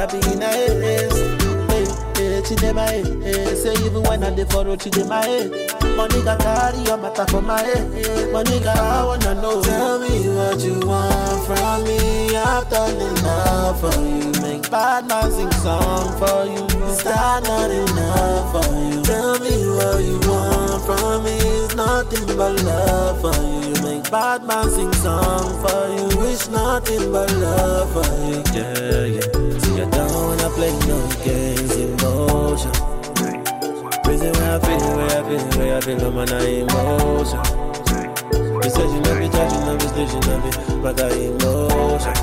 [0.00, 0.82] I be in head.
[1.68, 1.84] Hey,
[2.16, 3.06] hey, she my head.
[3.22, 3.54] eh.
[3.54, 4.46] Say even when I dey
[4.80, 5.50] she dey my head.
[5.94, 8.32] Money got carry your matter for my head.
[8.32, 9.60] Money got I wanna know.
[9.60, 12.34] Tell me what you want from me.
[12.34, 14.32] I've done enough for you.
[14.40, 16.66] Make bad man sing song for you.
[17.04, 19.02] That not enough for you?
[19.02, 21.36] Tell me what you want from me.
[21.36, 23.74] It's nothing but love for you.
[23.74, 26.18] You make bad man sing song for you.
[26.22, 28.42] Wish nothing but love for you.
[28.54, 29.39] Yeah, yeah.
[29.80, 32.72] I don't wanna play no games, emotion.
[34.04, 37.40] Reason why I feel, where I feel, where I feel, I'm on emotion.
[38.62, 40.50] You said you love me, touch, you love me, still you love me,
[40.82, 42.14] but I emotion.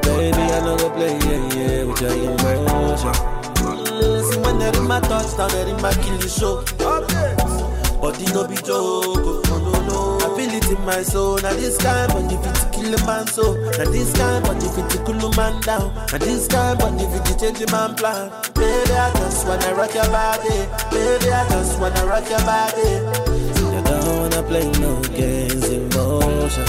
[0.00, 3.12] Baby, I know go play, yeah, yeah, with your emotion.
[3.60, 6.64] Mm, see when they're in my touchdown, they're in my kill the show.
[8.00, 10.18] Body no be joke, oh, no, no, no.
[10.24, 11.36] I feel it in my soul.
[11.42, 13.54] Now this kind, but if it's a man so.
[13.54, 15.94] Now this kind, but if it's cool man down.
[15.94, 18.30] Now this kind, but if it's change man plan.
[18.54, 20.66] Baby, I just wanna rock your body.
[20.90, 22.88] Baby, I just wanna rock your body.
[23.76, 26.66] I don't wanna play no games, emotion.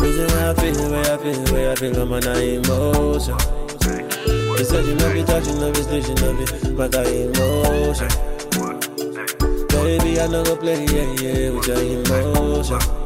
[0.00, 3.36] Reason why I feel, where I feel, where I feel, I'm on emotion.
[4.58, 7.02] You said you love me, touch, you love me, still you love me, but I
[7.04, 8.08] emotion.
[9.68, 12.99] Baby, I know go play, yeah, yeah, with your emotion.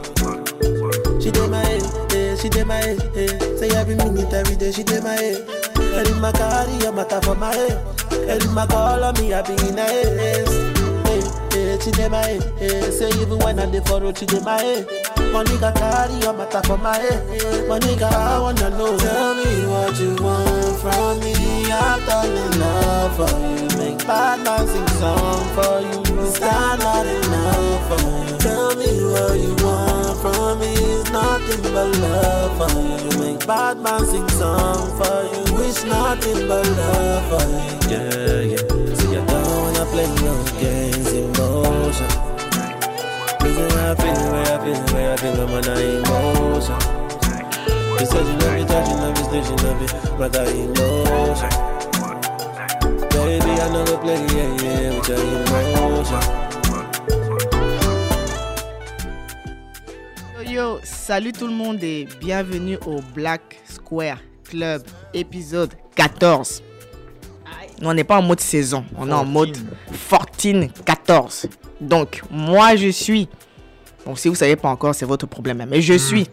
[1.25, 3.56] She did my head, yeah, she did my head, yeah.
[3.56, 5.41] Say every minute, every day, she did my head.
[6.06, 8.42] In my car, your matter for my head.
[8.42, 10.19] In my call on me, I be in her head.
[10.19, 12.91] Hey, eh, eh, hey, she did my head, yeah.
[12.91, 15.03] Say even when I did for road, she did my head.
[15.35, 17.67] Money got carry your matter for my head.
[17.67, 18.97] Money got I wanna know.
[18.97, 21.34] Tell me what you want from me.
[21.72, 23.67] I've done enough for you.
[23.77, 26.21] Make bad man sing song for you.
[26.23, 28.39] Is that not enough for you?
[28.39, 30.71] Tell me what you want from me.
[30.73, 33.11] It's nothing but love for you.
[33.11, 35.55] You make bad man sing song for you.
[35.59, 37.91] Wish nothing but love for you.
[37.91, 38.94] Yeah, yeah.
[38.94, 42.24] See, I don't wanna play no games, emotion.
[60.47, 64.82] Yo, salut tout le monde et bienvenue au Black Square Club
[65.12, 66.62] épisode 14.
[67.84, 69.55] Nous, on n'est pas en mode saison, on est en mode
[70.09, 71.47] 14 14.
[71.83, 73.28] Donc, moi je suis,
[74.06, 76.27] bon si vous savez pas encore, c'est votre problème, hein, mais je suis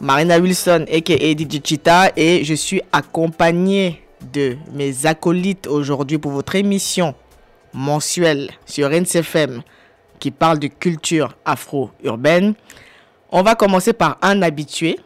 [0.00, 4.00] Marina Wilson aka DJ Chita et je suis accompagné
[4.32, 7.16] de mes acolytes aujourd'hui pour votre émission
[7.74, 9.62] mensuelle sur NCFM
[10.20, 12.54] qui parle de culture afro-urbaine.
[13.32, 15.00] On va commencer par un habitué,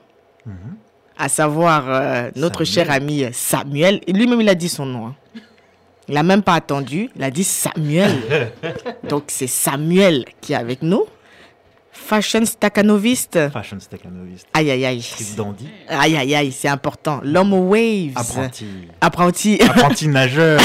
[1.17, 4.01] à savoir euh, notre cher ami Samuel.
[4.07, 5.07] Et Lui-même, il a dit son nom.
[5.07, 5.15] hein.
[6.09, 8.53] Il n'a même pas attendu, il a dit Samuel.
[9.09, 11.05] Donc c'est Samuel qui est avec nous.
[11.93, 13.49] Fashion staccanoviste.
[13.51, 14.47] Fashion staccanoviste.
[14.53, 15.05] Aïe aïe aïe.
[15.37, 15.69] Dandy.
[15.89, 17.21] Aïe aïe aïe, c'est important.
[17.23, 18.13] L'homme waves.
[18.17, 18.67] Apprenti.
[19.01, 19.59] Apprenti.
[19.63, 20.61] Apprenti nageur.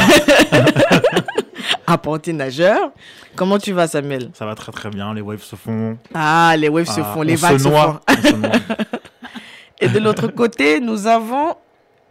[1.87, 2.91] Apprenti nageur.
[3.35, 4.31] Comment tu vas, Samuel?
[4.33, 5.13] Ça va très très bien.
[5.13, 5.97] Les waves se font.
[6.13, 7.99] Ah, les waves se Ah, font, les vagues se se font.
[8.07, 8.51] On se noie.
[9.81, 11.55] Et de l'autre côté, nous avons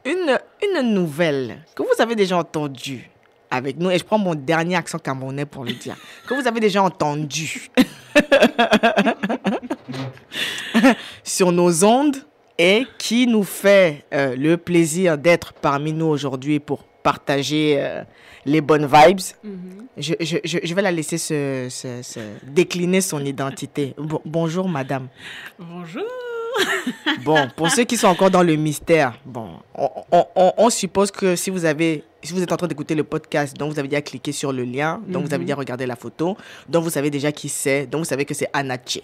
[0.07, 0.39] une,
[0.81, 3.11] une nouvelle que vous avez déjà entendue
[3.51, 3.91] avec nous.
[3.91, 5.97] Et je prends mon dernier accent camerounais pour le dire.
[6.27, 7.69] Que vous avez déjà entendu
[11.25, 12.17] sur nos ondes
[12.59, 18.03] et qui nous fait euh, le plaisir d'être parmi nous aujourd'hui pour partager euh,
[18.45, 19.21] les bonnes vibes.
[19.97, 23.95] Je, je- je- je vais la laisser se, se- se décliner son identité.
[23.97, 25.09] Bon- bonjour, madame.
[25.59, 26.05] Bonjour.
[27.25, 31.11] Bon, pour ceux qui sont encore dans le mystère, bon, on, on- on- on suppose
[31.11, 33.89] que si vous avez, si vous êtes en train d'écouter le podcast, donc vous avez
[33.89, 36.37] déjà cliqué sur le lien, donc vous avez déjà regardé la photo,
[36.69, 39.01] donc vous savez déjà qui c'est, donc vous savez que c'est Anache.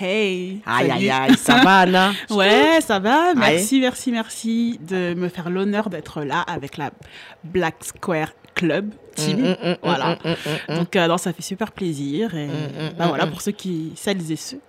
[0.00, 0.60] Hey.
[0.64, 2.12] Aïe, aïe, aïe, ça va, Anna?
[2.30, 3.30] Ouais, ça va.
[3.30, 3.34] Aïe.
[3.36, 6.90] Merci, merci, merci de me faire l'honneur d'être là avec la
[7.42, 9.40] Black Square Club Team.
[9.40, 10.18] Mm, mm, mm, voilà.
[10.68, 12.32] Donc, euh, non, ça fait super plaisir.
[12.36, 12.46] Et
[12.96, 14.60] bah, mm, voilà, pour ceux qui, celles et ceux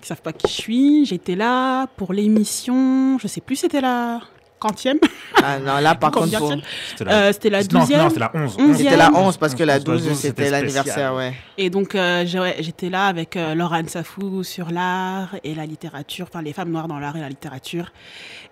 [0.00, 3.18] qui savent pas qui je suis, j'étais là pour l'émission.
[3.18, 4.20] Je sais plus, c'était la
[4.58, 4.98] quantième.
[5.42, 8.00] Ah non, là, par contre, C'était Euh, C'était la Non, douzième.
[8.00, 8.56] Non, c'était la 11.
[8.58, 8.76] Onzième.
[8.76, 11.32] c'était la 11 parce que la 11, 12, c'était l'anniversaire, ouais.
[11.56, 16.42] Et donc, euh, j'étais là avec euh, Laurent Safou sur l'art et la littérature, enfin
[16.42, 17.90] les femmes noires dans l'art et la littérature.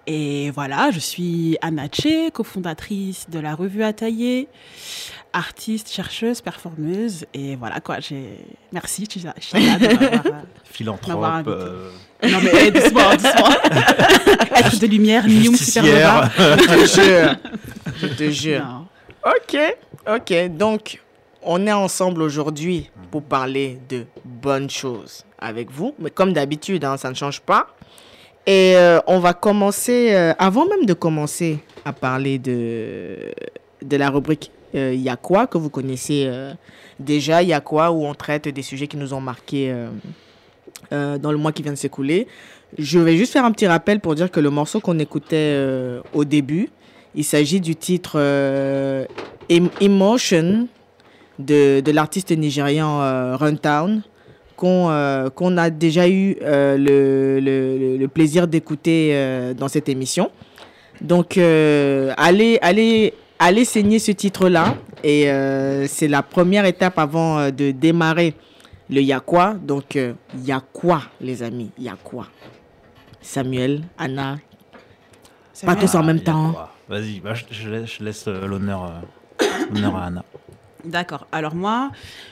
[0.06, 4.48] Et voilà, je suis Anna Tché, cofondatrice de la revue à tailler,
[5.32, 7.24] artiste, chercheuse, performeuse.
[7.34, 8.38] Et voilà quoi, j'ai.
[8.72, 10.30] Merci, Chisa- euh,
[10.64, 11.90] Philanthrope, euh,
[12.22, 13.50] Non mais eh, doucement, doucement.
[14.56, 16.30] Être de lumière, Nium Supernova.
[16.36, 17.36] Je te jure.
[18.00, 18.64] Je te jure.
[18.64, 18.86] Non.
[19.26, 19.58] Ok,
[20.08, 20.56] ok.
[20.56, 21.00] Donc,
[21.42, 25.94] on est ensemble aujourd'hui pour parler de bonnes choses avec vous.
[25.98, 27.68] Mais comme d'habitude, hein, ça ne change pas.
[28.46, 33.32] Et euh, on va commencer, euh, avant même de commencer à parler de,
[33.82, 36.52] de la rubrique euh, Il y a quoi que vous connaissez euh,
[37.00, 39.88] déjà, Il y a quoi où on traite des sujets qui nous ont marqués euh,
[40.92, 42.26] euh, dans le mois qui vient de s'écouler?
[42.76, 46.00] Je vais juste faire un petit rappel pour dire que le morceau qu'on écoutait euh,
[46.12, 46.68] au début,
[47.14, 49.06] il s'agit du titre euh,
[49.50, 50.68] Em- Emotion
[51.38, 54.02] de, de l'artiste nigérian euh, Runtown
[54.56, 60.30] qu'on euh, a déjà eu euh, le, le- plaisir d'écouter euh, dans cette émission.
[61.00, 64.74] Donc, euh, allez, allez, allez saigner ce titre-là.
[65.04, 68.34] Et euh, c'est la première étape avant euh, de démarrer
[68.90, 69.54] le Y'a quoi.
[69.54, 70.14] Donc, euh,
[70.44, 72.26] Y'a quoi, les amis Y'a quoi
[73.20, 74.38] Samuel, Anna,
[75.64, 76.52] pas tous en Ah, même il y a temps.
[76.52, 80.24] quoi Vas-y, bah, je, je laisse, je laisse, euh, l'honneur euh, à Anna.
[80.84, 81.26] D'accord.
[81.32, 81.90] Alors moi,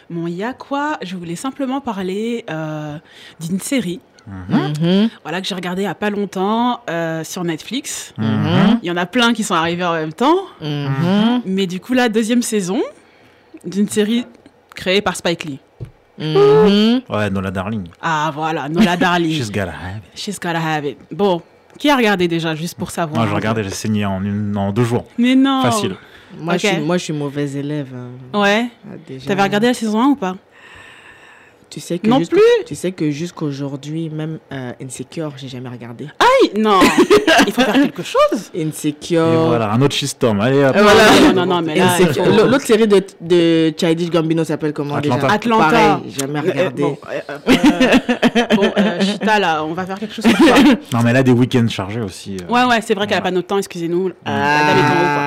[0.09, 2.97] mon il y a quoi Je voulais simplement parler euh,
[3.41, 4.73] d'une série Mhm.
[4.81, 8.13] Mhm, voilà, que j'ai regardée il n'y a pas longtemps euh, sur Netflix.
[8.19, 10.37] mhm, Il y en a plein qui sont arrivés en même temps.
[11.45, 12.83] Mais du coup, la deuxième saison
[13.65, 14.27] d'une série
[14.75, 15.61] créée par Spike Lee.
[17.09, 17.89] Ouais, Nola Darling.
[18.01, 19.33] Ah voilà, Nola Darling.
[19.37, 20.19] She's gotta have it.
[20.19, 20.99] She's gotta have it.
[21.13, 21.43] Bon,
[21.79, 23.19] qui a regardé déjà, juste pour savoir?
[23.21, 25.05] Moi, je regardais, j'ai saigné en, une, en deux jours.
[25.19, 25.95] Mais non Facile.
[26.39, 27.89] Moi, je suis, moi, je suis mauvaise élève.
[27.95, 28.39] hein.
[28.41, 28.67] Ouais.
[28.87, 29.27] Ah, déjà.
[29.29, 30.37] T'avais regardé la saison 1 ou pas?
[31.69, 36.07] Tu sais que Non plus Tu sais que jusqu'aujourd'hui, même euh, Insecure, j'ai jamais regardé.
[36.21, 36.79] Aïe, Non
[37.47, 39.27] Il faut faire quelque chose Insecure.
[39.27, 40.41] Et voilà, un autre shitstorm.
[40.41, 40.75] Allez, hop.
[40.77, 41.33] Euh, voilà.
[41.33, 41.97] Non, non, non, mais là,
[42.47, 45.23] L'autre série de, de Childish Gambino s'appelle comment Atlanta.
[45.23, 45.35] déjà?
[45.35, 45.65] Atlanta.
[45.71, 46.83] Pareil, jamais Euh, regardé.
[46.83, 48.06] bon, euh, euh,
[48.57, 50.57] bon, euh, Chita, là, on va faire quelque chose pour toi.
[50.93, 52.37] Non, mais elle a des week-ends chargés aussi.
[52.37, 52.53] euh.
[52.53, 53.31] Ouais, ouais, c'est vrai qu'elle a Voilà.
[53.31, 54.09] pas notre temps, excusez-nous.
[54.09, 55.23] Euh, la dame est en haut, quoi.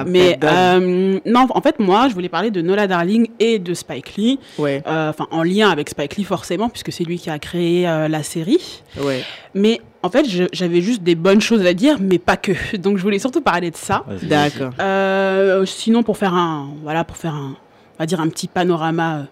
[0.00, 0.56] Ah, Mais pardon.
[0.86, 4.38] euh, non, en fait, moi, je voulais parler de Nola Darling et de Spike Lee,
[4.58, 7.88] ouais, euh, enfin en lien avec Spike Lee forcément, puisque c'est lui qui a créé
[7.88, 8.82] euh, la série.
[9.00, 9.22] ouais.
[9.54, 12.52] Mais en fait, je- j'avais juste des bonnes choses à dire, mais pas que.
[12.76, 14.04] Donc, je voulais surtout parler de ça.
[14.06, 14.28] Vas-y, vas-y.
[14.28, 14.72] D'accord.
[14.80, 17.56] Euh, sinon, pour faire un, voilà, pour faire un,
[17.98, 19.22] on va dire un petit panorama euh,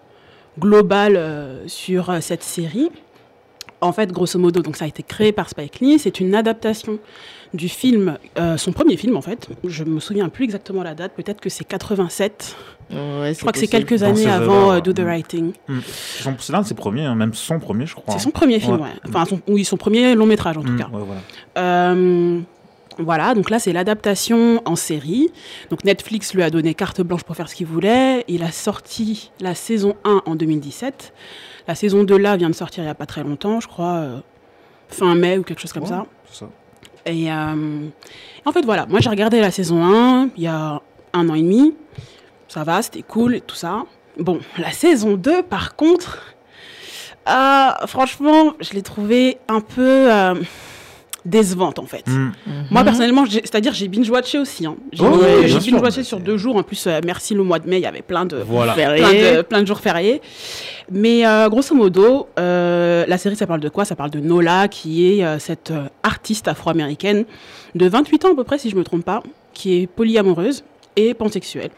[0.59, 2.89] global euh, sur euh, cette série.
[3.79, 5.99] En fait, grosso modo, donc ça a été créé par Spike Lee.
[5.99, 6.97] C'est une adaptation
[7.53, 9.47] du film, euh, son premier film en fait.
[9.63, 11.13] Je me souviens plus exactement la date.
[11.15, 12.55] Peut-être que c'est 87.
[12.89, 15.03] Ouais, Je crois que c'est quelques Dans années avant euh, Do the mm.
[15.03, 15.51] Writing.
[16.19, 18.13] Son- C'est l'un de ses premiers, hein, même son premier, je crois.
[18.15, 18.81] C'est son premier film, Ouais.
[18.83, 18.89] ouais.
[19.09, 20.87] Enfin, son, oui, son premier long métrage en tout Hmm, cas.
[20.91, 21.21] ouais, voilà.
[21.59, 22.39] Euh,
[22.99, 25.29] voilà, donc là c'est l'adaptation en série.
[25.69, 28.23] Donc Netflix lui a donné carte blanche pour faire ce qu'il voulait.
[28.27, 31.13] Il a sorti la saison 1 en 2017.
[31.67, 33.95] La saison 2 là vient de sortir il n'y a pas très longtemps, je crois,
[33.95, 34.19] euh,
[34.89, 36.05] fin mai ou quelque chose comme Ouais, ça.
[36.31, 36.47] ça.
[37.05, 37.87] Et euh,
[38.45, 40.81] en fait voilà, moi j'ai regardé la saison 1 il y a
[41.13, 41.73] un an et demi.
[42.47, 43.83] Ça va, c'était cool et tout ça.
[44.17, 46.19] Bon, la saison 2 par contre,
[47.29, 50.09] euh, franchement, je l'ai trouvée un peu
[51.27, 52.05] euh, décevante en fait.
[52.07, 52.31] Hmm.
[52.71, 54.65] Moi personnellement, c'est-à-dire j'ai binge-watché aussi.
[54.65, 54.75] Hein.
[54.91, 56.55] J'ai Oh, oui, binge-watché sur deux jours.
[56.55, 58.73] En plus, euh, merci le mois de mai, il y avait plein de, Voilà.
[58.73, 60.21] Plein de, plein de jours fériés.
[60.91, 63.83] Mais euh, grosso modo, euh, la série, ça parle de quoi?
[63.85, 67.25] Ça parle de Nola, qui est euh, cette euh, artiste afro-américaine
[67.75, 69.21] de 28 ans à peu près, si je me trompe pas,
[69.53, 70.63] qui est polyamoureuse
[70.95, 71.71] et pansexuelle,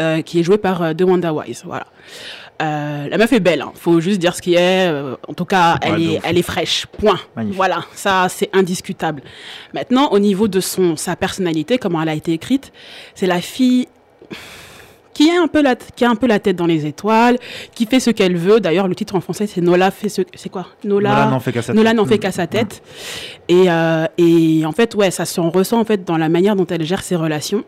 [0.00, 1.62] euh, qui est jouée par euh, DeWanda Wise.
[1.64, 1.86] Voilà.
[2.62, 3.72] Euh, la meuf est belle, hein.
[3.74, 4.88] faut juste dire ce qui est.
[4.88, 6.86] euh, en tout cas, elle, Ouais, est, elle est fraîche.
[6.86, 7.18] Point.
[7.36, 7.56] Magnifique.
[7.56, 9.22] Voilà, ça c'est indiscutable.
[9.74, 12.72] Maintenant, au niveau de son, sa personnalité, comment elle a été écrite,
[13.14, 13.88] c'est la fille
[15.12, 17.38] qui a un peu la, qui a un peu la tête dans les étoiles,
[17.74, 18.60] qui fait ce qu'elle veut.
[18.60, 20.66] D'ailleurs, le titre en français c'est Nola fait ce, c'est quoi?
[20.84, 21.10] Nola.
[21.10, 21.96] Nola n'en fait qu'à sa Nola tête.
[21.98, 22.82] n'en fait qu'à sa tête.
[23.48, 26.66] Et, euh, et en fait, ouais, ça s'en ressent en fait dans la manière dont
[26.66, 27.64] elle gère ses relations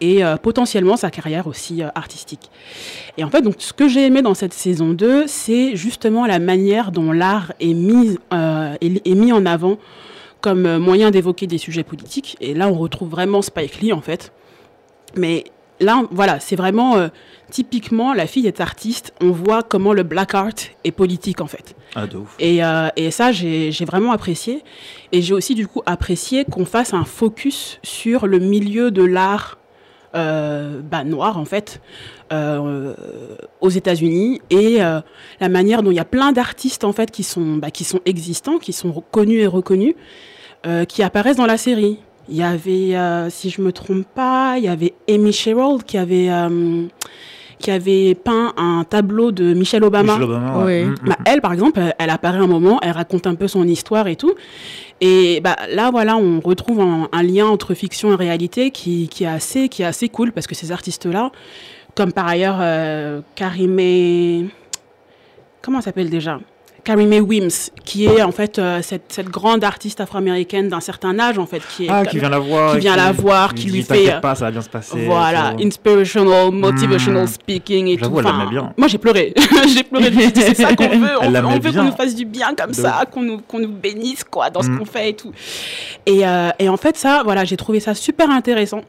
[0.00, 2.50] et euh, potentiellement sa carrière aussi euh, artistique.
[3.16, 6.38] Et en fait, donc, ce que j'ai aimé dans cette saison 2, c'est justement la
[6.38, 9.78] manière dont l'art est mis, euh, est, est mis en avant
[10.40, 12.36] comme moyen d'évoquer des sujets politiques.
[12.40, 14.32] Et là, on retrouve vraiment Spike Lee, en fait.
[15.16, 15.44] Mais
[15.80, 17.08] là, voilà, c'est vraiment euh,
[17.50, 19.12] typiquement la fille est artiste.
[19.20, 20.52] On voit comment le black art
[20.84, 21.74] est politique en fait.
[21.94, 22.34] Ah, de ouf.
[22.38, 24.62] Et, euh, et ça, j'ai j'ai vraiment apprécié.
[25.12, 29.58] Et j'ai aussi du coup apprécié qu'on fasse un focus sur le milieu de l'art
[30.14, 31.80] euh, bah, noir en fait
[32.32, 32.94] euh,
[33.60, 35.00] aux États-Unis et euh,
[35.40, 38.00] la manière dont il y a plein d'artistes en fait qui sont bah, qui sont
[38.06, 39.94] existants, qui sont connus et reconnus,
[40.66, 41.98] euh, qui apparaissent dans la série.
[42.28, 42.96] Il y avait,
[43.28, 46.30] si je me trompe pas, il y avait Amy Sherrill qui avait
[47.64, 50.12] qui avait peint un tableau de Michelle Obama.
[50.12, 50.82] Michelle Obama, ouais.
[50.82, 50.84] Oui.
[50.84, 51.08] Mm, mm.
[51.08, 54.16] Bah, elle, par exemple, elle, apparaît un moment, elle raconte un peu son histoire et
[54.16, 54.34] tout.
[55.00, 59.24] Et bah, là, voilà, on retrouve un, un lien entre fiction et réalité qui, qui,
[59.24, 61.32] est, assez, qui est assez cool parce que ces artistes-là,
[61.94, 64.44] comme par ailleurs euh, Karimé.
[65.62, 66.40] Comment elle s'appelle déjà?
[66.84, 71.38] Karimé Wims, qui est en fait euh, cette, cette grande artiste afro-américaine d'un certain âge,
[71.38, 71.62] en fait.
[71.76, 72.74] Qui est Ah, qui vient la voir.
[72.74, 75.04] qui vient la voir, qui lui fait, euh, pas, ça va bien se passer.
[75.06, 77.28] Voilà, inspirational, motivational Hmm.
[77.28, 78.10] speaking et tout.
[78.14, 78.72] Enfin, bien.
[78.76, 79.32] Moi, j'ai pleuré.
[79.74, 80.12] j'ai pleuré.
[80.34, 81.08] C'est ça qu'on veut.
[81.22, 83.68] On, veut- on qu'on nous fasse du bien comme De ça, qu'on nous, qu'on nous
[83.72, 84.78] bénisse quoi, dans ce Hmm.
[84.78, 85.32] qu'on fait et tout.
[86.06, 88.82] Et, euh, et en fait, ça, voilà, j'ai trouvé ça super intéressant.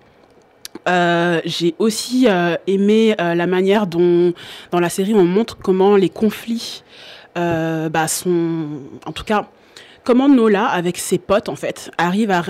[0.87, 4.33] Euh, j'ai aussi euh, aimé euh, la manière dont,
[4.71, 6.83] dans la série, on montre comment les conflits
[7.37, 8.65] euh, bah, sont,
[9.05, 9.47] en tout cas,
[10.03, 12.43] comment Nola, avec ses potes, en fait, arrive à,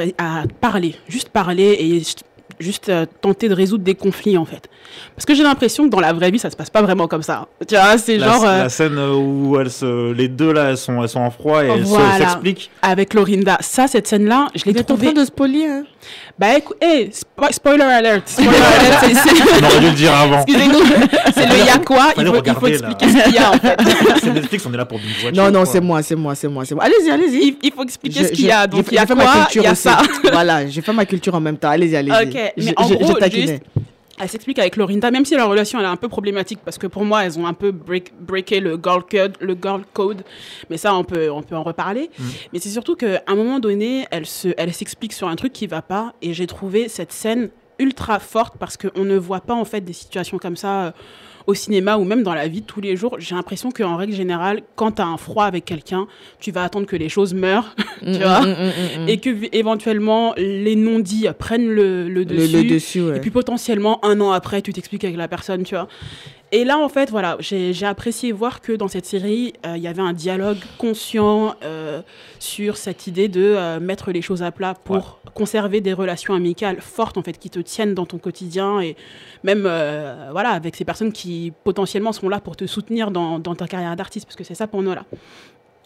[0.61, 2.23] parler, juste parler et juste-
[2.89, 4.69] euh, tenter de résoudre des conflits, en fait.
[5.15, 7.23] Parce que j'ai l'impression que dans la vraie vie, ça se passe pas vraiment comme
[7.23, 7.47] ça.
[7.67, 10.77] Tu vois, c'est La, genre euh, la scène où elles se, les deux là, elles
[10.77, 12.17] sont, elles sont en froid et elles Voilà.
[12.17, 12.69] s'expliquent.
[12.81, 13.57] avec Lorinda.
[13.59, 15.11] Ça, cette scène-là, je l'ai êtes en trouvée.
[15.13, 15.83] train de spoiler, hein
[16.37, 18.27] Bah écoute, hey, spo- spoiler alert.
[18.27, 18.49] Spoiler
[18.79, 20.43] alert, c'est- On aurait dû le dire avant.
[20.43, 20.79] Excusez-nous,
[21.33, 22.89] c'est le y'a quoi, il faut, il faut regarder, là.
[22.89, 23.77] expliquer ce qu'il y a en fait.
[24.21, 26.49] C'est Netflix, on est là pour binge watcher, Non, non, c'est moi, c'est moi, c'est
[26.49, 26.83] moi, c'est moi.
[26.83, 27.47] Allez-y, allez-y.
[27.47, 28.67] Il, il faut expliquer Je- ce qu'il y a.
[28.67, 29.99] Donc il y a quoi, culture il y a ça.
[30.31, 31.69] voilà, j'ai fait ma culture en même temps.
[31.69, 32.11] Allez-y, allez-y.
[32.13, 33.61] Ok, mais Je- en je- gros, juste-
[34.17, 36.87] Elle s'explique avec Lorinda, même si leur relation elle est un peu problématique parce que
[36.87, 40.23] pour moi elles ont un peu break, breaké le girl code, le girl code.
[40.69, 42.09] Mais ça on peut on peut en reparler.
[42.17, 42.23] Mm.
[42.53, 45.67] Mais c'est surtout qu'à un moment donné elle se elle s'explique sur un truc qui
[45.67, 49.65] va pas et j'ai trouvé cette scène ultra forte parce qu'on ne voit pas en
[49.65, 50.91] fait des situations comme ça euh,
[51.47, 53.15] au cinéma ou même dans la vie de tous les jours.
[53.19, 56.07] J'ai l'impression qu'en règle générale, quand tu as un froid avec quelqu'un,
[56.39, 58.55] tu vas attendre que les choses meurent, tu Mm, vois, mm,
[59.05, 62.53] mm, et que éventuellement les non-dits prennent le, le le, dessus.
[62.57, 63.17] le dessus, ouais.
[63.17, 65.87] Et puis potentiellement, un an après, tu t'expliques avec la personne, tu vois.
[66.57, 69.89] Et là, en fait, voilà, j'ai apprécié voir que dans cette série, euh, il y
[69.89, 72.01] avait un dialogue conscient euh,
[72.39, 76.79] sur cette idée de euh, mettre les choses à plat pour conserver des relations amicales
[76.79, 78.95] fortes, en fait, qui te tiennent dans ton quotidien et
[79.43, 79.63] même,
[80.31, 83.97] voilà, avec ces personnes qui potentiellement sont là pour te soutenir dans, dans ta carrière
[83.97, 85.03] d'artiste, parce que c'est ça pour nous, là.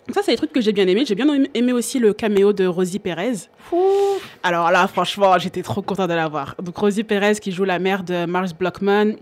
[0.06, 1.04] Donc ça, c'est des trucs que j'ai bien aimé.
[1.08, 3.50] J'ai bien aimé- aimé aussi le caméo de Rosie Perez.
[4.44, 6.56] Alors là, franchement, j'étais trop contente de la voir.
[6.62, 9.14] Donc Rosie Perez qui joue la mère de Mars Blockman,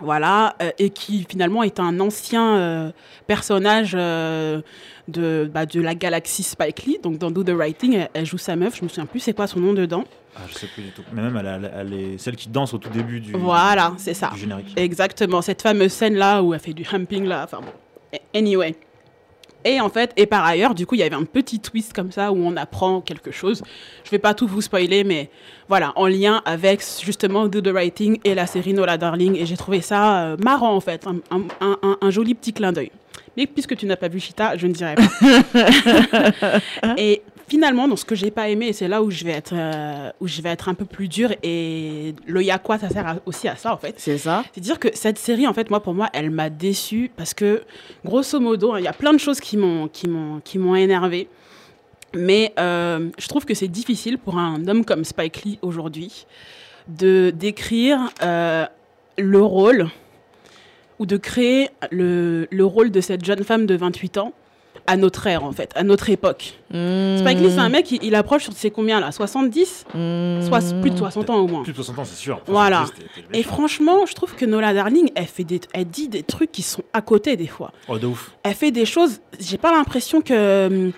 [0.00, 2.90] voilà, euh, et qui finalement est un ancien euh,
[3.26, 4.60] personnage euh,
[5.08, 6.98] de, bah, de la galaxie Spike Lee.
[7.02, 8.76] Donc dans Do the Writing, elle, elle joue sa meuf.
[8.76, 10.04] Je me souviens plus c'est quoi son nom dedans.
[10.36, 11.02] Ah, je sais plus du tout.
[11.12, 14.14] Mais même, elle, elle- elle est celle qui danse au tout début du, Voilà, c'est
[14.14, 14.30] ça.
[14.32, 14.72] du générique.
[14.76, 17.42] Exactement, cette fameuse scène là où elle fait du humping là.
[17.44, 18.76] Enfin bon, anyway.
[19.64, 22.12] Et en fait, et par ailleurs, du coup, il y avait un petit twist comme
[22.12, 23.62] ça où on apprend quelque chose.
[24.04, 25.30] Je vais pas tout vous spoiler, mais
[25.68, 29.36] voilà, en lien avec justement Do the Writing et la série Nola Darling.
[29.36, 32.52] Et j'ai trouvé ça euh, marrant en fait, un, un- un- un- un joli petit
[32.52, 32.90] clin d'œil.
[33.36, 35.02] Mais puisque tu n'as pas vu Chita, je ne dirai pas.
[36.96, 39.52] et finalement, dans ce que j'ai pas aimé, et c'est là où je vais être,
[39.54, 41.32] euh, où je vais être un peu plus dur.
[41.42, 43.94] Et le Yakwa, ça sert à- aussi à ça en fait.
[43.98, 44.44] C'est ça.
[44.54, 47.62] C'est dire que cette série, en fait, moi, pour moi, elle m'a déçue parce que,
[48.04, 50.74] grosso modo, hein, il y a plein de choses qui m'ont, qui m'ont, qui m'ont
[50.76, 51.28] énervé.
[52.14, 56.26] Mais euh, je trouve que c'est difficile pour un homme comme Spike Lee aujourd'hui
[56.88, 58.64] de décrire euh,
[59.18, 59.88] le rôle
[60.98, 64.32] ou de créer le, le rôle de cette jeune femme de 28 ans
[64.88, 66.54] à notre ère, en fait, à notre époque.
[66.70, 70.90] Spike Lee, c'est un mec, il, il approche sur ses combien là 70 Soit plus
[70.90, 71.62] de 60 ans au moins.
[71.62, 72.36] Plus de 60 ans, c'est sûr.
[72.42, 72.86] Enfin, Voilà.
[73.34, 76.62] Et franchement, je trouve que Nola Darling, elle, fait des, elle dit des trucs qui
[76.62, 77.70] sont à côté des fois.
[77.86, 78.32] Oh, de ouf.
[78.42, 80.90] Elle fait des choses, j'ai pas l'impression que.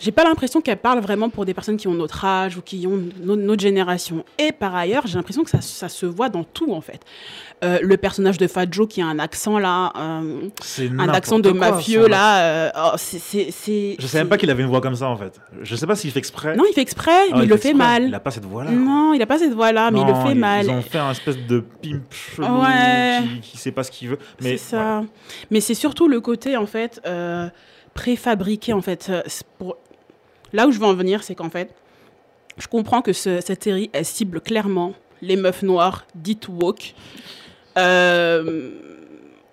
[0.00, 2.86] J'ai pas l'impression qu'elle parle vraiment pour des personnes qui ont notre âge ou qui
[2.86, 4.24] ont no- notre génération.
[4.38, 7.00] Et par ailleurs, j'ai l'impression que ça, ça se voit dans tout en fait.
[7.62, 10.48] Euh, le personnage de Fat Joe qui a un accent là, euh,
[10.98, 12.40] un accent de quoi, mafieux là.
[12.40, 13.50] euh, oh, c'est-
[13.98, 15.38] Je savais même pas qu'il avait une voix comme ça en fait.
[15.60, 16.56] Je sais pas s'il fait exprès.
[16.56, 17.86] Non, il fait exprès, Ah, mais il le fait fait exprès.
[18.00, 18.04] mal.
[18.08, 18.70] Il a pas cette voix là.
[18.70, 20.64] Non, il a pas cette voix là, mais il le fait mal.
[20.64, 22.02] Ils ont fait un espèce de pimp
[22.38, 23.18] Ouais.
[23.42, 24.18] qui, qui sait pas ce qu'il veut.
[24.40, 25.02] Mais c'est ça.
[25.50, 27.48] Mais c'est surtout le côté en fait euh,
[27.92, 29.08] préfabriqué en fait.
[29.10, 29.22] euh,
[29.58, 29.76] pour...
[30.52, 31.72] Là où je veux en venir, c'est qu'en fait,
[32.58, 34.92] je comprends que ce- cette série cible clairement
[35.22, 36.94] les meufs noires dites woke,
[37.78, 38.70] euh,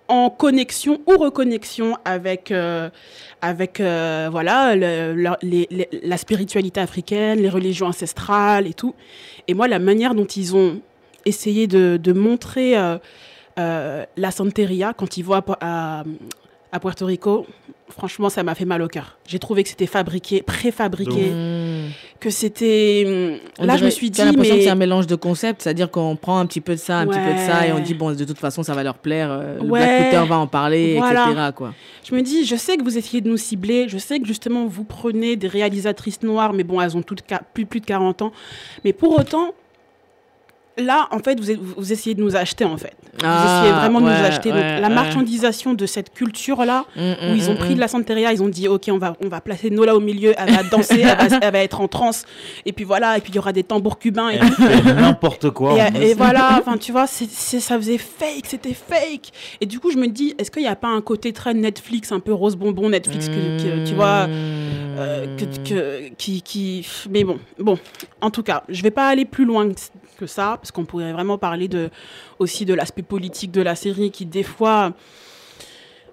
[0.07, 2.89] en connexion ou reconnexion avec, euh,
[3.41, 8.95] avec euh, voilà, la- spiritualité africaine, les religions ancestrales et tout.
[9.47, 10.79] Et moi, la manière dont ils ont
[11.25, 12.75] essayé de, montrer
[13.57, 16.03] la santeria quand ils vont à, à,
[16.71, 17.45] à Puerto Rico,
[17.89, 19.17] franchement, ça m'a fait mal au cœur.
[19.27, 21.31] J'ai trouvé que c'était fabriqué, préfabriqué,
[22.19, 23.39] que c'était...
[23.59, 24.65] On Là, je me suis dit, t'as l'impression que mais...
[24.65, 27.19] c'est un mélange de concepts, c'est-à-dire qu'on prend un petit peu de ça, un petit
[27.19, 29.55] peu de ça, et on dit, bon, de toute façon, ça va leur plaire, euh,
[29.55, 29.79] le Ouais.
[29.79, 31.29] Black Twitter va en parler, Voilà.
[31.29, 31.41] etc.
[31.55, 31.73] Quoi.
[32.03, 34.65] Je me dis, je sais que vous essayez de nous cibler, je sais que justement
[34.65, 37.21] vous prenez des réalisatrices noires, mais bon, elles ont toutes
[37.53, 38.31] plus, plus de 40 ans.
[38.85, 39.53] Mais pour autant,
[40.77, 42.93] là, en fait, vous, êtes- vous essayez de nous acheter, en fait.
[43.19, 44.49] Vous Ah, essayez vraiment de nous acheter.
[44.49, 47.79] Donc, ouais, la marchandisation de cette culture-là, Mm, où mm, ils ont mm, pris de
[47.79, 50.53] la Santeria, ils ont dit, OK, on va, on va placer Nola au milieu, elle
[50.53, 52.25] va danser, elle, va, elle va être en transe,
[52.65, 54.29] et puis voilà, et puis il y aura des tambours cubains.
[54.29, 54.39] Et,
[54.93, 55.75] n'importe quoi.
[55.99, 59.31] et, voilà, enfin tu vois, ça faisait fake, c'était fake.
[59.61, 62.11] Et du coup, je me dis, est-ce qu'il n'y a pas un côté très Netflix,
[62.11, 64.27] un peu rose bonbon Netflix, que, que, tu vois,
[64.99, 67.77] euh, que, que- qui, qui, mais bon, bon,
[68.21, 69.65] en tout cas, je vais pas aller plus loin
[70.17, 71.89] que ça, parce qu'on pourrait vraiment parler de,
[72.39, 74.93] aussi de l'aspect politique de la série, qui des fois,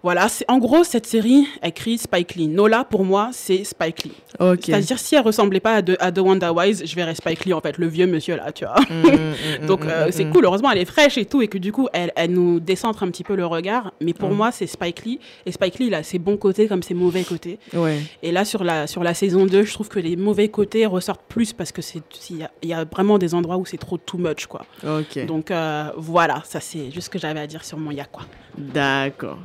[0.05, 2.47] voilà, c'est en gros cette série écrit Spike Lee.
[2.47, 4.13] Nola pour moi, c'est Spike Lee.
[4.39, 4.61] Ok.
[4.67, 7.61] C'est-à-dire si elle ressemblait pas à The, à Wonder Wise, je verrais Spike Lee en
[7.61, 8.77] fait, le vieux monsieur là, tu vois.
[8.91, 11.49] Mm, mm, Donc mm, euh, mm, c'est cool, heureusement elle est fraîche et tout, et
[11.49, 13.93] que du coup elle, elle nous décentre un petit peu le regard.
[14.01, 16.83] Mais pour moi c'est Spike Lee, et Spike Lee il a ses bons côtés comme
[16.83, 17.59] ses mauvais côtés.
[17.73, 17.99] Ouais.
[18.23, 21.25] Et là sur la, sur la saison 2, je trouve que les mauvais côtés ressortent
[21.29, 23.79] plus parce que c'est il y, a- il y a vraiment des endroits où c'est
[23.79, 24.67] trop too much quoi.
[24.87, 25.25] Ok.
[25.27, 28.25] Donc euh, voilà, ça c'est juste ce que j'avais à dire sur mon ya quoi.
[28.59, 29.39] D'accord.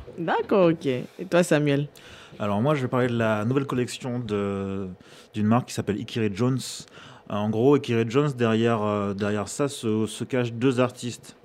[0.50, 0.86] Ok.
[0.86, 1.88] Et toi, Samuel?
[2.38, 6.58] Alors moi, je vais parler de la nouvelle collection d'une marque qui s'appelle Ikiri Jones.
[7.28, 11.36] En gros, Ikiri Jones, derrière, euh, derrière ça, se, se cachent deux artistes.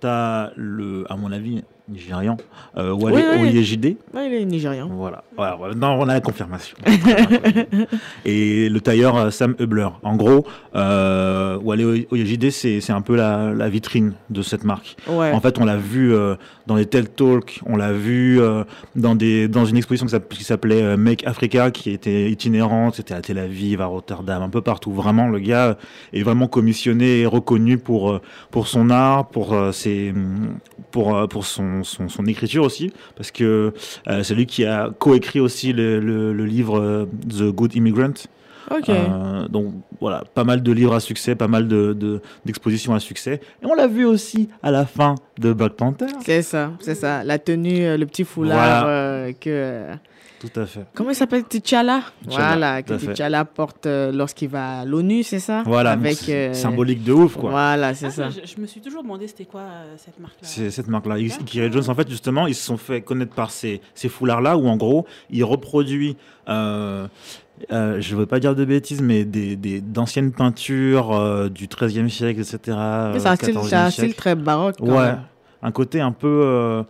[0.00, 2.36] T'as le, à mon avis, nigérian,
[2.76, 3.48] euh, Wale Oui, oui.
[3.48, 3.96] Oyejide.
[4.14, 4.88] Il est nigérian.
[4.92, 5.24] Voilà.
[5.36, 5.56] voilà.
[5.56, 5.74] voilà.
[5.74, 6.76] Non, on a la confirmation.
[8.24, 9.88] Et le tailleur euh, Sam Hubler.
[10.02, 14.96] En gros, euh, Wale Oy- Oyejide, c'est un peu la, la vitrine de cette marque.
[15.08, 15.32] Ouais.
[15.32, 16.34] En fait, on l'a vu euh,
[16.66, 18.64] dans les TED Talks, on l'a vu euh,
[18.96, 23.14] dans, des, dans une exposition qui s'app- qui s'appelait Make Africa, qui était itinérante, c'était
[23.14, 24.92] à Tel Aviv, à Rotterdam, un peu partout.
[24.92, 25.76] Vraiment, le gars
[26.12, 28.20] est vraiment commissionné et reconnu pour,
[28.50, 30.12] pour son art, pour, ses,
[30.90, 33.72] pour, pour son, son, son écriture aussi, parce que
[34.08, 38.12] euh, c'est lui qui a coécrit aussi le, le, le livre euh, The Good Immigrant.
[38.90, 43.00] Euh, donc voilà, pas mal de livres à succès, pas mal de, de- d'expositions à
[43.00, 43.40] succès.
[43.62, 46.04] Et on l'a vu aussi à la fin de Black Panther.
[46.24, 47.24] C'est ça, c'est ça.
[47.24, 48.88] La tenue, le petit foulard Voilà.
[48.88, 49.84] euh, que.
[50.40, 50.84] Tout à fait.
[50.94, 51.42] Comment il s'appelle?
[51.44, 52.02] T'Challa?
[52.28, 52.94] T'Challa, Voilà, que.
[52.94, 55.64] T'Challa porte euh, lorsqu'il va à l'ONU, c'est ça?
[55.66, 56.16] Voilà, Avec.
[56.16, 57.50] c'est euh, symbolique de ouf quoi.
[57.50, 58.30] Voilà, c'est Ah, ça.
[58.30, 60.38] je, je me suis toujours demandé c'était quoi euh, cette marque là.
[60.42, 61.18] C'est cette marque-là.
[61.18, 64.68] Ikiri Jones, en fait, justement, ils se sont fait connaître par ces, ces foulards-là, où
[64.68, 66.14] en gros, ils reproduisent,
[66.48, 67.08] euh,
[67.72, 71.66] euh, je ne veux pas dire de bêtises, mais des, des- d'anciennes peintures euh, du
[71.66, 72.58] XIIIe siècle, etc.
[72.68, 74.16] euh, c'est un, style, 14e c'est un style siècle.
[74.16, 74.76] très baroque.
[74.78, 75.22] quand Ouais, même.
[75.62, 76.42] un côté un peu.
[76.44, 76.82] euh,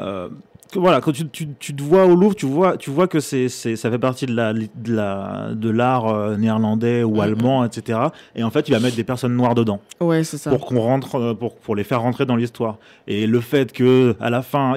[0.00, 0.28] euh,
[0.74, 3.48] voilà, quand tu, tu, tu te vois au Louvre, tu vois, tu vois que c'est,
[3.48, 7.20] c'est, ça fait partie de, la, de, la, de l'art euh, néerlandais ou Mhm.
[7.20, 7.98] allemand, etc.
[8.36, 10.50] Et en fait, il va mettre des personnes noires dedans Ouais, c'est ça.
[10.50, 12.76] pour qu'on rentre, euh, pour, pour les faire rentrer dans l'histoire.
[13.06, 14.74] Et le fait que à la fin,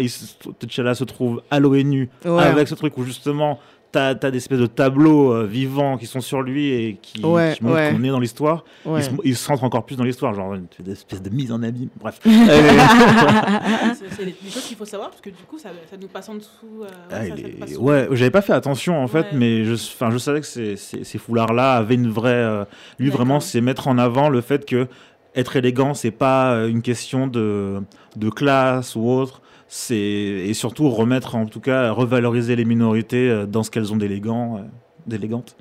[0.60, 2.43] T'Challa se trouve à l'ONU Ouais.
[2.43, 3.60] avec ce truc où justement
[3.91, 7.54] t'as as des espèces de tableaux euh, vivants qui sont sur lui et qui, Ouais,
[7.58, 7.91] qui montrent ouais.
[7.93, 8.63] qu'on est dans l'histoire.
[8.86, 9.01] Ouais.
[9.23, 11.89] Il, se, rentre encore plus dans l'histoire, genre une espèce de mise en abîme.
[11.99, 12.19] Bref.
[12.25, 16.30] C'est c'est des choses qu'il faut savoir parce que du coup ça, ça nous passe
[16.30, 16.49] en dessous.
[16.82, 19.34] euh, ouais, Ah, ça- est- passe Ouais, j'avais pas fait attention en fait, Ouais.
[19.34, 22.32] mais je, enfin, je savais que ces, ces, ces foulards-là avaient une vraie.
[22.34, 22.65] euh,
[22.99, 24.88] lui, vraiment, c'est mettre en avant le fait que
[25.36, 27.82] être élégant, c'est pas euh, une question de,
[28.15, 29.41] de classe ou autre.
[29.73, 33.95] C'est et surtout remettre, en tout cas, revaloriser les minorités euh, dans ce qu'elles ont
[33.95, 34.62] d'élégant, euh,
[35.07, 35.55] d'élégantes.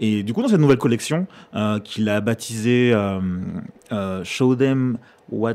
[0.00, 3.20] Et du coup, dans cette nouvelle collection, euh, qu'il a baptisée euh,
[3.92, 4.98] euh, Show them
[5.30, 5.54] what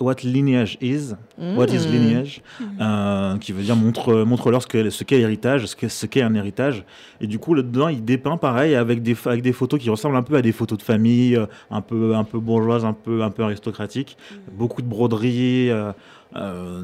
[0.00, 1.14] what lineage is.
[1.38, 2.40] What is lineage.
[2.80, 6.22] Euh, qui veut dire montre montre leur ce qu'est ce l'héritage ce qu'est ce qu'est
[6.22, 6.84] un héritage.
[7.20, 10.14] Et du coup là dedans il dépeint pareil avec des avec des photos qui ressemblent
[10.16, 13.24] un peu à des photos de famille euh, un peu un peu bourgeoises un peu
[13.24, 14.16] un peu aristocratiques.
[14.52, 16.82] Beaucoup de broderies euh,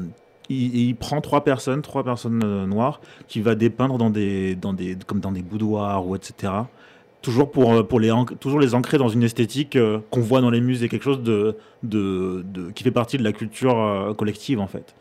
[0.49, 4.73] il, il prend trois personnes trois personnes euh, noires qui va dépeindre dans des dans
[4.73, 6.53] des comme dans des boudoirs ou etc
[7.21, 10.51] toujours pour, euh, pour les, toujours les ancrer dans une esthétique euh, qu'on voit dans
[10.51, 14.67] les musées, quelque chose de, de, de- qui fait partie de la culture collective en
[14.67, 14.93] fait.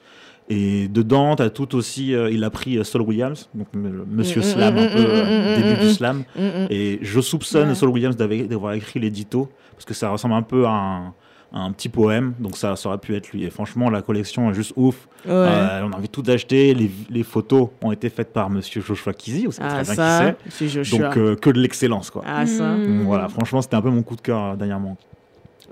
[0.51, 4.45] Et dedans, as tout aussi, euh, il a pris euh, Saul Williams, donc monsieur Mm,
[4.45, 6.25] mm, slam, un peu mm, euh, mm, début du slam.
[6.71, 7.75] Et je soupçonne Ouais.
[7.75, 11.15] Saul Williams d'avoir écrit l'édito, parce que ça ressemble un peu à un,
[11.55, 12.35] un petit poème.
[12.41, 13.45] Donc ça, ça aurait pu être lui.
[13.45, 15.09] Et franchement, la collection est juste ouf.
[15.25, 15.33] Ouais.
[15.33, 16.75] Euh, on a envie tout acheter.
[16.75, 19.47] Les, les photos ont été faites par Monsieur Joshua Kizi.
[19.47, 20.69] On sait ah, très bien ça, qui c'est c'est.
[20.69, 20.99] Joshua.
[20.99, 22.23] Donc euh, que de l'excellence, quoi.
[22.27, 22.73] ah, ça.
[22.73, 22.99] Mm.
[22.99, 24.97] Donc, voilà, franchement, c'était un peu mon coup de cœur euh, dernièrement.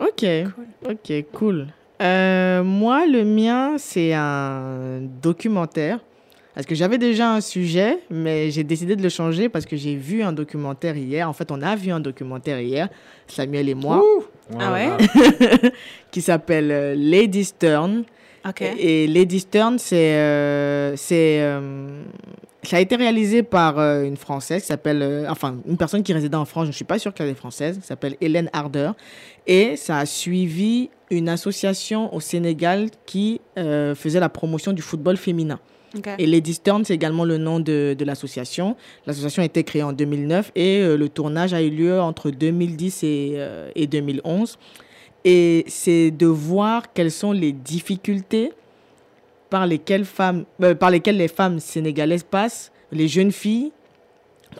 [0.00, 0.24] Ok,
[0.88, 1.66] ok, cool.
[2.00, 5.98] Euh, moi, le mien, c'est un documentaire.
[6.54, 9.96] Parce que j'avais déjà un sujet, mais j'ai décidé de le changer parce que j'ai
[9.96, 11.28] vu un documentaire hier.
[11.28, 12.88] En fait, on a vu un documentaire hier,
[13.26, 14.02] Samuel et moi,
[14.60, 14.90] Ah ouais?
[16.10, 18.04] Qui s'appelle euh, Lady Stern.
[18.60, 22.02] Et, Lady Stern, c'est, euh, c'est, euh,
[22.64, 26.12] ça a été réalisé par euh, une Française qui s'appelle, euh, enfin, une personne qui
[26.12, 28.92] résidait en France, je ne suis pas sûre qu'elle est française, qui s'appelle Hélène Harder.
[29.46, 35.16] Et ça a suivi une association au Sénégal qui euh, faisait la promotion du football
[35.16, 35.58] féminin.
[35.96, 36.08] Ok.
[36.18, 38.76] Et Lady Stern, c'est également le nom de, de l'association.
[39.06, 43.02] L'association a été créée en 2009 et euh, le tournage a eu lieu entre 2010
[43.02, 44.58] et, euh, et 2011.
[45.24, 48.52] Et c'est de voir quelles sont les difficultés
[49.50, 53.72] par lesquelles, femmes, euh, par lesquelles les femmes sénégalaises passent, les jeunes filles,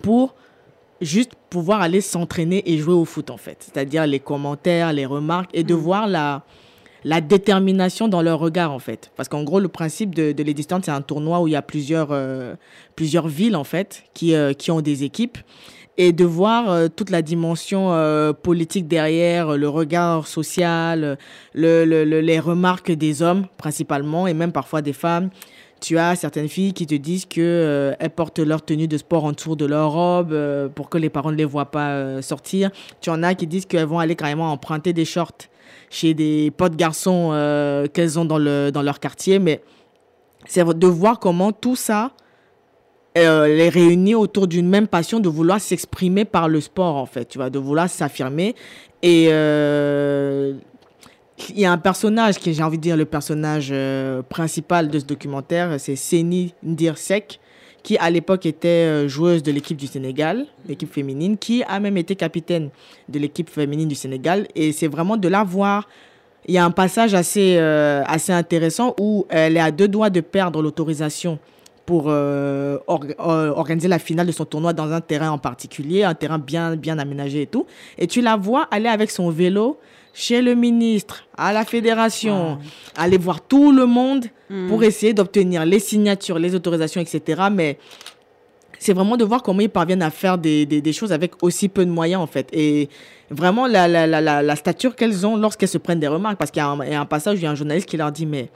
[0.02, 0.34] pour
[1.00, 3.56] juste pouvoir aller s'entraîner et jouer au foot, en fait.
[3.60, 6.44] C'est-à-dire les commentaires, les remarques, et de voir la,
[7.04, 9.10] la détermination dans leur regard, en fait.
[9.16, 12.08] Parce qu'en gros, le principe de, de c'est un tournoi où il y a plusieurs,
[12.10, 12.54] euh,
[12.96, 15.38] plusieurs villes, en fait, qui, euh, qui ont des équipes.
[15.98, 17.90] Et de voir euh, toute la dimension
[18.42, 21.18] politique derrière, le regard social,
[21.52, 25.28] le, le- le- les remarques des hommes, principalement, et même parfois des femmes.
[25.80, 29.32] Tu as certaines filles qui te disent que elles portent leur tenue de sport en
[29.32, 30.32] dessous de leur robe
[30.76, 32.70] pour que les parents ne les voient pas sortir.
[33.00, 35.32] Tu en as qui disent qu'elles vont aller carrément emprunter des shorts
[35.92, 39.38] chez des potes garçons euh, qu'elles ont dans, le, dans leur quartier.
[39.38, 39.62] Mais
[40.46, 42.12] c'est de voir comment tout ça
[43.18, 47.26] euh, les réunit autour d'une même passion de vouloir s'exprimer par le sport, en fait,
[47.26, 48.56] tu vois, de vouloir s'affirmer.
[49.02, 50.54] Et euh,
[51.50, 53.74] il y a un personnage qui, j'ai envie de dire, le personnage
[54.30, 57.38] principal de ce documentaire, c'est Seni Ndirsek,
[57.82, 61.96] qui à l'époque était euh, joueuse de l'équipe du Sénégal, l'équipe féminine, qui a même
[61.96, 62.70] été capitaine
[63.08, 64.46] de l'équipe féminine du Sénégal.
[64.54, 65.88] Et c'est vraiment de la voir.
[66.46, 70.10] Il y a un passage assez, euh, assez intéressant où elle est à deux doigts
[70.10, 71.38] de perdre l'autorisation
[71.86, 76.14] pour euh, or- organiser la finale de son tournoi dans un terrain en particulier, un
[76.14, 77.66] terrain bien, bien aménagé et tout.
[77.98, 79.78] Et tu la vois aller avec son vélo
[80.14, 82.58] chez le ministre, à la fédération,
[82.96, 84.26] aller voir tout le monde
[84.68, 87.42] pour essayer d'obtenir les signatures, les autorisations, etc.
[87.50, 87.78] Mais
[88.78, 91.68] c'est vraiment de voir comment ils parviennent à faire des, des, des choses avec aussi
[91.70, 92.48] peu de moyens, en fait.
[92.52, 92.90] Et
[93.30, 96.36] vraiment, la, la, la, la, stature qu'elles ont lorsqu'elles se prennent des remarques.
[96.36, 97.54] Parce qu'il y, a un- il y a un passage où il y a un
[97.54, 98.50] journaliste qui leur dit, mais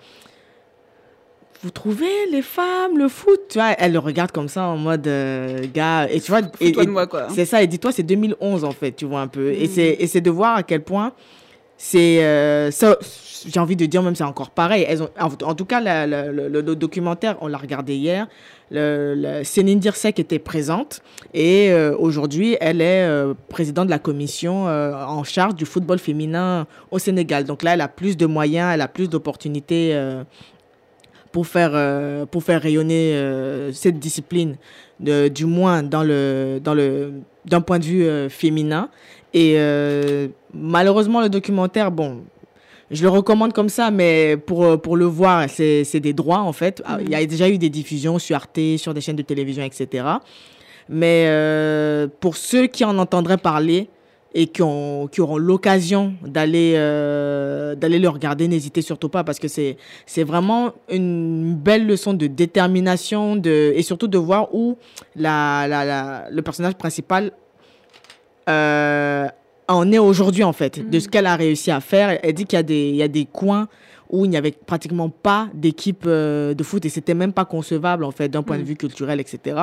[1.62, 3.40] vous trouvez les femmes, le foot?
[3.48, 6.06] Tu vois, elles le regardent comme ça en mode euh, gars.
[6.10, 6.72] Et tu vois, et-
[7.34, 9.50] c'est ça, et dis-toi, c'est 2011 en fait, tu vois un peu.
[9.50, 9.54] Mm.
[9.54, 11.12] Et c'est et c'est de voir à quel point
[11.78, 12.24] c'est.
[12.24, 12.96] euh, ça,
[13.48, 14.84] j'ai envie de dire, même c'est encore pareil.
[14.88, 18.26] Elles ont, en, tout cas, le, documentaire, on l'a regardé hier.
[18.72, 21.00] Le, le, Céline Dirsek était présente
[21.32, 26.00] et euh, aujourd'hui, elle est euh, présidente de la commission euh, en charge du football
[26.00, 27.44] féminin au Sénégal.
[27.44, 29.90] Donc là, elle a plus de moyens, elle a plus d'opportunités.
[29.94, 30.24] euh,
[31.32, 33.14] pour faire, euh, pour faire rayonner
[33.74, 34.56] cette discipline,
[35.00, 37.12] de- du moins dans le, dans le,
[37.44, 38.88] d'un point de vue féminin.
[39.36, 42.22] Et euh, malheureusement, le documentaire, bon,
[42.90, 46.52] je le recommande comme ça, mais pour, euh, pour le voir, c'est, des droits en
[46.54, 46.82] fait.
[46.86, 49.62] Ah, Il y a déjà eu des diffusions sur Arte, sur des chaînes de télévision,
[49.62, 50.06] etc.
[50.88, 53.90] Mais euh, pour ceux qui en entendraient parler
[54.34, 59.38] et qui, ont, qui auront l'occasion d'aller, euh, d'aller le regarder, n'hésitez surtout pas parce
[59.38, 64.78] que c'est, c'est vraiment une belle leçon de détermination de, et surtout de voir où
[65.14, 67.32] la, la, la- le personnage principal
[68.48, 69.28] euh,
[69.68, 72.18] en est aujourd'hui en fait, de ce qu'elle a réussi à faire.
[72.22, 72.58] Elle dit qu'il
[72.96, 73.68] y a des, coins
[74.10, 78.04] où il n'y avait pratiquement pas d'équipe euh, de foot et c'était même pas concevable
[78.04, 79.60] en fait d'un point de vue culturel, etc.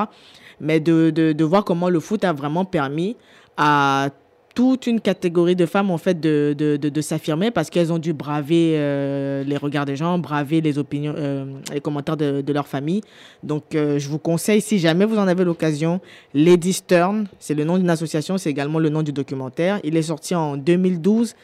[0.59, 3.15] Mais de, de voir comment le foot a vraiment permis
[3.57, 4.09] à
[4.53, 8.13] toute une catégorie de femmes en fait de, de, de, s'affirmer parce qu'elles ont dû
[8.13, 13.01] braver euh, les regards des gens, braver les opinions, euh, les commentaires de, leur famille.
[13.41, 16.01] Donc euh, je vous conseille, si jamais vous en avez l'occasion,
[16.33, 19.79] Lady Stern, c'est le nom d'une association, c'est également le nom du documentaire.
[19.83, 21.35] Il est sorti en 2012.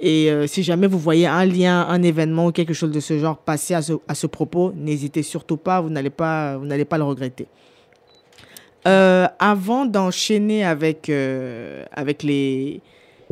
[0.00, 3.36] Et si jamais vous voyez un lien, un événement ou quelque chose de ce genre
[3.36, 6.98] passer à ce, à ce propos, n'hésitez surtout pas, vous n'allez pas, vous n'allez pas
[6.98, 7.48] le regretter.
[8.86, 12.80] Euh, avant d'enchaîner avec, euh, avec les,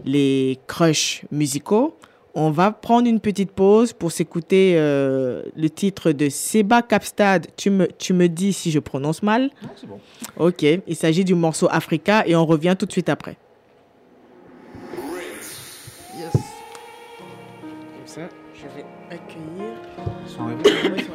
[0.04, 1.96] les crushs musicaux,
[2.34, 7.46] on va prendre une petite pause pour s'écouter euh, le titre de Seba Capstad.
[7.56, 9.50] Tu me, tu me dis si je prononce mal.
[9.76, 9.98] c'est bon.
[10.36, 13.36] Ok, il s'agit du morceau Africa et on revient tout de suite après.
[18.04, 18.22] ça,
[18.54, 19.74] je vais accueillir.
[20.96, 21.05] Ils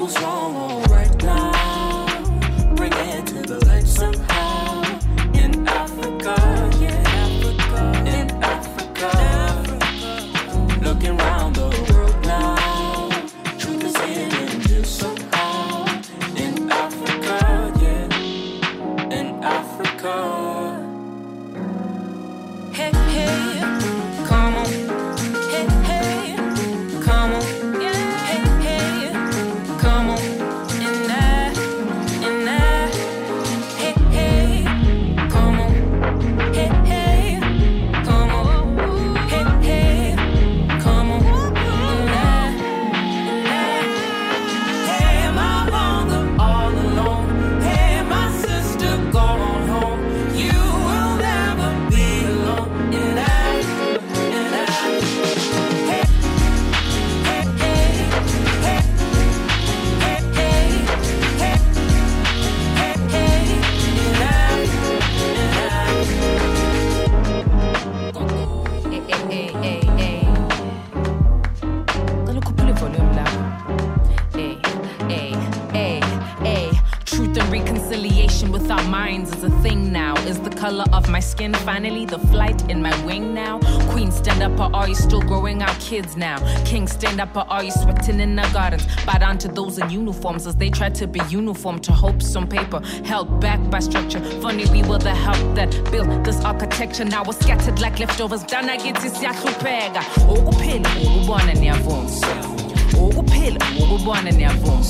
[0.00, 1.19] equals wrong, alright.
[86.00, 86.38] Kids now?
[86.64, 88.86] King, stand up, or are you sweating in the gardens?
[89.04, 92.46] Bite down to those in uniforms as they try to be uniform to hopes on
[92.48, 94.20] paper, held back by structure.
[94.40, 97.04] Funny, we were the help that built this architecture.
[97.04, 98.42] Now we're scattered like leftovers.
[98.44, 100.02] Dana gets siyahlupeka.
[100.28, 102.10] Ukuphila, ukubona niyavuma.
[103.00, 104.84] ukuphila ukubona niyavuma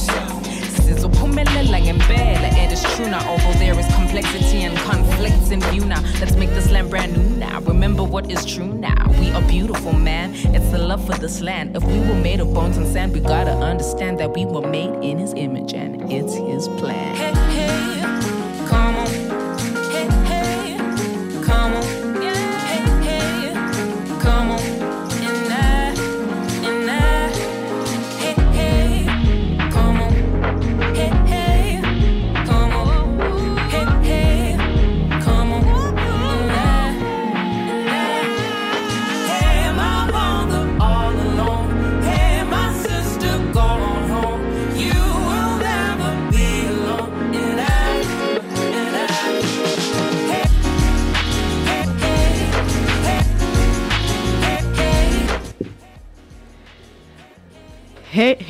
[0.86, 6.00] sizophumelela ngempela and it's true now although there is complexity and conflicts in view now
[6.20, 9.92] let's make this land brand new now remember what is true now we are beautiful
[9.92, 10.34] man.
[10.34, 11.76] It's the love for this land.
[11.76, 14.94] If we were made of bones and sand we gotta understand that we were made
[15.04, 17.14] in his image and it's his plan.
[17.14, 18.99] Hey hey come on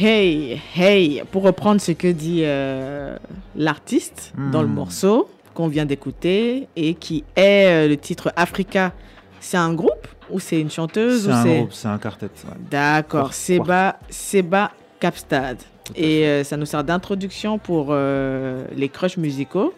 [0.02, 1.22] Hey, hey.
[1.30, 3.16] Pour reprendre ce que dit euh,
[3.54, 4.72] l'artiste dans le Hmm.
[4.74, 8.94] morceau qu'on vient d'écouter et qui est euh, le titre Africa,
[9.40, 12.26] c'est un groupe ou c'est une chanteuse C'est un c'est groupe, c'est un quartet.
[12.26, 12.54] ouais.
[12.70, 15.58] D'accord, Seba, Seba Capstad.
[15.94, 19.74] Et euh, ça nous sert d'introduction pour les crushs musicaux.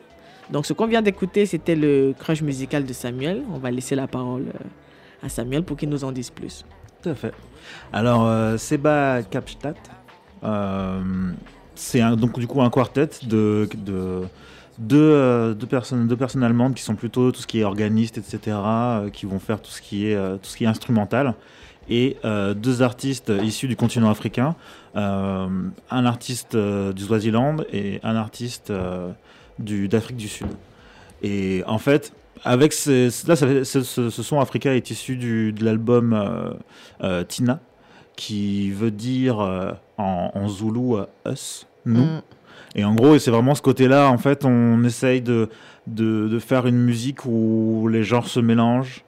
[0.51, 3.43] Donc ce qu'on vient d'écouter, c'était le crush musical de Samuel.
[3.53, 4.45] On va laisser la parole
[5.21, 6.65] à Samuel pour qu'il nous en dise plus.
[7.03, 7.33] Tout à fait.
[7.93, 9.77] Alors, Seba Kapstadt,
[11.75, 13.69] c'est un- donc du coup un quartet de,
[14.99, 18.39] euh, deux personnes, deux personnes allemandes qui sont plutôt tout ce qui est organiste, etc.,
[18.47, 21.35] euh, qui vont faire tout ce qui est, euh, tout ce qui est instrumental,
[21.89, 24.55] et euh, deux artistes issus du continent africain,
[24.97, 25.47] euh,
[25.91, 29.11] un artiste euh, du Swaziland et un artiste euh,
[29.59, 30.47] d'Afrique du Sud.
[31.23, 32.13] Et en fait,
[32.45, 36.51] avec ces, là, ce, son Africa est issu de l'album euh,
[37.03, 37.61] euh, Tina,
[38.17, 42.03] qui veut dire euh, en, en zoulou euh, us, nous.
[42.05, 42.23] Mm.
[42.75, 44.09] Et en gros, c'est vraiment ce côté-là.
[44.09, 45.49] En fait, on essaye de,
[45.87, 49.05] de, de faire une musique où les genres se mélangent,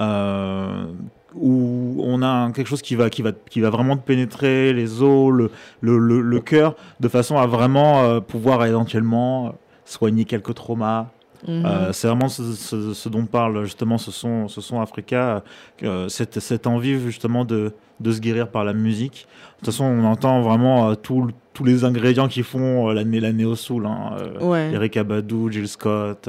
[0.00, 0.86] euh,
[1.34, 5.32] où on a quelque chose qui va, qui va, qui va vraiment pénétrer les os,
[5.32, 11.08] le, le, le, le cœur, de façon à vraiment euh, pouvoir éventuellement soigner quelques traumas.
[11.46, 11.64] Mhm.
[11.66, 15.44] Euh, c'est vraiment ce, ce- ce dont parle justement ce son, ce son Africa,
[15.84, 19.26] euh, cette, cette envie justement de, de se guérir par la musique.
[19.52, 23.04] De toute façon, on entend vraiment euh, tout- tous les ingrédients qui font euh, la,
[23.04, 23.86] né- la néo soul.
[23.86, 24.70] Hein, Ouais.
[24.72, 26.28] Eric Abadou, Jill Scott.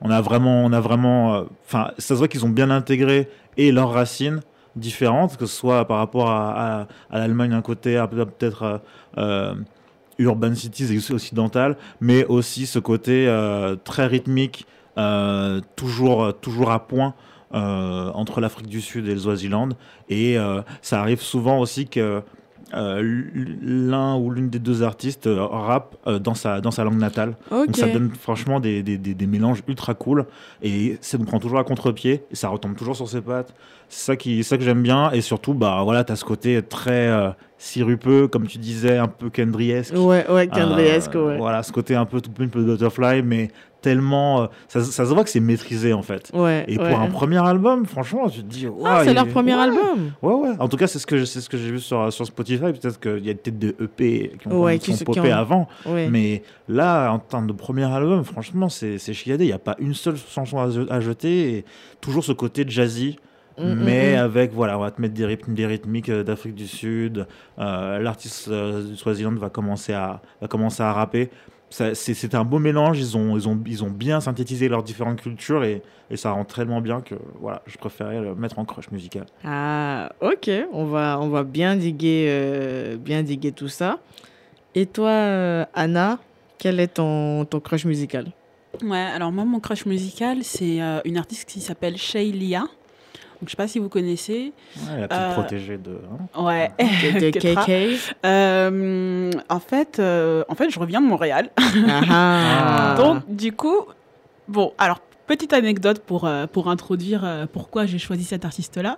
[0.00, 3.70] on a vraiment, on a vraiment, enfin, ça se voit qu'ils ont bien intégré et
[3.72, 4.40] leurs racines
[4.74, 8.82] différentes, que ce soit par rapport à, à, à l'Allemagne d'un côté, peut-être
[10.18, 14.66] urban cities et occidentales, mais aussi ce côté euh, très rythmique,
[14.98, 17.14] euh, toujours, toujours à point.
[17.54, 19.68] euh, entre l'Afrique du Sud et le Swaziland
[20.08, 20.36] et
[20.82, 22.22] ça arrive souvent aussi que
[22.76, 27.36] l'un ou l'une des deux artistes euh, rappe euh, dans, sa, dans sa langue natale.
[27.50, 30.26] Donc ça donne franchement des, des, des, des mélanges ultra cool
[30.62, 33.54] et ça nous prend toujours à contre-pied et ça retombe toujours sur ses pattes.
[33.88, 37.08] C'est ça, qui, ça que j'aime bien et surtout, bah voilà, t'as ce côté très
[37.08, 39.94] euh, sirupeux, comme tu disais, un peu Kendriesque.
[39.96, 41.38] Ouais, ouais, Kendriesque, Euh, ouais.
[41.38, 43.48] Voilà, ce côté un peu tout un peu butterfly, mais
[43.90, 44.42] tellement.
[44.42, 46.30] euh, ça, ça se voit que c'est maîtrisé en fait.
[46.34, 46.90] Ouais, Et ouais.
[46.90, 48.66] pour un premier album, franchement, tu te dis.
[48.84, 49.60] Ah, c'est leur est- premier ouais.
[49.62, 50.12] album.
[50.22, 50.54] Ouais, ouais.
[50.58, 52.72] En tout cas, c'est ce que, c'est ce que j'ai vu sur, sur Spotify.
[52.72, 55.68] Peut-être qu'il y a peut-être des EP qui ont, Ouais, qui qui ont- avant.
[55.86, 59.44] Mais là, en termes de premier album, franchement, c'est chiadé.
[59.44, 61.56] Il n'y a pas une seule chanson à, à jeter.
[61.58, 61.64] Et
[62.00, 63.16] toujours ce côté jazzy.
[63.58, 64.18] Mm, mm, mais mm.
[64.18, 67.26] avec, voilà, on va te mettre des rythmes, des rythmiques euh, d'Afrique du Sud.
[67.58, 71.30] Euh, L'artiste euh, du Swaziland va commencer à, va commencer à rapper.
[71.68, 72.98] C'est c'est un beau mélange.
[72.98, 76.44] Ils ont, ils, ont, ils ont bien synthétisé leurs différentes cultures et, et ça rend
[76.44, 79.26] tellement bien que voilà, je préférais le mettre en crush musical.
[79.44, 80.48] Ah, ok.
[80.72, 83.98] On va, on va bien diguer, euh, bien diguer tout ça.
[84.74, 86.18] Et toi, euh, Anna,
[86.58, 88.26] quel est ton, ton crush musical?
[88.82, 92.64] Ouais, alors moi, mon crush musical, c'est euh, une artiste qui s'appelle Shay Lia.
[93.40, 94.52] Donc, je sais pas si vous connaissez.
[94.88, 95.98] Ouais, la petite Euh, protégée de.
[96.34, 96.42] hein.
[96.42, 96.70] Ouais.
[96.78, 97.64] De Ketra.
[97.64, 97.70] KK
[98.24, 101.50] Euh, en, fait, euh, en fait, je reviens de Montréal.
[101.58, 102.94] Ah, ah.
[102.98, 103.82] Donc, du coup,
[104.48, 108.96] bon, alors, petite anecdote pour, euh, pour introduire euh, pourquoi j'ai choisi cet artiste-là.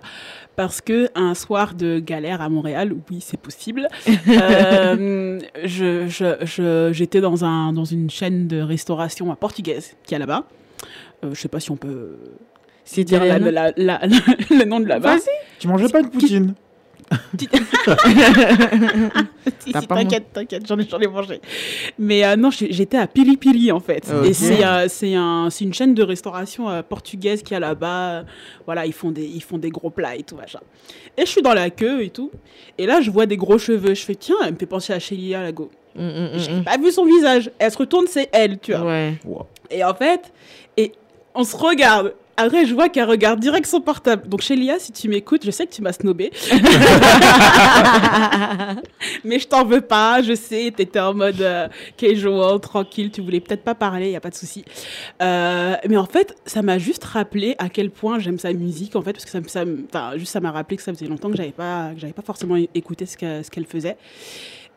[0.55, 3.87] Parce que un soir de galère à Montréal, oui, c'est possible,
[4.29, 10.19] euh, je, je, je- j'étais dans, un, dans une chaîne de restauration portugaise qui est
[10.19, 10.43] là-bas.
[11.25, 12.15] Euh, je sais pas si on peut
[12.91, 13.99] C'est dire la- la- la- la-
[14.49, 15.17] le nom de là-bas.
[15.17, 15.29] Vas-y.
[15.59, 16.55] Tu mangeais pas une poutine
[19.87, 21.41] t'inquiète, t'inquiète, j'en ai, j'en ai mangé.
[21.97, 24.11] Mais euh, non, j'étais à Pili Pili en fait.
[24.13, 24.27] Ok.
[24.27, 28.25] Et c'est euh, c'est un, c'est une chaîne de restauration euh, portugaise qui a là-bas.
[28.65, 30.59] Voilà, ils font, des, ils font des gros plats et tout, machin.
[31.17, 32.29] Et je suis dans la queue et tout.
[32.77, 33.95] Et là, je vois des gros cheveux.
[33.95, 35.71] Je fais, tiens, elle me fait penser à Shelia Lago.
[35.95, 36.63] Mm, mm, mm, J'ai mm.
[36.63, 37.49] pas vu son visage.
[37.57, 38.85] Elle se retourne, c'est elle, tu vois.
[38.85, 39.13] Ouais.
[39.25, 39.47] Wow.
[39.71, 40.31] Et en fait,
[40.77, 40.91] et
[41.33, 42.13] on se regarde.
[42.41, 44.27] Après, je vois qu'elle regarde direct son portable.
[44.29, 46.31] Donc, Shelia, si tu m'écoutes, je sais que tu m'as snobé.
[49.23, 53.39] Mais je t'en veux pas, je sais, t'étais en mode euh, casual, tranquille, tu voulais
[53.39, 54.63] peut-être pas parler, y a pas de souci.
[55.21, 59.01] Euh, mais en fait, ça m'a juste rappelé à quel point j'aime sa musique, en
[59.01, 61.51] fait, parce que ça, enfin, juste ça m'a rappelé que ça faisait longtemps que j'avais
[61.51, 63.97] pas, que j'avais pas forcément écouté ce que- ce qu'elle faisait.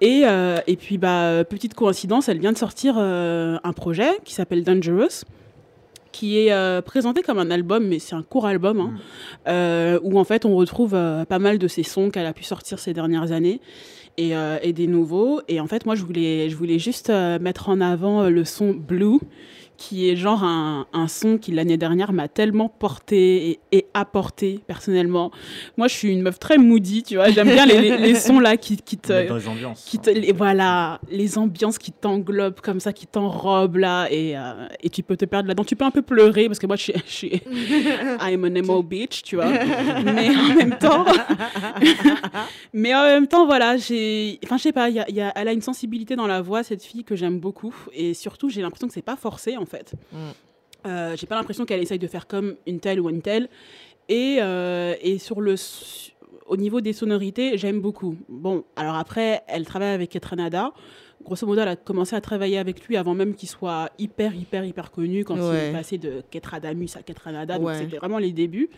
[0.00, 4.34] Et, euh, et puis, bah, petite coïncidence, elle vient de sortir euh, un projet qui
[4.34, 5.22] s'appelle Dangerous
[6.12, 8.92] qui est euh, présenté comme un album, mais c'est un court album, hein,
[9.48, 12.44] euh, où en fait on retrouve euh, pas mal de ses sons qu'elle a pu
[12.44, 13.60] sortir ces dernières années
[14.18, 15.40] et, et des nouveaux.
[15.48, 19.20] Et en fait, moi, je voulais, je voulais juste mettre en avant le son Blue,
[19.88, 24.60] qui est genre un, un son qui l'année dernière m'a tellement porté et, et apporté
[24.68, 25.32] personnellement.
[25.76, 27.30] Moi, je suis une meuf très moody, tu vois.
[27.30, 29.84] J'aime bien les, les- les sons là qui, qui te, dans les ambiances.
[29.84, 34.68] qui te, les, voilà, les ambiances qui t'englobent comme ça, qui t'enrobent là, et, euh,
[34.82, 35.64] et tu peux te perdre là-dedans.
[35.64, 37.42] Tu peux un peu pleurer parce que moi, je suis, je suis
[38.20, 39.46] I'm an emo bitch, tu vois.
[40.04, 41.04] Mais en même temps,
[42.72, 45.32] mais en même temps, voilà, j'ai, enfin, je sais pas, il y a, y a-
[45.36, 48.62] elle a une sensibilité dans la voix, cette fille que j'aime beaucoup, et surtout, j'ai
[48.62, 49.94] l'impression que c'est pas forcé en fait.
[50.12, 50.16] Mm.
[50.86, 53.48] Euh, j'ai pas l'impression qu'elle essaye de faire comme une telle ou une telle.
[54.08, 55.54] Et, euh, et sur le,
[56.46, 58.16] au niveau des sonorités, j'aime beaucoup.
[58.28, 60.72] Bon, alors après, elle travaille avec Etranada.
[61.24, 64.64] Grosso modo, elle a commencé à travailler avec lui avant même qu'il soit hyper, hyper,
[64.64, 67.58] hyper connu, quand il est passé de Ketradamus à Ketranada.
[67.58, 68.70] Donc c'était vraiment les débuts.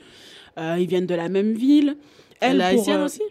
[0.59, 1.97] Euh, ils viennent de la même ville.
[2.41, 3.23] Elle est haïtienne aussi?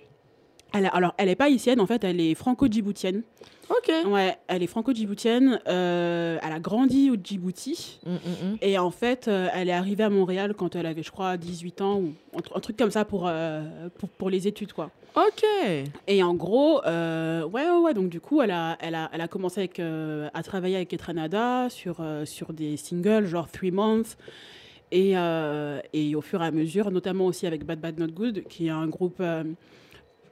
[0.74, 3.22] elle, alors, elle n'est pas haïtienne, en fait, elle est franco-djiboutienne.
[3.70, 3.92] Ok.
[4.08, 5.60] Ouais, elle est franco-djiboutienne.
[5.68, 8.00] euh, elle a grandi au Djibouti.
[8.06, 8.58] Mm, mm, mm.
[8.62, 11.82] Et en fait, euh, elle est arrivée à Montréal quand elle avait, je crois, 18
[11.82, 13.62] ans ou un, tr- un truc comme ça pour, euh,
[13.98, 14.92] pour, pour les études, quoi.
[15.16, 15.46] Ok.
[16.08, 19.22] Et en gros, euh, ouais, ouais, ouais, donc du coup, elle a, elle a, elle
[19.22, 23.72] a commencé avec, euh, à travailler avec Etranada sur, euh, sur des singles, genre Three
[23.72, 24.18] Months.
[24.92, 28.44] Et, euh, et au fur et à mesure, notamment aussi avec Bad Bad Not Good,
[28.50, 29.44] qui est un groupe, euh,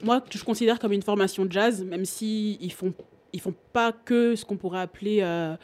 [0.04, 2.94] moi, que je considère comme une formation de jazz, même si ils font,
[3.34, 5.56] ils font pas que ce qu'on pourrait appeler, euh,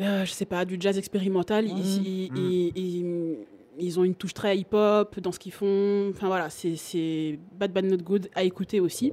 [0.00, 1.66] euh, je sais pas, du jazz expérimental.
[1.66, 2.02] Ils, Mhm.
[2.04, 3.36] ils- ils- ils-
[3.78, 6.10] ils ont une touche très hip-hop dans ce qu'ils font.
[6.10, 9.12] Enfin voilà, c'est- c'est Bad Bad Not Good à écouter aussi.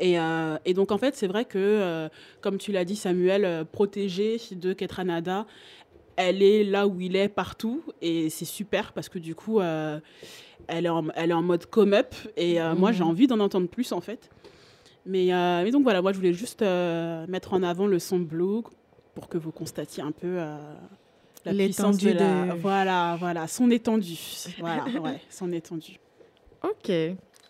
[0.00, 2.08] Et, euh, et donc en fait, c'est vrai que, euh,
[2.40, 5.46] comme tu l'as dit, Samuel, euh, protégé de Ketranada,
[6.16, 10.00] elle est là où il est partout et c'est super parce que du coup, euh,
[10.66, 13.68] elle est en, elle est en mode come-up et euh, moi j'ai envie d'en entendre
[13.68, 14.28] plus en fait.
[15.06, 18.18] Mais, euh, mais donc voilà, moi je voulais juste euh, mettre en avant le son
[18.18, 18.62] Blue
[19.14, 20.58] pour que vous constatiez un peu euh,
[21.44, 22.54] la puissance de, L'étendue la...
[22.54, 24.18] de- Voilà, voilà, son étendue.
[24.58, 26.00] voilà, ouais, son étendue.
[26.62, 26.90] Ok.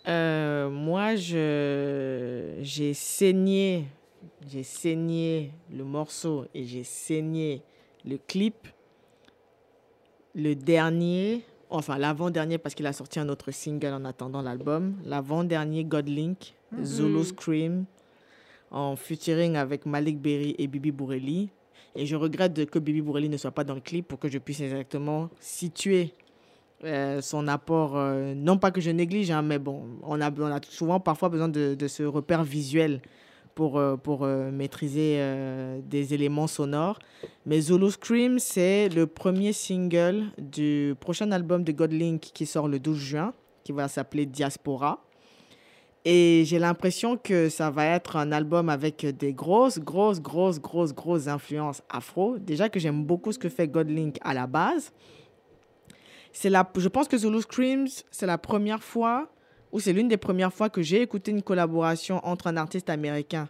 [0.08, 3.86] Euh, moi, je j'ai saigné,
[4.48, 7.62] j'ai saigné le morceau et j'ai saigné
[8.04, 8.68] le clip.
[10.34, 14.94] Le dernier, enfin l'avant-dernier parce qu'il a sorti un autre single en attendant l'album.
[15.06, 15.82] L'avant-dernier
[16.72, 17.84] Godlink, Zulu Scream,
[18.70, 21.50] en featuring avec Malik Berry et Bibi Bourelli.
[21.94, 24.38] Et je regrette que Bibi Bourelli ne soit pas dans le clip pour que je
[24.38, 26.12] puisse exactement situer
[26.84, 27.96] euh, son apport.
[27.96, 31.30] euh, non pas que je néglige, hein, mais bon, on a, on a souvent parfois
[31.30, 33.00] besoin de, de ce repère visuel
[33.54, 35.18] pour, euh, pour maîtriser
[35.84, 36.98] des éléments sonores.
[37.46, 42.78] Mais Zulu Scream, c'est le premier single du prochain album de Godlink qui sort le
[42.78, 43.32] 12 juin,
[43.64, 45.05] qui va s'appeler Diaspora.
[46.08, 50.94] Et j'ai l'impression que ça va être un album avec des grosses, grosses, grosses, grosses,
[50.94, 52.38] grosses influences afro.
[52.38, 54.92] Déjà que j'aime beaucoup ce que fait Godlink à la base.
[56.32, 59.28] C'est la, je pense que Zulu Screams, c'est la première fois,
[59.72, 63.48] ou c'est l'une des premières fois que j'ai écouté une collaboration entre un artiste américain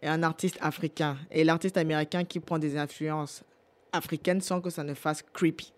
[0.00, 1.16] et un artiste africain.
[1.32, 3.42] Et l'artiste américain qui prend des influences
[3.92, 5.72] africaines sans que ça ne fasse creepy.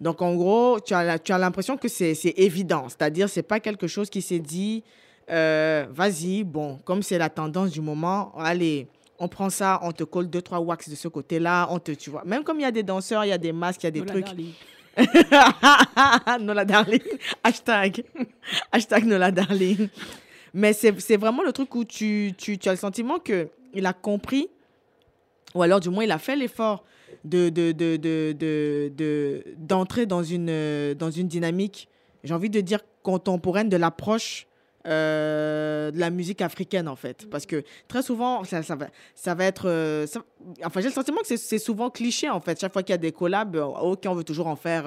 [0.00, 2.88] Donc, en gros, tu as, la- tu as l'impression que c'est c'est évident.
[2.88, 4.82] C'est-à-dire, c'est pas quelque chose qui s'est dit,
[5.30, 10.04] euh, vas-y, bon, comme c'est la tendance du moment, allez, on prend ça, on te
[10.04, 12.24] colle deux, trois wax de ce côté-là, on te, tu vois.
[12.24, 13.90] Même comme il y a des danseurs, il y a des masques, il y a
[13.90, 14.24] des Lola trucs.
[14.26, 14.52] Darling.
[16.40, 17.00] Nola Darling.
[17.44, 18.04] Hashtag.
[18.72, 19.88] Hashtag Nola Darling.
[20.54, 24.48] Mais c'est vraiment le truc où tu, tu, tu as le sentiment qu'il a compris,
[25.54, 26.84] ou alors du moins il a fait l'effort
[27.24, 31.88] de, de, de, de, de, d'entrer dans une, dans une dynamique,
[32.22, 34.46] j'ai envie de dire contemporaine de l'approche
[34.86, 37.28] euh, de la musique africaine en fait.
[37.30, 39.68] Parce que très souvent, ça, va, ça va être...
[39.68, 40.06] euh,
[40.64, 42.60] enfin, j'ai le sentiment que c'est, souvent cliché en fait.
[42.60, 44.84] Chaque fois qu'il y a des collabs, euh, ok, on veut toujours en faire...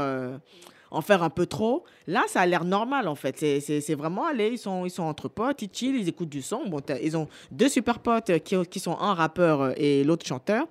[0.92, 1.84] en faire un peu trop.
[2.08, 3.38] Là, ça a l'air normal, en fait.
[3.38, 6.62] C'est- vraiment, allez, ils sont, ils sont entre potes, ils chill, ils écoutent du son.
[6.68, 10.68] Bon, ils ont deux super potes qui, qui sont un rappeur et l'autre chanteur.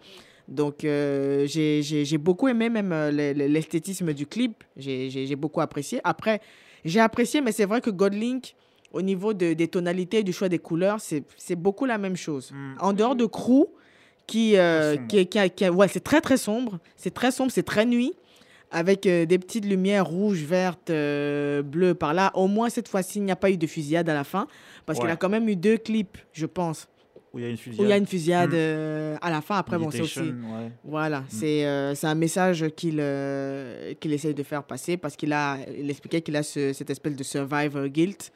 [0.49, 4.63] Donc, euh, j'ai beaucoup aimé même le- le- l'esthétisme du clip.
[4.77, 6.01] J'ai j'ai beaucoup apprécié.
[6.05, 6.41] Après,
[6.85, 8.55] j'ai apprécié, mais c'est vrai que Godlink,
[8.95, 12.53] au niveau de- des tonalités et du choix des couleurs, c'est beaucoup la même chose.
[12.81, 13.67] En dehors de Crew,
[14.27, 16.79] qui, euh, qui, qui qui ouais, c'est très très sombre.
[16.97, 18.13] C'est très sombre, c'est très nuit.
[18.71, 22.33] Avec euh, des petites lumières rouges, vertes, euh, bleues par là.
[22.35, 24.49] Au moins, cette fois-ci, il n'y a pas eu de fusillade à la fin.
[24.87, 26.89] Parce qu'il a quand même eu deux clips, je pense,
[27.33, 27.91] Où il y a une fusillade.
[27.93, 28.57] a une fusillade Mm.
[28.57, 29.57] euh, à la fin.
[29.59, 30.21] Après, bon, c'est aussi.
[30.21, 30.73] Ouais.
[30.83, 33.01] Voilà, c'est euh, c'est un message qu'il
[34.01, 37.15] qu'il essaye de faire passer parce qu'il a, il expliquait qu'il a ce- cette espèce
[37.15, 38.33] de survivor guilt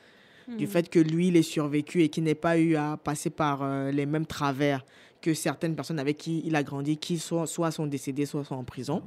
[0.57, 3.63] du fait que lui, il est survécu et qu'il n'ait pas eu à passer par
[3.63, 4.85] euh, les mêmes travers
[5.21, 8.55] que certaines personnes avec qui il a grandi, qui soit, soit sont décédées, soit sont
[8.55, 9.03] en prison.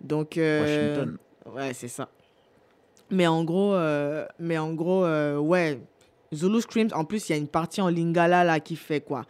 [0.00, 1.18] Donc, euh, Washington.
[1.54, 2.08] ouais, c'est ça.
[3.10, 5.06] Mais en gros, euh, mais en gros
[5.38, 5.80] ouais,
[6.34, 9.24] Zulu Screams, en plus, il y a une partie en lingala là qui fait quoi?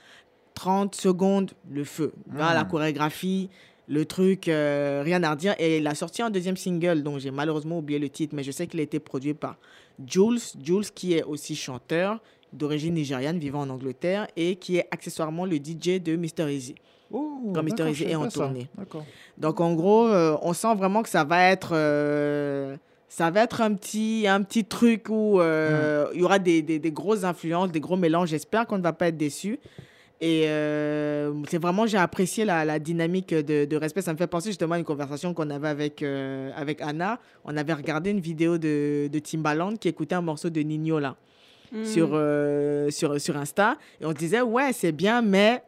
[0.54, 2.12] 30 secondes, le feu.
[2.34, 2.68] Là, la Mm.
[2.68, 3.48] chorégraphie,
[3.86, 5.54] le truc, euh, rien à redire.
[5.60, 8.50] Et il a sorti un deuxième single, dont j'ai malheureusement oublié le titre, mais je
[8.50, 9.56] sais qu'il a été produit par
[10.06, 10.40] Jules.
[10.62, 12.20] Jules, qui est aussi chanteur
[12.52, 16.50] d'origine nigériane, vivant en Angleterre, et qui est accessoirement le DJ de Mr.
[16.50, 16.74] Easy.
[17.10, 17.90] Oh, Quand Mr.
[17.90, 18.68] Easy est en tournée.
[19.36, 22.76] Donc en gros, euh, on sent vraiment que ça va être, euh,
[23.08, 26.78] ça va être un petit, un petit truc où euh, il y aura des, des,
[26.78, 28.28] des grosses influences, des gros mélanges.
[28.28, 29.58] J'espère qu'on ne va pas être déçus.
[30.20, 34.02] Et euh, c'est vraiment, j'ai apprécié la, la dynamique de, de respect.
[34.02, 37.20] Ça me fait penser justement à une conversation qu'on avait avec, euh, avec Anna.
[37.44, 41.14] On avait regardé une vidéo de, de Timbaland qui écoutait un morceau de Nino là
[41.84, 43.76] sur, euh, sur, sur Insta.
[44.00, 45.62] Et on se disait, ouais, c'est bien, mais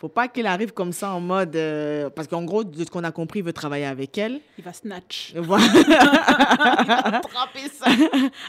[0.00, 1.54] faut pas qu'il arrive comme ça en mode.
[1.56, 4.40] euh, parce qu'en gros, de ce qu'on a compris, il veut travailler avec elle.
[4.58, 5.34] Il va snatch.
[5.36, 5.66] Voilà.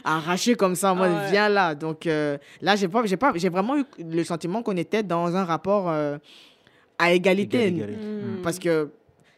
[0.04, 1.30] Arraché comme ça en mode, Ah ouais.
[1.30, 1.74] viens là.
[1.74, 5.34] Donc euh, là, j'ai pas, j'ai pas, j'ai vraiment eu le sentiment qu'on était dans
[5.36, 6.18] un rapport euh,
[6.98, 7.66] à égalité.
[7.66, 8.00] Égal, égal.
[8.00, 8.42] Mm.
[8.42, 8.90] Parce que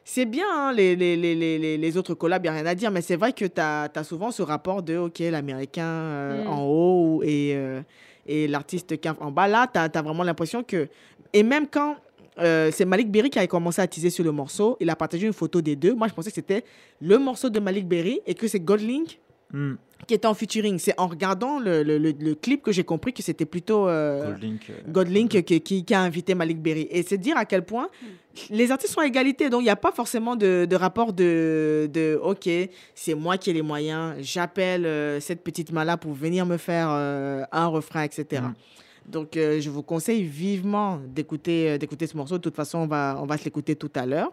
[0.04, 2.90] c'est bien, hein, les, les, les, les, autres collabs, il n'y a rien à dire,
[2.90, 6.48] mais c'est vrai que tu as, souvent ce rapport de, OK, l'américain euh, Mm.
[6.48, 7.80] en haut et, euh,
[8.26, 9.48] et l'artiste est en bas.
[9.48, 10.88] Là, tu as, vraiment l'impression que.
[11.32, 11.96] Et même quand.
[12.38, 14.76] euh, c'est Malik Berry qui a commencé à teaser sur le morceau.
[14.80, 15.94] Il a partagé une photo des deux.
[15.94, 16.64] Moi, je pensais que c'était
[17.00, 19.20] le morceau de Malik Berry et que c'est Godlink
[19.54, 19.76] Hmm.
[20.08, 20.78] qui était en featuring.
[20.80, 24.32] C'est en regardant le, le- le- le clip que j'ai compris que c'était plutôt euh,
[24.32, 26.88] Goldlink, euh, Godlink qui, qui- qui a invité Malik Berry.
[26.90, 27.88] Et c'est dire à quel point
[28.50, 29.48] les artistes sont à égalité.
[29.48, 32.48] Donc, il n'y a pas forcément de, de rapport de, de OK,
[32.96, 36.88] c'est moi qui ai les moyens, j'appelle euh, cette petite mala pour venir me faire
[36.90, 38.42] euh, un refrain, etc.
[38.42, 38.54] Mm.
[39.12, 42.38] Donc, euh, je vous conseille vivement d'écouter euh, d'écouter ce morceau.
[42.38, 44.32] De toute façon, on va, on va se l'écouter tout à l'heure.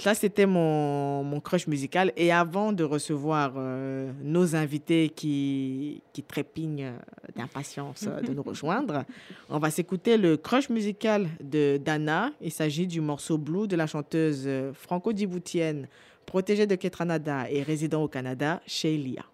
[0.00, 2.12] Ça, c'était mon, mon crush musical.
[2.16, 6.98] Et avant de recevoir euh, nos invités qui, qui trépignent euh,
[7.36, 9.04] d'impatience euh, de nous rejoindre,
[9.50, 12.30] on va s'écouter le crush musical de Dana.
[12.40, 15.88] Il s'agit du morceau Blue de la chanteuse franco-djiboutienne,
[16.26, 19.24] protégée de Ketranada et résident au Canada, Sheilia.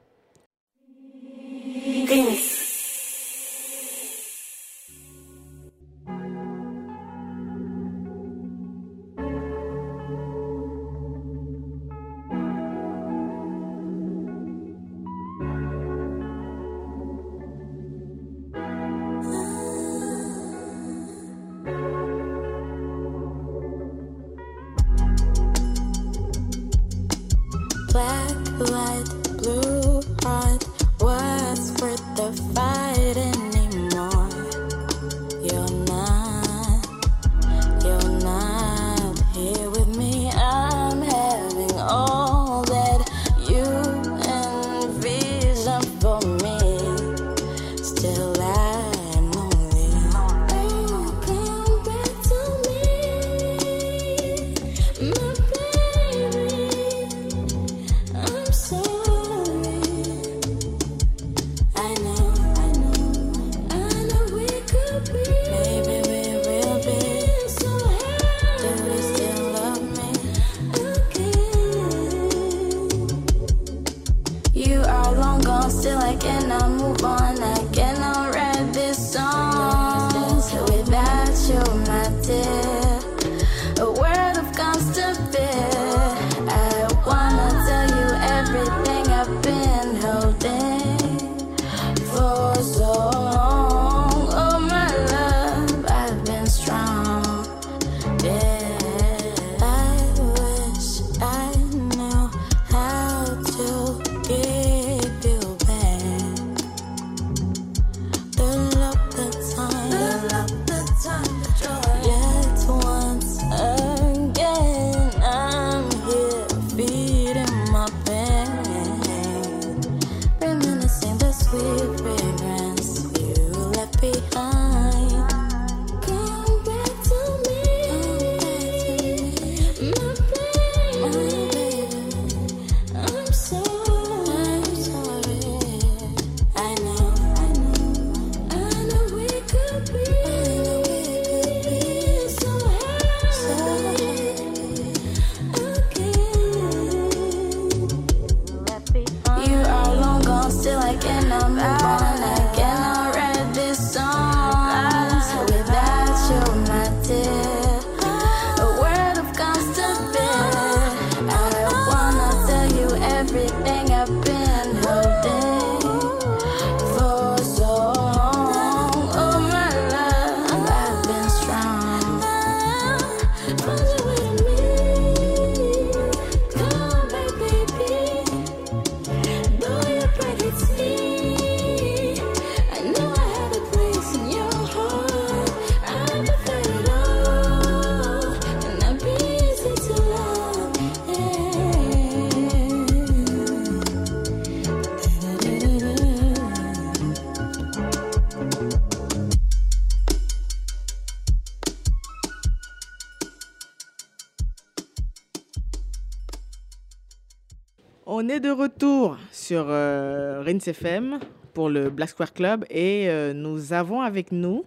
[208.25, 211.20] On est de retour sur euh, FM
[211.53, 214.64] pour le Black Square Club et euh, nous avons avec nous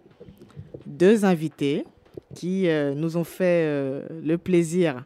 [0.86, 1.84] deux invités
[2.36, 5.06] qui euh, nous ont fait euh, le plaisir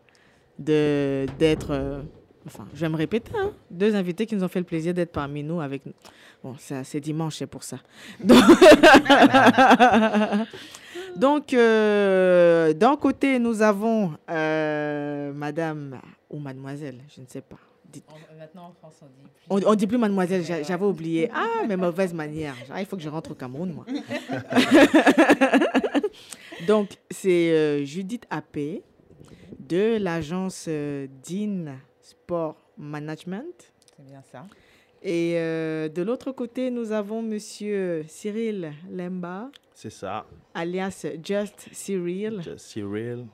[0.59, 2.01] d'être
[2.45, 5.13] enfin je vais me répéter hein, deux invités qui nous ont fait le plaisir d'être
[5.13, 5.93] parmi nous avec nous.
[6.43, 7.77] Bon, c'est dimanche, c'est pour ça.
[11.15, 17.70] Donc, d'un côté, nous avons madame ou mademoiselle, je ne sais pas.
[17.91, 18.05] Dites-
[18.39, 19.31] Maintenant en France, on dit plus.
[19.49, 21.29] On, on dit plus mademoiselle, j'a- j'avais oublié.
[21.33, 22.55] Ah, mes mauvaises manières.
[22.71, 23.85] Ah, il faut que je rentre au Cameroun, moi.
[26.67, 28.83] Donc, c'est euh, Judith Appé
[29.59, 34.45] de l'agence euh, Dean Sport Management C'est bien ça.
[35.03, 40.25] Et euh, de l'autre côté, nous avons Monsieur Cyril Lemba, C'est ça.
[40.53, 43.25] alias Just Cyril, Just Cyril.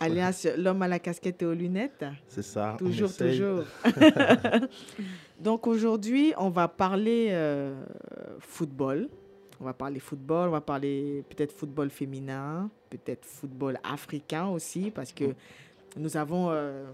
[0.00, 2.04] Alias l'homme à la casquette et aux lunettes.
[2.28, 2.76] C'est ça.
[2.78, 3.64] Toujours, toujours.
[5.40, 7.74] Donc aujourd'hui, on va parler euh,
[8.40, 9.08] football.
[9.60, 15.12] On va parler football, on va parler peut-être football féminin, peut-être football africain aussi, parce
[15.12, 15.34] que
[15.96, 16.84] nous avons, euh,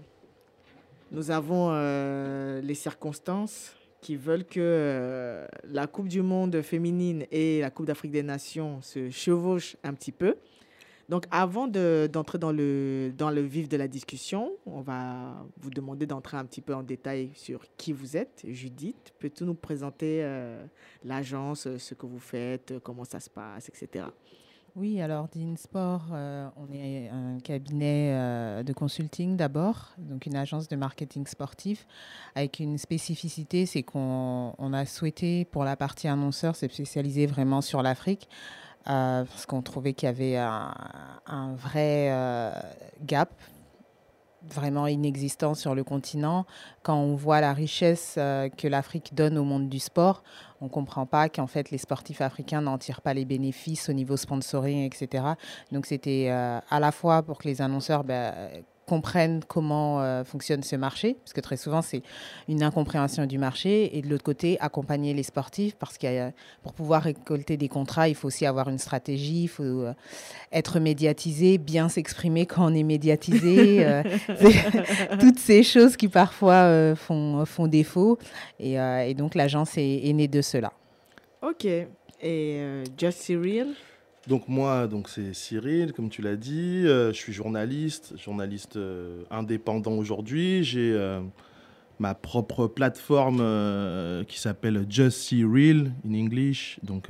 [1.11, 7.61] nous avons euh, les circonstances qui veulent que euh, la Coupe du Monde féminine et
[7.61, 10.35] la Coupe d'Afrique des Nations se chevauchent un petit peu.
[11.09, 15.69] Donc, avant de- d'entrer dans, le, dans le vif de la discussion, on va vous
[15.69, 18.43] demander d'entrer un petit peu en détail sur qui vous êtes.
[18.47, 20.65] Judith, peux-tu nous présenter euh,
[21.03, 24.05] l'agence, euh, ce que vous faites, euh, comment ça se passe, etc.
[24.75, 30.75] Oui, alors d'InSport, euh, on est un cabinet de consulting d'abord, donc une agence de
[30.75, 31.85] marketing sportif,
[32.33, 37.61] avec une spécificité, c'est qu'on on a souhaité pour la partie annonceur se spécialiser vraiment
[37.61, 38.27] sur l'Afrique,
[38.89, 42.51] euh, parce qu'on trouvait qu'il y avait un, vrai euh,
[43.01, 43.29] gap
[44.43, 46.45] vraiment inexistant sur le continent.
[46.81, 50.21] Quand on voit la richesse euh, que l'Afrique donne au monde du sport,
[50.59, 53.93] on ne comprend pas qu'en fait les sportifs africains n'en tirent pas les bénéfices au
[53.93, 55.23] niveau sponsoring, etc.
[55.71, 58.33] Donc c'était à la fois pour que les annonceurs ben,
[58.85, 62.01] comprennent comment euh, fonctionne ce marché, parce que très souvent c'est
[62.47, 66.31] une incompréhension du marché, et de l'autre côté accompagner les sportifs, parce que
[66.61, 69.93] pour pouvoir récolter des contrats, il faut aussi avoir une stratégie, il faut euh,
[70.51, 74.03] être médiatisé, bien s'exprimer quand on est médiatisé, euh,
[75.19, 78.17] toutes ces choses qui parfois font, font défaut,
[78.59, 80.73] et, et donc l'agence est, est née de cela.
[81.41, 81.65] Ok.
[82.21, 83.75] Et Just Cyril,
[84.27, 86.83] Donc moi, donc c'est Cyril, comme tu l'as dit.
[86.85, 90.63] Euh, je suis journaliste, journaliste euh, indépendant aujourd'hui.
[90.63, 91.19] J'ai euh,
[91.99, 93.39] ma propre plateforme
[94.25, 97.09] qui s'appelle Just Cyril in English, donc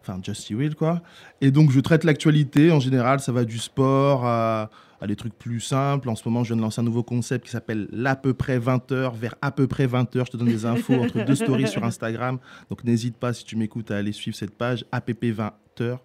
[0.00, 1.02] enfin Just Cyril quoi.
[1.40, 3.20] Et donc je traite l'actualité en général.
[3.20, 4.70] Ça va du sport à,
[5.00, 6.08] à des trucs plus simples.
[6.08, 8.58] En ce moment, je viens de lancer un nouveau concept qui s'appelle l'à peu près
[8.58, 10.26] 20 heures vers à peu près 20 heures.
[10.26, 12.38] Je te donne des infos entre deux stories sur Instagram.
[12.70, 16.02] Donc n'hésite pas si tu m'écoutes à aller suivre cette page app 20 heures.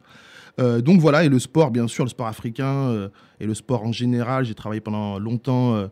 [0.59, 3.83] Euh, donc voilà, et le sport, bien sûr, le sport africain euh, et le sport
[3.83, 4.45] en général.
[4.45, 5.87] J'ai travaillé pendant longtemps euh,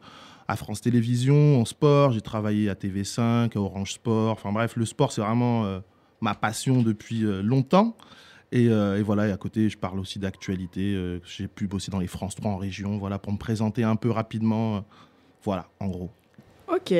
[0.47, 4.31] à France Télévisions en sport, j'ai travaillé à TV5, à Orange Sport.
[4.31, 5.79] Enfin bref, le sport, c'est vraiment
[6.21, 7.95] ma passion depuis longtemps.
[8.51, 10.95] Et, euh, et voilà, et à côté, je parle aussi d'actualité.
[10.95, 13.95] euh, j'ai pu bosser dans les France 3 en région, voilà, pour me présenter un
[13.95, 14.77] peu rapidement.
[14.77, 14.79] euh,
[15.43, 16.09] voilà, en gros.
[16.67, 16.93] Ok.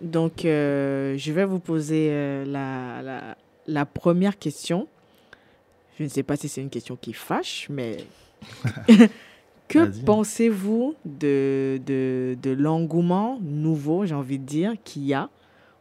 [0.00, 4.86] Donc, euh, je vais vous poser euh, la, la, la première question.
[5.98, 7.98] Je ne sais pas si c'est une question qui fâche, mais
[9.68, 15.30] que pensez-vous de, de, de l'engouement nouveau, j'ai envie de dire, qu'il y a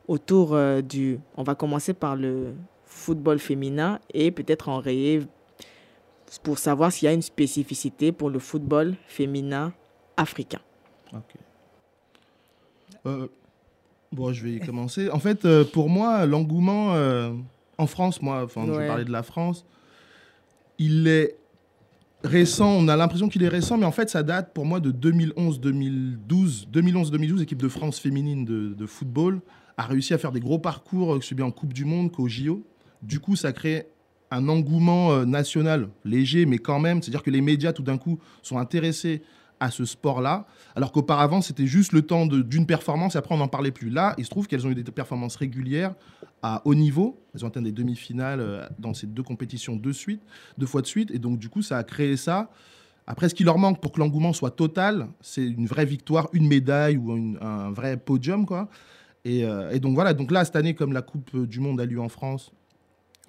[0.08, 1.20] autour euh, du...
[1.36, 2.54] On va commencer par le
[2.94, 5.22] football féminin et peut-être enrayer
[6.44, 9.74] pour savoir s'il y a une spécificité pour le football féminin
[10.18, 10.62] africain.
[11.12, 11.34] Ok.
[13.06, 13.28] Euh,
[14.12, 15.10] bon, je vais commencer.
[15.10, 17.32] En fait, euh, pour moi, l'engouement euh,
[17.78, 19.66] en France, moi, enfin, je vais parler de la France,
[20.80, 21.36] il est
[22.24, 22.70] récent.
[22.70, 26.70] On a l'impression qu'il est récent, mais en fait, ça date pour moi de 2011-2012.
[26.72, 29.42] 2011-2012, équipe de France féminine de, de football
[29.76, 32.12] a réussi à faire des gros parcours, que ce soit bien en Coupe du Monde
[32.12, 32.64] qu'au JO.
[33.04, 33.88] Du coup, ça crée
[34.32, 37.02] un engouement euh, national léger, mais quand même.
[37.02, 39.22] C'est-à-dire que les médias, tout d'un coup, sont intéressés
[39.60, 40.46] à ce sport-là,
[40.76, 43.90] alors qu'auparavant, c'était juste le temps d'une performance, et après, on n'en parlait plus.
[43.90, 45.94] Là, il se trouve qu'elles ont eu des performances régulières
[46.42, 47.18] à haut niveau.
[47.34, 50.22] Elles ont atteint des demi-finales euh, dans ces deux compétitions de suite,
[50.58, 52.50] deux fois de suite, et donc, du coup, ça a créé ça.
[53.08, 56.48] Après, ce qui leur manque pour que l'engouement soit total, c'est une vraie victoire, une
[56.48, 58.70] médaille ou un vrai podium, quoi.
[59.26, 61.86] Et, euh, et donc voilà, donc là, cette année, comme la Coupe du Monde a
[61.86, 62.52] lieu en France,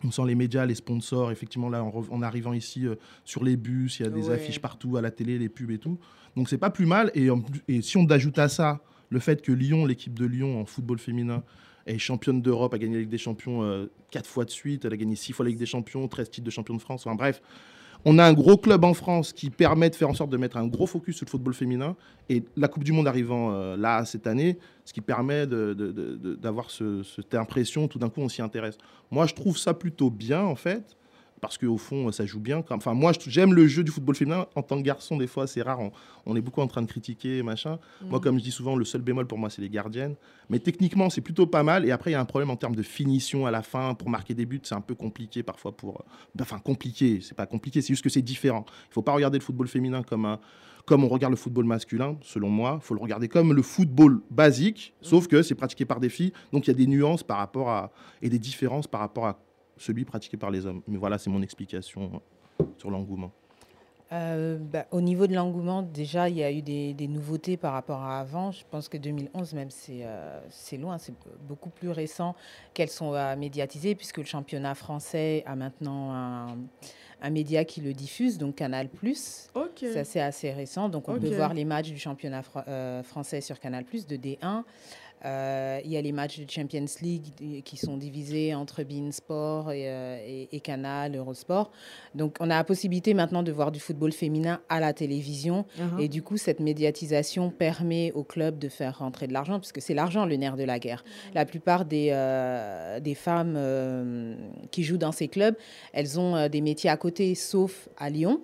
[0.05, 2.95] on sent les médias, les sponsors, effectivement, là, en, arrivant ici euh,
[3.25, 4.35] sur les bus, il y a des Ouais.
[4.35, 5.99] affiches partout, à la télé, les pubs et tout.
[6.37, 7.11] Donc c'est pas plus mal.
[7.15, 8.81] Et si on ajoute à ça
[9.11, 11.43] le fait que Lyon, l'équipe de Lyon en football féminin,
[11.87, 14.93] est championne d'Europe, a gagné la Ligue des Champions euh, quatre fois de suite, elle
[14.95, 17.15] a gagné six fois la Ligue des Champions, 13 titres de champion de France, enfin
[17.15, 17.43] bref.
[18.05, 20.57] On a un gros club en France qui permet de faire en sorte de mettre
[20.59, 21.97] un gros focus sur le football féminin.
[22.29, 27.03] Et la Coupe du Monde arrivant euh, là, cette année, ce qui permet d'avoir ce-
[27.03, 28.77] cette impression, tout d'un coup, on s'y intéresse.
[29.11, 30.97] Moi, je trouve ça plutôt bien, en fait.
[31.41, 32.65] Parce qu'au fond, ça joue bien.
[32.71, 34.47] Enfin, moi, j'aime le jeu du football féminin.
[34.55, 35.81] En tant que garçon, des fois, c'est rare.
[35.81, 35.93] On,
[36.25, 37.79] on est beaucoup en train de critiquer, machin.
[38.09, 40.15] Moi, comme je dis souvent, le seul bémol pour moi, c'est les gardiennes.
[40.49, 41.85] Mais techniquement, c'est plutôt pas mal.
[41.85, 43.95] Et après, il y a un problème en termes de finition à la fin.
[43.95, 46.01] Pour marquer des buts, c'est un peu compliqué parfois pour.
[46.01, 47.21] euh, Enfin, compliqué.
[47.21, 48.65] C'est pas compliqué, c'est juste que c'est différent.
[48.91, 50.41] Il faut pas regarder le football féminin comme un.
[50.87, 54.21] Comme on regarde le football masculin, selon moi, il faut le regarder comme le football
[54.31, 57.39] basique, sauf que c'est pratiqué par des filles, donc il y a des nuances par
[57.39, 59.41] rapport à et des différences par rapport à
[59.77, 60.83] celui pratiqué par les hommes.
[60.89, 62.23] Mais voilà, c'est mon explication
[62.61, 63.31] euh, sur l'engouement.
[64.13, 67.73] Euh, bah, au niveau de l'engouement, déjà, il y a eu des, des nouveautés par
[67.73, 68.53] rapport à avant.
[68.53, 71.15] Je pense que 2011, même, c'est euh, c'est loin, c'est
[71.49, 72.37] beaucoup plus récent
[72.75, 76.57] qu'elles sont euh, médiatisées, puisque le championnat français a maintenant un,
[77.23, 78.89] un média qui le diffuse, donc Canal+.
[79.55, 79.85] Ok.
[79.93, 80.89] Ça, c'est assez récent.
[80.91, 84.63] Donc, on peut voir les matchs du championnat fr- euh, français sur Canal+, de D1.
[85.25, 89.73] Euh, il y a les matchs de Champions League qui sont divisés entre Bein Sport
[89.73, 91.71] et, euh, et- et Canal, Eurosport.
[92.15, 95.65] Donc, on a la possibilité maintenant de voir du football féminin à la télévision.
[95.79, 96.01] Uh-huh.
[96.03, 99.95] Et du coup, cette médiatisation permet aux clubs de faire rentrer de l'argent, puisque c'est
[99.95, 101.05] l'argent le nerf de la guerre.
[101.35, 103.59] La plupart des, euh, des femmes
[104.71, 105.57] qui jouent dans ces clubs,
[105.93, 108.41] elles ont des métiers à côté, sauf à Lyon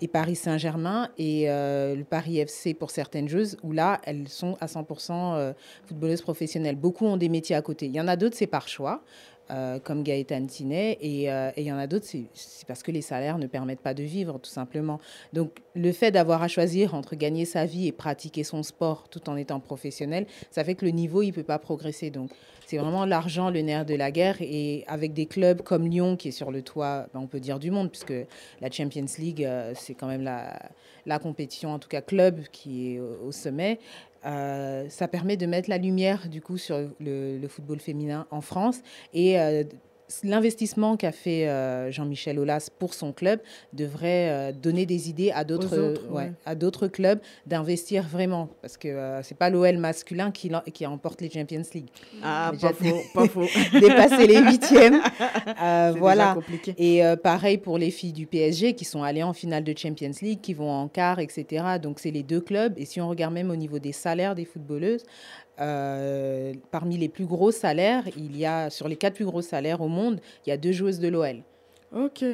[0.00, 4.56] et Paris Saint-Germain et euh, le Paris FC pour certaines joueuses, où là, elles sont
[4.60, 5.52] à 100% euh,
[5.86, 6.76] footballeuses professionnelles.
[6.76, 7.86] Beaucoup ont des métiers à côté.
[7.86, 9.02] Il y en a d'autres, c'est par choix.
[9.50, 12.90] Euh, comme Gaëtan Tinet, et euh, et il y en a d'autres, c'est parce que
[12.90, 15.00] les salaires ne permettent pas de vivre, tout simplement.
[15.32, 19.28] Donc, le fait d'avoir à choisir entre gagner sa vie et pratiquer son sport tout
[19.30, 22.10] en étant professionnel, ça fait que le niveau, il ne peut pas progresser.
[22.10, 22.30] Donc,
[22.66, 24.36] c'est vraiment l'argent, le nerf de la guerre.
[24.40, 27.60] Et avec des clubs comme Lyon, qui est sur le toit, ben, on peut dire
[27.60, 28.14] du monde, puisque
[28.60, 30.58] la Champions League, euh, c'est quand même la,
[31.06, 33.78] la compétition, en tout cas club, qui est au sommet.
[34.26, 38.80] Euh, ça permet de mettre la lumière, du coup, sur le, football féminin en France.
[39.14, 39.64] Et euh,
[40.22, 43.40] l'investissement qu'a fait euh, Jean-Michel Aulas pour son club
[43.72, 46.32] devrait euh, donner des idées à d'autres autres, ouais, ouais.
[46.44, 50.50] à d'autres clubs d'investir vraiment parce que euh, c'est pas l'OL masculin qui,
[50.86, 51.88] remporte les Champions League
[52.22, 53.46] Ah, pas faux, pas faux.
[53.72, 55.00] dépasser les huitièmes
[55.46, 56.74] déjà voilà compliqué.
[56.78, 60.40] et pareil pour les filles du PSG qui sont allées en finale de Champions League,
[60.40, 61.64] qui vont en quart, etc.
[61.82, 62.74] Donc c'est les deux clubs.
[62.76, 65.04] Et si on regarde même au niveau des salaires des footballeuses,
[65.60, 69.80] euh, parmi les plus gros salaires, il y a sur les quatre plus gros salaires
[69.80, 71.42] au monde, il y a deux joueuses de l'OL.
[71.94, 72.24] Ok.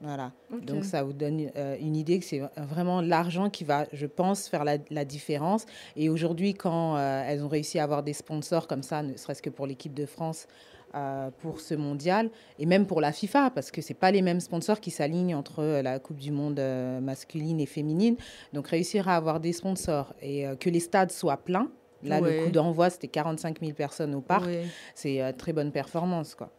[0.00, 0.32] Voilà.
[0.66, 4.48] Donc ça vous donne euh, une idée que c'est vraiment l'argent qui va, je pense,
[4.48, 5.64] faire la, la différence.
[5.94, 9.42] Et aujourd'hui, quand euh, elles ont réussi à avoir des sponsors comme ça, ne serait-ce
[9.42, 10.48] que pour l'équipe de France,
[10.94, 12.28] euh, pour ce mondial,
[12.58, 15.80] et même pour la FIFA, parce que c'est pas les mêmes sponsors qui s'alignent entre
[15.80, 18.16] la Coupe du Monde euh, masculine et féminine.
[18.52, 21.70] Donc réussir à avoir des sponsors et euh, que les stades soient pleins.
[22.04, 22.38] Là, Ouais.
[22.40, 24.46] le coup d'envoi, c'était 45 000 personnes au parc.
[24.46, 26.50] Ouais, C'est euh, très bonne performance, quoi.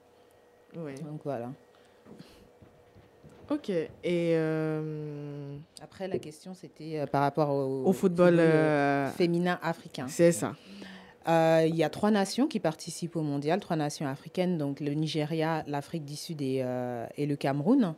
[0.77, 0.95] ouais.
[0.95, 1.51] Donc voilà.
[3.49, 3.69] Ok.
[3.69, 3.89] Et
[4.35, 10.07] euh, Après, la question, c'était euh, par rapport au, au football, euh, féminin africain.
[10.07, 10.53] c'est ça.
[11.25, 15.63] Il y a trois nations qui participent au mondial, trois nations africaines, donc le Nigeria,
[15.67, 16.65] l'Afrique du Sud et,
[17.17, 17.95] et le Cameroun,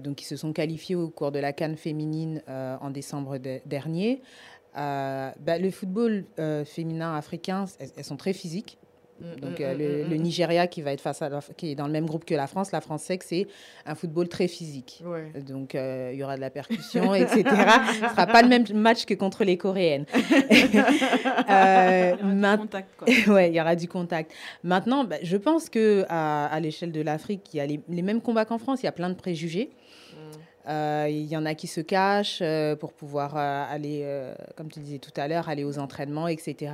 [0.00, 4.20] donc qui se sont qualifiés au cours de la Cannes féminine en décembre de- dernier.
[4.76, 8.78] Euh, bah, le football euh, féminin africain, elles, elles sont très physiques.
[9.20, 10.22] Mm, Donc mm, euh, mm, le, mm, le mm.
[10.22, 12.46] Nigeria qui va être face à la- qui est dans le même groupe que la
[12.46, 13.46] France, la France sait que c'est
[13.86, 15.02] un football très physique.
[15.04, 15.30] Ouais.
[15.46, 17.42] Donc, euh, il y aura de la percussion, etc.
[17.44, 20.06] Ce ne sera pas le même match que contre les Coréennes.
[21.50, 22.14] Euh,
[23.28, 24.32] ouais, il y aura du contact.
[24.62, 28.02] Maintenant, bah, je pense que à, à l'échelle de l'Afrique, il y a les, les
[28.02, 28.80] mêmes combats qu'en France.
[28.82, 29.70] Il y a plein de préjugés.
[30.68, 34.06] Euh, Il y en a qui se cachent euh, pour pouvoir euh, aller,
[34.56, 36.72] comme tu disais tout à l'heure, aller aux entraînements, etc.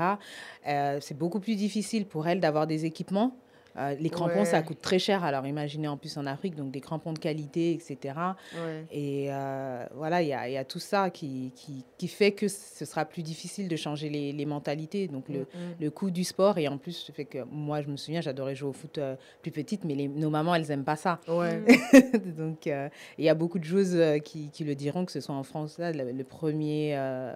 [1.00, 3.32] C'est beaucoup plus difficile pour elles d'avoir des équipements.
[3.78, 5.24] Euh, les crampons, ça coûte très cher.
[5.24, 8.14] Alors imaginez en plus en Afrique, donc des crampons de qualité, etc.
[8.54, 8.84] Ouais.
[8.90, 12.32] Et euh, voilà, il y a, il y a tout ça qui, qui, qui fait
[12.32, 15.08] que ce sera plus difficile de changer les, les mentalités.
[15.08, 15.74] Donc le, Mm, mm.
[15.80, 18.68] le coût du sport et en plus fait que moi je me souviens j'adorais jouer
[18.70, 21.62] au foot euh, plus petite mais les- nos mamans elles aiment pas ça Ouais.
[22.36, 25.20] donc euh, il y a beaucoup de joueuses euh, qui, qui le diront que ce
[25.20, 27.32] soit en France là le, le premier euh,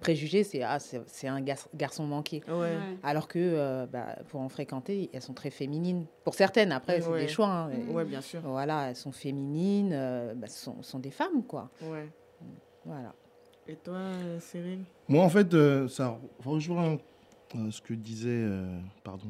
[0.00, 2.72] préjugé c'est ah c'est un gar- garçon manqué Ouais.
[3.02, 5.67] alors que euh, bah, pour en fréquenter elles sont très féminines
[6.24, 7.20] pour certaines après c'est Ouais.
[7.22, 7.70] des choix hein.
[7.90, 8.40] Ouais, bien sûr.
[8.42, 12.08] voilà elles sont féminines euh, bah, ce sont, sont des femmes quoi Ouais.
[12.84, 13.14] voilà
[13.68, 14.80] Et toi, euh, Cyril?
[15.08, 16.98] Moi, en fait, euh, ça rejoint
[17.54, 19.26] euh, ce que disait euh, pardon,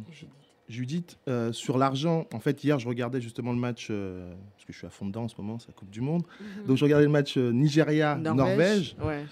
[0.68, 2.26] Judith euh, sur l'argent.
[2.32, 5.06] En fait, hier, je regardais justement le match, euh, parce que je suis à fond
[5.06, 6.22] dedans en ce moment, c'est la Coupe du Monde.
[6.66, 8.96] Donc, je regardais le match euh, Nigeria-Norvège.
[9.02, 9.24] Ouais.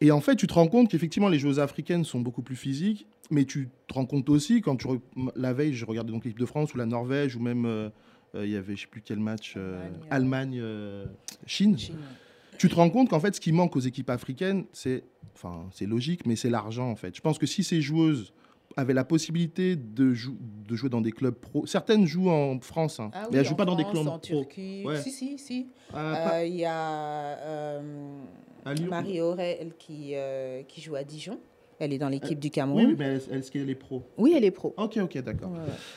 [0.00, 3.06] Et en fait, tu te rends compte qu'effectivement, les joueuses africaines sont beaucoup plus physiques,
[3.30, 4.86] mais tu te rends compte aussi, quand tu
[5.36, 7.88] la veille, je regardais donc l'équipe de France ou la Norvège ou même euh,
[8.34, 11.06] euh, il y avait je sais plus quel match, euh, Allemagne, euh,
[11.46, 11.76] Chine.
[12.58, 15.02] Tu te rends compte qu'en fait, ce qui manque aux équipes africaines, c'est,
[15.34, 17.16] enfin, c'est logique, mais c'est l'argent en fait.
[17.16, 18.32] Je pense que si ces joueuses
[18.76, 20.36] avaient la possibilité de, jou-
[20.68, 23.52] de jouer dans des clubs pro, certaines jouent en France, hein, Ah mais elles jouent
[23.54, 24.44] en pas dans des clubs en pro.
[24.44, 24.82] Turquie.
[24.84, 25.00] Ouais.
[25.00, 25.66] Si, si, si.
[25.92, 27.80] Ah, Euh, pas- Il y a.
[28.88, 30.14] Marie Aurel qui,
[30.68, 31.38] qui joue à Dijon.
[31.78, 32.86] Elle est dans l'équipe du Cameroun.
[32.86, 34.02] oui, mais est-ce qu'elle est pro?
[34.16, 34.74] Oui, elle est pro.
[34.76, 35.52] Ok, ok, d'accord.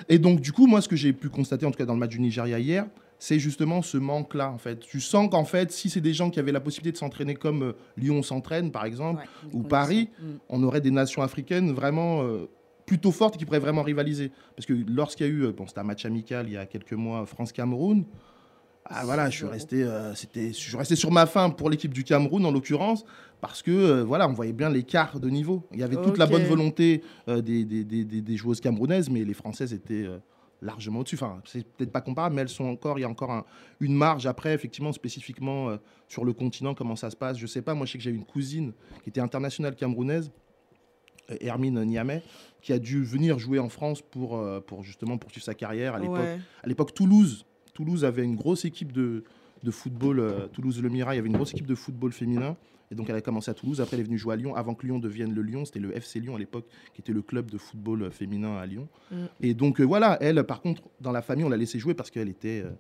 [0.10, 2.00] Et donc, du coup, moi, ce que j'ai pu constater, en tout cas dans le
[2.00, 2.86] match du Nigeria hier,
[3.20, 4.80] c'est justement ce manque-là, en fait.
[4.80, 7.64] Tu sens qu'en fait, si c'est des gens qui avaient la possibilité de s'entraîner comme
[7.64, 9.64] euh, Lyon s'entraîne, par exemple, Ouais, ou.
[9.64, 10.26] Paris, Mm.
[10.50, 12.48] on aurait des nations africaines vraiment euh,
[12.86, 14.32] plutôt fortes et qui pourraient vraiment rivaliser.
[14.56, 16.66] Parce que lorsqu'il y a eu, euh, bon, c'était un match amical il y a
[16.68, 18.04] quelques mois, France-Cameroun,
[18.90, 21.94] ah, voilà, je suis, resté, euh, c'était, je suis resté sur ma faim pour l'équipe
[21.94, 23.04] du Cameroun, en l'occurrence,
[23.42, 25.68] parce que euh, voilà, on voyait bien l'écart de niveau.
[25.74, 29.10] Il y avait toute la bonne volonté euh, des, des, des, des- des joueuses camerounaises,
[29.10, 30.06] mais les Françaises étaient
[30.62, 31.16] largement au-dessus.
[31.16, 33.46] Enfin, c'est peut-être pas comparable, mais elles sont encore, il y a encore un-
[33.80, 34.26] une marge.
[34.26, 35.78] Après, effectivement, spécifiquement
[36.08, 37.74] sur le continent, comment ça se passe, je sais pas.
[37.76, 38.72] Moi, je sais que j'ai une cousine
[39.04, 40.32] qui était internationale camerounaise,
[41.42, 42.24] Hermine Niamey,
[42.62, 45.94] qui a dû venir jouer en France pour, pour justement poursuivre sa carrière.
[45.94, 46.40] À l'époque, Ouais.
[46.64, 47.46] à l'époque, Toulouse,
[47.78, 49.24] Toulouse avait une grosse équipe de,
[49.62, 50.20] de football.
[50.20, 52.58] euh, Toulouse Le Mirail avait une grosse équipe de football féminin.
[52.90, 53.82] Et donc, elle a commencé à Toulouse.
[53.82, 54.56] Après, elle est venue jouer à Lyon.
[54.56, 56.66] Avant que Lyon devienne le Lyon, c'était le FC Lyon à l'époque,
[56.96, 58.88] qui était le club de football euh, féminin à Lyon.
[59.12, 59.16] Mm.
[59.42, 62.10] Et donc, euh, voilà, elle, par contre, dans la famille, on l'a laissée jouer parce
[62.10, 62.72] qu'elle était euh,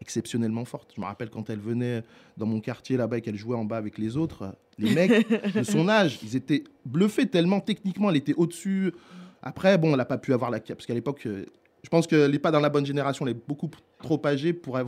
[0.00, 0.94] exceptionnellement forte.
[0.96, 2.02] Je me rappelle quand elle venait
[2.38, 5.62] dans mon quartier là-bas et qu'elle jouait en bas avec les autres, les mecs de
[5.64, 8.94] son âge, ils étaient bluffés tellement techniquement, elle était au-dessus.
[9.42, 12.38] Après, bon, elle n'a pas pu avoir la parce qu'à l'époque, je pense qu'elle n'est
[12.38, 13.68] pas dans la bonne génération, elle est beaucoup
[14.02, 14.78] trop âgée pour,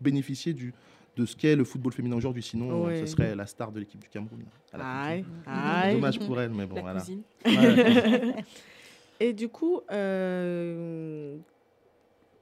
[0.00, 0.72] bénéficier du,
[1.16, 2.42] de ce qu'est le football féminin aujourd'hui.
[2.42, 3.00] Sinon, euh, Ouais.
[3.00, 4.44] ce serait la star de l'équipe du Cameroun.
[4.72, 5.92] Aïe, aïe.
[5.92, 5.94] Monde.
[6.00, 7.02] Dommage pour elle, mais bon, La voilà.
[7.44, 8.34] Ouais.
[9.20, 11.36] Et du coup, euh,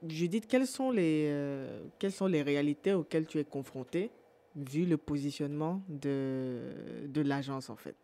[0.07, 4.11] Judith, quelles sont, les, euh, quelles sont les réalités auxquelles tu es confrontée,
[4.55, 6.59] vu le positionnement de,
[7.07, 7.95] de l'agence, en fait?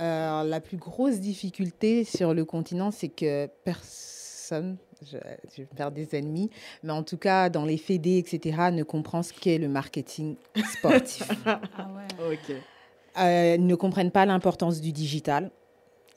[0.00, 4.20] Euh, la plus grosse difficulté sur le continent, c'est que personne,
[4.50, 5.16] je, je
[5.62, 6.50] vais me faire des ennemis,
[6.82, 10.36] mais en tout cas, dans les fédés, etc., ne comprend ce qu'est le marketing
[10.72, 11.28] sportif.
[11.46, 12.36] Ah ouais.
[13.18, 15.50] Euh, ils ne comprennent pas l'importance du digital.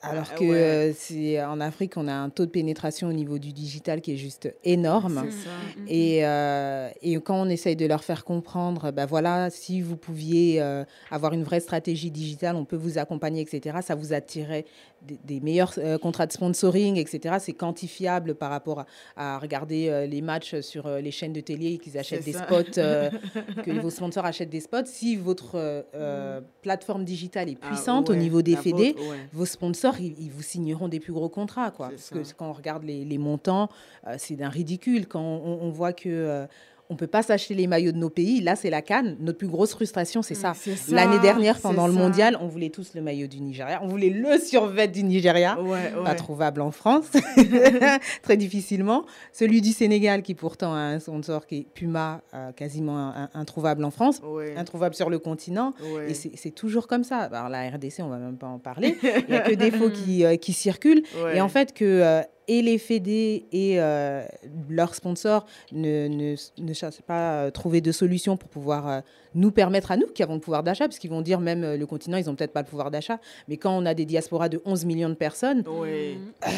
[0.00, 0.54] Alors Ah, que ouais.
[0.54, 4.12] euh, c'est en Afrique, on a un taux de pénétration au niveau du digital qui
[4.12, 5.24] est juste énorme.
[5.28, 5.50] C'est ça.
[5.88, 10.62] Et, euh, et quand on essaye de leur faire comprendre, ben voilà, si vous pouviez
[10.62, 14.66] euh, avoir une vraie stratégie digitale, on peut vous accompagner, etc., ça vous attirait
[15.02, 17.36] des, des meilleurs euh, contrats de sponsoring, etc.
[17.40, 18.80] C'est quantifiable par rapport
[19.16, 22.24] à, à regarder euh, les matchs sur euh, les chaînes de télé et qu'ils achètent
[22.24, 22.64] des spots,
[23.64, 24.84] que vos sponsors achètent des spots.
[24.86, 25.52] Si votre
[25.94, 28.56] euh, plateforme digitale est Ah, puissante au niveau des
[28.94, 28.94] ouais.
[29.32, 31.70] vos sponsors, ils, ils vous signeront des plus gros contrats.
[31.70, 31.90] Quoi.
[31.90, 33.68] Parce que quand on regarde les, les montants,
[34.16, 35.06] c'est d'un ridicule.
[35.06, 36.46] Quand on, on voit que
[36.90, 39.16] on peut pas s'acheter les maillots de nos pays, là, c'est la canne.
[39.20, 40.54] Notre plus grosse frustration, c'est ça.
[40.54, 41.98] C'est ça, L'année dernière, pendant le ça.
[41.98, 43.80] mondial, on voulait tous le maillot du Nigeria.
[43.82, 45.60] On voulait le survêt du Nigeria.
[45.60, 47.06] Ouais, Pas trouvable en France,
[48.22, 49.04] très difficilement.
[49.32, 53.90] Celui du Sénégal, qui pourtant a un sponsor qui est Puma, euh, quasiment introuvable en
[53.90, 55.74] France, Ouais, introuvable sur le continent.
[56.08, 57.18] Et c'est toujours comme ça.
[57.18, 58.96] Alors la RDC, on va même pas en parler.
[59.02, 61.02] Il n'y a que des faux qui, euh, qui circulent.
[61.34, 64.24] Et en fait, que euh, et les fédés et euh,
[64.68, 69.00] leurs sponsors ne, ne, ne cherchent pas à trouver de solution pour pouvoir euh,
[69.34, 71.76] nous permettre à nous qui avons le pouvoir d'achat, parce qu'ils vont dire même euh,
[71.76, 74.48] le continent, ils n'ont peut-être pas le pouvoir d'achat, mais quand on a des diasporas
[74.48, 76.14] de 11 millions de personnes, euh,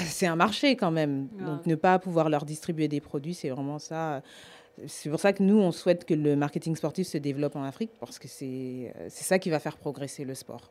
[0.06, 1.26] c'est un marché quand même.
[1.46, 4.14] Donc ne pas pouvoir leur distribuer des produits, c'est vraiment ça.
[4.14, 4.20] euh,
[4.86, 7.90] C'est pour ça que nous, on souhaite que le marketing sportif se développe en Afrique,
[7.98, 10.70] parce que c'est euh, c'est ça qui va faire progresser le sport.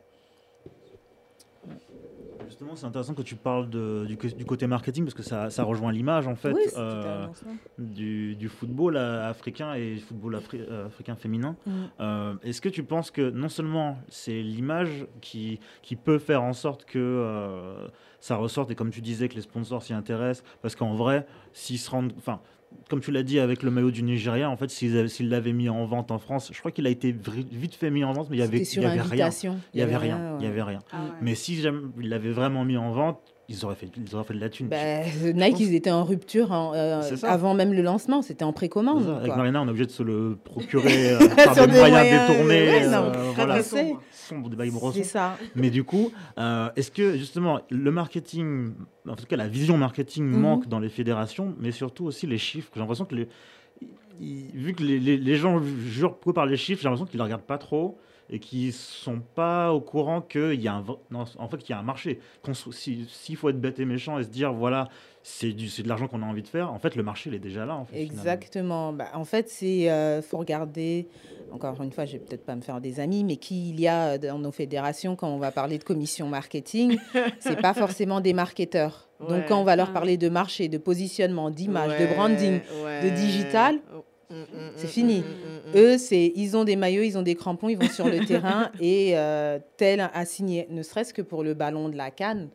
[2.60, 5.64] Justement, c'est intéressant que tu parles de- du, du côté marketing parce que ça, ça
[5.64, 7.26] rejoint l'image en fait oui, euh,
[7.78, 11.56] du, du football euh, africain et du football afri- euh, africain féminin.
[11.64, 11.72] Mm.
[12.00, 16.52] Euh, Est-ce que tu penses que non seulement c'est l'image qui, qui peut faire en
[16.52, 17.88] sorte que euh,
[18.20, 21.78] ça ressorte et comme tu disais que les sponsors s'y intéressent parce qu'en vrai, s'ils
[21.78, 22.40] se rendent, enfin,
[22.88, 25.86] comme tu l'as dit avec le maillot du Nigeria, en fait, s'ils l'avaient mis en
[25.86, 28.40] vente en France, je crois qu'il a été vite fait mis en vente, mais il
[28.40, 29.30] y avait, il y rien.
[29.74, 30.36] Il y avait rien.
[30.38, 30.80] Il y avait rien.
[30.92, 31.10] Ah ouais.
[31.22, 34.34] Mais si jamais ils l'avaient vraiment mis en vente, ils auraient fait, ils auraient fait
[34.34, 34.68] de la thune.
[34.68, 34.76] Bah,
[35.34, 38.22] Nike, ils étaient en rupture en, euh, avant même le lancement.
[38.22, 39.08] C'était en précommande.
[39.08, 39.36] Avec quoi.
[39.36, 42.62] Marina, on est obligé de se le procurer euh, par des des moyens détournés.
[42.70, 43.62] ouais, euh, voilà.
[43.62, 45.36] C'est ça.
[45.54, 48.72] Mais du coup, euh, est-ce que justement le marketing,
[49.08, 50.40] en tout cas la vision marketing Mhm.
[50.40, 52.70] manque dans les fédérations, mais surtout aussi les chiffres?
[52.74, 53.28] J'ai l'impression que les,
[54.20, 57.24] vu que les, les- les gens jurent beaucoup par les chiffres, j'ai l'impression qu'ils ne
[57.24, 57.98] regardent pas trop
[58.30, 61.76] et qui sont pas au courant qu'il y a un non, en fait qu'il y
[61.76, 62.20] a un marché.
[62.72, 64.88] Si- S'il faut être bête et méchant et se dire voilà
[65.22, 67.34] c'est du c'est de l'argent qu'on a envie de faire, en fait le marché il
[67.36, 67.74] est déjà là.
[67.76, 68.20] En fait, finalement.
[68.22, 68.92] Exactement.
[68.92, 71.08] Bah, en fait, c'est euh, faut regarder.
[71.52, 73.88] Encore une fois, je vais peut-être pas me faire des amis, mais qui il y
[73.88, 76.96] a dans nos fédérations quand on va parler de commission marketing,
[77.40, 79.08] c'est pas forcément des marketeurs.
[79.18, 79.28] Ouais.
[79.28, 83.10] Donc quand on va leur parler de marché, de positionnement, d'image, de branding, ouais.
[83.10, 83.80] digital,
[84.76, 85.20] c'est mm, fini.
[85.20, 88.06] mm, mm, eux, c'est ils ont des maillots, ils ont des crampons, ils vont sur
[88.06, 90.66] le terrain et euh, tel a signé.
[90.70, 92.48] Ne serait-ce que pour le ballon de la canne,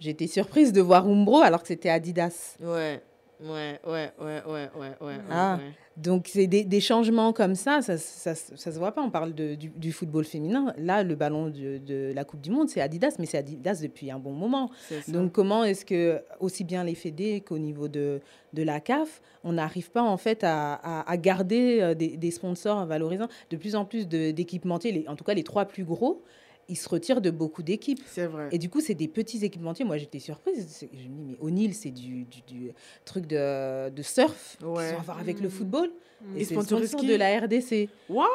[0.00, 2.56] j'étais surprise de voir Umbro alors que c'était Adidas.
[2.60, 3.02] Ouais,
[3.40, 5.16] ouais, ouais, ouais, ouais, ouais, ouais.
[5.30, 5.58] Ah.
[5.60, 5.72] ouais.
[5.96, 9.02] Donc, c'est des, des changements comme ça, ça, ça, ça se voit pas.
[9.02, 10.72] On parle de, du, du football féminin.
[10.78, 14.10] Là, le ballon de, de la Coupe du Monde, c'est Adidas, mais c'est Adidas depuis
[14.10, 14.70] un bon moment.
[15.08, 18.20] Donc, comment est-ce que, aussi bien les fédés qu'au niveau de,
[18.54, 22.30] de la CAF, on n'arrive pas en fait à, à- à garder euh, des, des
[22.30, 23.28] sponsors valorisants?
[23.50, 26.22] De plus en plus d'équipementiers, en tout cas les trois plus gros,
[26.68, 28.00] ils se retirent de beaucoup d'équipes.
[28.06, 28.48] c'est vrai.
[28.52, 29.84] Et du coup, c'est des petits équipementiers.
[29.84, 30.86] Moi, j'étais surprise.
[30.92, 32.70] Je me dis, mais O'Neill, c'est du, du, du
[33.04, 34.86] truc de, de surf Ouais.
[34.86, 35.90] qu'ils ont à voir avec le football.
[36.36, 37.88] Ils Et c'est le sponsor qui de la RDC.
[38.08, 38.26] Waouh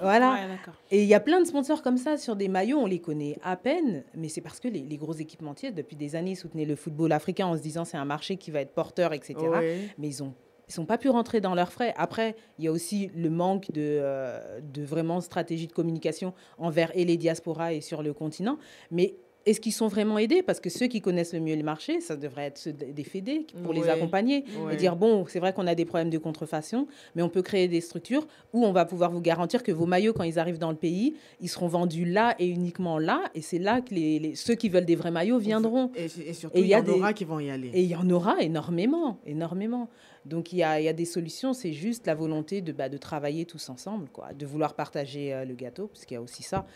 [0.00, 0.32] Voilà.
[0.32, 0.72] Ouais.
[0.90, 3.38] Et il y a plein de sponsors comme ça sur des maillots, on les connaît
[3.44, 6.74] à peine, mais c'est parce que les, les gros équipementiers, depuis des années, soutenaient le
[6.74, 9.34] football africain en se disant c'est un marché qui va être porteur, etc.
[9.38, 9.78] Ouais.
[9.98, 10.34] Mais ils ont
[10.68, 11.94] ils sont pas pu rentrer dans leurs frais.
[11.96, 16.90] Après, il y a aussi le manque de, euh, de vraiment stratégie de communication envers
[16.96, 18.58] et les diasporas et sur le continent.
[18.90, 19.14] Mais
[19.44, 20.42] est-ce qu'ils sont vraiment aidés?
[20.42, 23.46] Parce que ceux qui connaissent le mieux le marché, ça devrait être ceux des fédés
[23.62, 24.74] pour les accompagner Ouais.
[24.74, 27.68] et dire bon, c'est vrai qu'on a des problèmes de contrefaçon, mais on peut créer
[27.68, 30.72] des structures où on va pouvoir vous garantir que vos maillots, quand ils arrivent dans
[30.72, 33.22] le pays, ils seront vendus là et uniquement là.
[33.36, 35.92] Et c'est là que les, les- ceux qui veulent des vrais maillots viendront.
[35.94, 37.70] Et, et surtout, il y, y a en des- aura qui vont y aller.
[37.72, 39.88] Et il y en aura énormément, énormément.
[40.26, 42.88] Donc il y a, il y a des solutions, c'est juste la volonté de, bah,
[42.88, 46.22] de travailler tous ensemble, quoi, de vouloir partager euh, le gâteau, parce qu'il y a
[46.22, 46.66] aussi ça.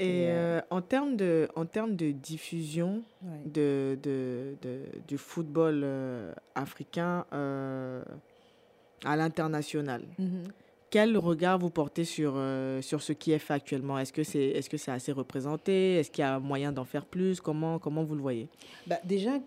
[0.00, 3.40] Et Et, euh, en termes de, en termes de diffusion Ouais.
[3.44, 8.02] de, de, de- du football euh, africain euh,
[9.04, 10.44] à l'international, Mhm.
[10.90, 13.98] quel regard vous portez sur, euh, sur ce qui est fait actuellement?
[13.98, 15.96] Est-ce que c'est est -ce c'est assez représenté?
[15.96, 17.40] Est-ce qu'il y a moyen d'en faire plus?
[17.40, 18.48] Comment, comment vous le voyez?
[18.86, 19.40] Bah, déjà,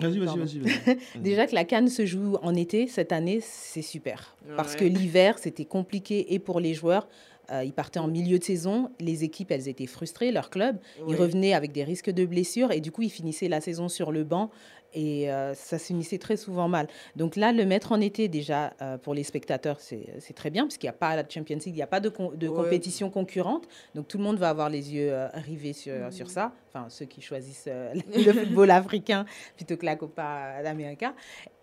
[0.00, 0.98] Vas-y, vas-y, vas-y.
[1.22, 4.36] Déjà que la Cannes se joue en été cette année, c'est super.
[4.56, 7.08] Parce que l'hiver, c'était compliqué et pour les joueurs.
[7.52, 10.78] euh, ils partaient en milieu de saison, les équipes, elles étaient frustrées, leur club.
[11.06, 11.16] Ils Ouais.
[11.16, 14.24] revenaient avec des risques de blessures et du coup, ils finissaient la saison sur le
[14.24, 14.50] banc
[14.96, 16.88] et euh, ça se finissait très souvent mal.
[17.14, 20.78] Donc là, le mettre en été, déjà, euh, pour les spectateurs, c'est très bien parce
[20.78, 22.54] qu'il n'y a pas la Champions League, il n'y a pas de, de Ouais.
[22.54, 23.68] compétition concurrente.
[23.94, 26.10] Donc tout le monde va avoir les yeux euh, rivés sur, Mhm.
[26.10, 26.52] sur ça.
[26.68, 27.68] Enfin, ceux qui choisissent
[28.16, 29.26] le football africain
[29.56, 30.24] plutôt que la Copa
[30.64, 31.14] América.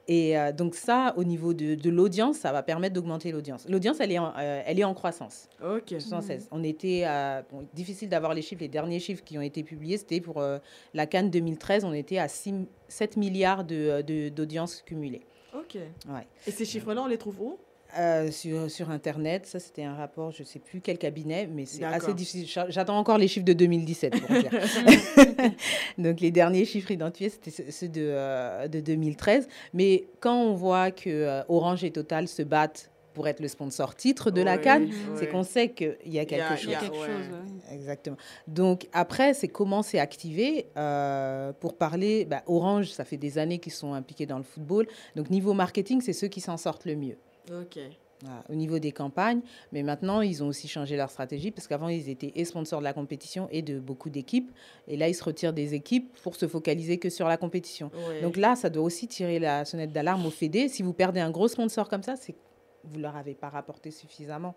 [0.08, 3.66] Et euh, donc ça, au niveau de, de l'audience, ça va permettre d'augmenter l'audience.
[3.70, 5.48] L'audience, elle, est en- euh, elle est en croissance.
[5.64, 5.90] Ok.
[6.00, 6.50] 76.
[6.52, 8.62] On était à- bon, difficile d'avoir les chiffres.
[8.62, 10.60] Les derniers chiffres qui ont été publiés, c'était pour euh,
[10.94, 11.86] la Cannes 2013.
[11.86, 12.54] On était à 6
[12.90, 15.22] 7 milliards de, de- d'audience cumulée.
[15.56, 15.76] Ok.
[15.76, 16.28] Ouais.
[16.48, 17.58] Et ces chiffres-là, on les trouve où?
[18.00, 21.66] Euh, sur, sur Internet, ça c'était un rapport, je ne sais plus quel cabinet, mais
[21.66, 22.48] c'est assez difficile.
[22.48, 24.50] J'a- J'attends encore les chiffres de 2017 pour dire.
[25.98, 29.48] Donc les derniers chiffres identifiés, c'était ceux- de, euh, de 2013.
[29.74, 33.94] Mais quand on voit que euh, Orange et Total se battent pour être le sponsor
[33.96, 36.66] titre de la Cannes, c'est qu'on sait qu'il y a quelque y a- chose.
[36.66, 37.00] Il y a quelque ouais.
[37.08, 37.28] chose.
[37.70, 37.76] ouais.
[37.76, 38.18] Exactement.
[38.48, 42.26] Donc après, c'est comment c'est activé euh, pour parler.
[42.26, 44.88] bah, Orange, ça fait des années qu'ils sont impliqués dans le football.
[45.16, 47.18] Donc niveau marketing, c'est ceux qui s'en sortent le mieux.
[47.52, 47.80] Ok.
[48.22, 49.42] Voilà, au niveau des campagnes.
[49.74, 52.86] Mais maintenant, ils ont aussi changé leur stratégie parce qu'avant, ils étaient et sponsors de
[52.86, 54.52] la compétition et de beaucoup d'équipes.
[54.88, 57.92] Et là, ils se retirent des équipes pour se focaliser que sur la compétition.
[58.08, 58.22] Ouais.
[58.22, 60.70] Donc là, ça doit aussi tirer la sonnette d'alarme au Fédé.
[60.70, 62.38] Si vous perdez un gros sponsor comme ça, c'est que
[62.86, 64.56] vous leur avez pas rapporté suffisamment.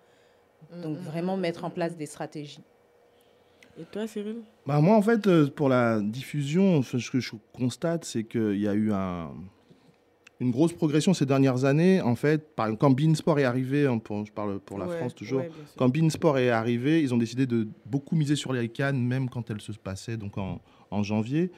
[0.82, 1.96] Donc Mm, mm, vraiment mm, mettre mm, en place mm.
[1.96, 2.62] des stratégies.
[3.78, 4.36] Et toi, Cyril?
[4.64, 8.68] Bah, moi, en fait, euh, pour la diffusion, ce que je constate, c'est qu'il y
[8.68, 9.32] a eu un-
[10.40, 12.00] une grosse progression ces dernières années.
[12.00, 15.14] En fait, par quand Beansport est arrivé, hein, pour- je parle pour la Ouais, France
[15.14, 19.02] toujours, ouais, quand Beansport est arrivé, ils ont décidé de beaucoup miser sur les Cannes,
[19.02, 20.60] même quand elles se passaient donc en,
[20.90, 21.50] en janvier.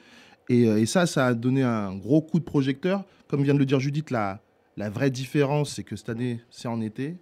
[0.47, 3.03] Et, euh, et ça, ça a donné un gros coup de projecteur.
[3.27, 4.41] Comme vient de le dire Judith, la,
[4.77, 7.17] la vraie différence, c'est que cette année, c'est en été.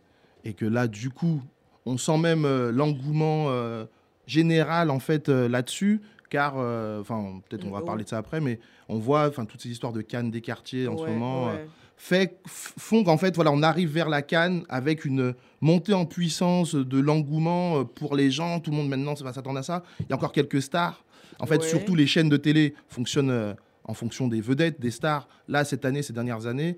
[0.46, 1.42] Et que là, du coup,
[1.86, 3.86] on sent même euh, l'engouement euh,
[4.28, 6.02] général en fait euh, là-dessus.
[6.30, 8.60] Car, euh, enfin, peut-être on va Mm, parler de ça après, mais
[8.90, 11.50] on voit enfin toutes ces histoires de Cannes des quartiers en ce Ouais, moment.
[11.50, 11.66] euh,
[11.96, 16.76] fait, font qu'en fait, voilà, on arrive vers la canne avec une montée en puissance
[16.76, 18.60] de l'engouement euh, pour les gens.
[18.60, 19.84] Tout le monde maintenant va s'attendre à ça.
[20.02, 21.04] Il y a encore quelques stars.
[21.40, 21.68] En fait, Ouais.
[21.68, 23.54] surtout les chaînes de télé fonctionnent euh,
[23.86, 25.28] en fonction des vedettes, des stars.
[25.48, 26.78] Là, cette année, ces dernières années,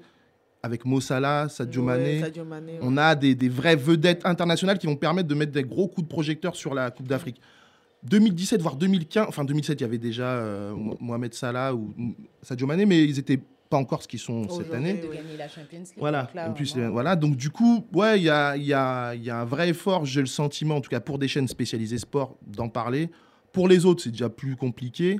[0.61, 2.19] avec Mo Salah, Sadio Mané.
[2.19, 2.79] Sadio Mané, ouais.
[2.81, 6.05] On a des, des vraies vedettes internationales qui vont permettre de mettre des gros coups
[6.05, 7.41] de projecteur sur la Coupe d'Afrique.
[8.03, 12.11] 2017, voire 2015, enfin 2007, il y avait déjà euh, Mo- Mohamed Salah ou mm,
[12.41, 13.39] Sadio Mané, mais ils n'étaient
[13.69, 14.93] pas encore ce qu'ils sont cette année.
[14.93, 15.93] de gagner la Champions League.
[15.97, 17.15] Voilà, Donc là, en plus, vraiment, euh, voilà.
[17.15, 20.21] Donc du coup, ouais, il y a, y, a, y a un vrai effort, j'ai
[20.21, 23.09] le sentiment, en tout cas pour des chaînes spécialisées sport, d'en parler.
[23.51, 25.19] Pour les autres, c'est déjà plus compliqué.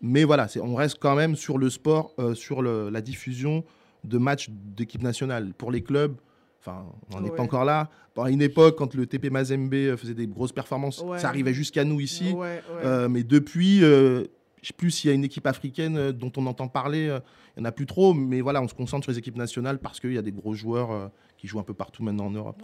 [0.00, 3.64] Mais voilà, on reste quand même sur le sport, euh, sur le- la diffusion
[4.04, 5.52] de matchs d'équipe nationale.
[5.58, 6.14] Pour les clubs,
[6.60, 7.36] enfin, on n'est Ouais.
[7.36, 7.88] pas encore là.
[8.16, 11.18] À une époque, quand le TP Mazembe euh, faisait des grosses performances, Ouais.
[11.18, 12.32] ça arrivait jusqu'à nous ici.
[12.32, 12.60] Ouais.
[12.84, 14.24] Euh, mais depuis, euh,
[14.60, 17.08] je sais plus s'il y a une équipe africaine euh, dont on entend parler.
[17.08, 17.20] euh,
[17.56, 18.14] il n'y en a plus trop.
[18.14, 20.54] Mais voilà, on se concentre sur les équipes nationales parce qu'il y a des gros
[20.54, 22.62] joueurs euh, qui jouent un peu partout maintenant en Europe.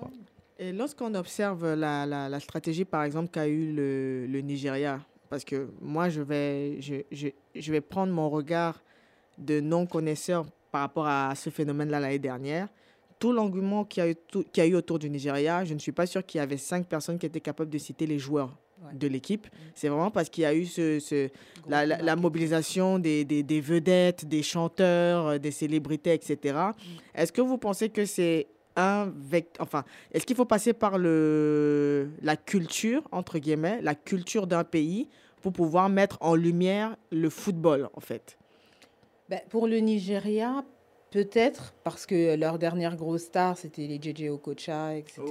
[0.58, 5.44] Et lorsqu'on observe la, la, la stratégie, par exemple, qu'a eu le, le Nigeria, parce
[5.44, 8.80] que moi, je vais, je, je, je vais prendre mon regard
[9.38, 12.68] de non-connaisseur par rapport à ce phénomène-là l'année dernière.
[13.24, 16.26] Tout l'engouement qu'il y, y a eu autour du Nigeria, je ne suis pas sûr
[16.26, 18.50] qu'il y avait cinq personnes qui étaient capables de citer les joueurs
[18.84, 18.92] Ouais.
[18.92, 19.46] de l'équipe.
[19.74, 21.30] C'est vraiment parce qu'il y a eu ce, ce-
[21.66, 26.36] la, la- la mobilisation des, des- des vedettes, des chanteurs, euh, des célébrités, etc.
[27.14, 28.46] Est-ce que vous pensez que c'est
[28.76, 34.46] un vecteur, enfin, est-ce qu'il faut passer par le, la culture, entre guillemets, la culture
[34.46, 35.08] d'un pays
[35.40, 38.36] pour pouvoir mettre en lumière le football, en fait?
[39.30, 40.62] Ben, pour le Nigeria,
[41.14, 45.22] peut-être, parce que leur dernière grosse star, c'était les JJ Okocha, etc.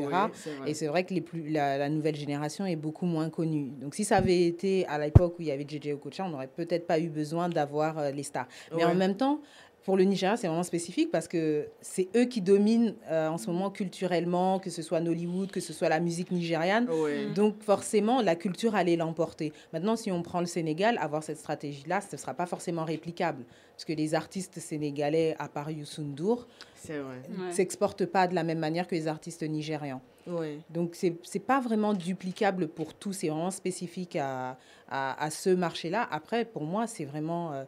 [0.65, 3.69] Et c'est vrai que les plus, la, la nouvelle génération est beaucoup moins connue.
[3.81, 6.47] Donc, si ça avait été à l'époque où il y avait JJ Okocha, on n'aurait
[6.47, 8.47] peut-être pas eu besoin d'avoir euh, les stars.
[8.73, 9.41] Mais en même temps,
[9.83, 13.47] pour le Nigeria, c'est vraiment spécifique parce que c'est eux qui dominent euh, en ce
[13.47, 16.89] moment culturellement, que ce soit Nollywood, que ce soit la musique nigériane.
[16.89, 17.27] Ouais.
[17.35, 19.51] Donc forcément, la culture allait l'emporter.
[19.73, 23.43] Maintenant, si on prend le Sénégal, avoir cette stratégie-là, ce ne sera pas forcément réplicable.
[23.75, 27.21] Parce que les artistes sénégalais, à part Youssou N'Dour, C'est vrai.
[27.29, 27.51] Ouais.
[27.51, 30.01] s'exportent pas de la même manière que les artistes nigérians.
[30.27, 30.59] Ouais.
[30.69, 33.11] Donc, ce n'est pas vraiment duplicable pour tous.
[33.13, 34.57] C'est vraiment spécifique à,
[34.89, 36.07] à, à ce marché-là.
[36.11, 37.63] Après, pour moi, c'est vraiment euh,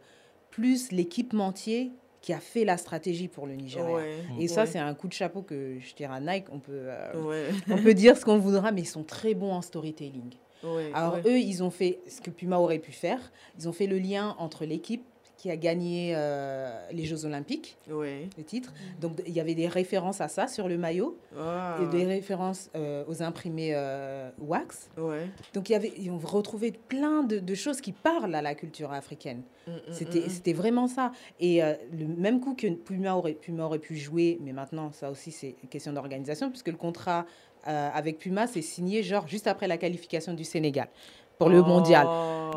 [0.52, 1.92] plus l'équipementier
[2.26, 3.98] qui a fait la stratégie pour le Nigeria.
[3.98, 4.16] Ouais.
[4.40, 6.46] Et ça, c'est un coup de chapeau que je tire à Nike.
[6.52, 7.46] On peut, euh, Ouais.
[7.70, 10.34] on peut dire ce qu'on voudra, mais ils sont très bons en storytelling.
[10.96, 13.20] Alors eux, ils ont fait ce que Puma aurait pu faire.
[13.60, 15.04] Ils ont fait le lien entre l'équipe
[15.38, 18.30] qui a gagné euh, les Jeux Olympiques, Ouais.
[18.38, 18.74] le titre.
[19.02, 21.78] Donc il y avait des références à ça sur le maillot Ah.
[21.84, 24.90] et des références euh, aux imprimés euh, wax.
[24.98, 25.28] Ouais.
[25.54, 28.56] Donc il y avait, ils ont retrouvé plein de, de choses qui parlent à la
[28.56, 29.42] culture africaine.
[29.68, 31.12] Mm, mm, C'était mm, c'était vraiment ça.
[31.40, 35.32] Et le même coup que Puma aurait, Puma aurait pu jouer, mais maintenant, ça aussi,
[35.32, 37.26] c'est question d'organisation, puisque le contrat
[37.68, 40.88] euh, avec Puma, c'est signé genre juste après la qualification du Sénégal
[41.38, 42.08] pour le mondial.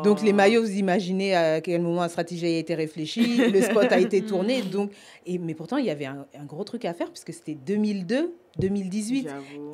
[0.03, 0.35] Donc les Oh.
[0.35, 4.21] maillots, vous imaginez à quel moment la stratégie a été réfléchie, le spot a été
[4.21, 4.61] tourné.
[4.61, 4.91] Donc,
[5.25, 8.33] et, mais pourtant, il y avait un, un gros truc à faire, puisque c'était 2002,
[8.59, 9.27] 2018.
[9.27, 9.71] J'avoue.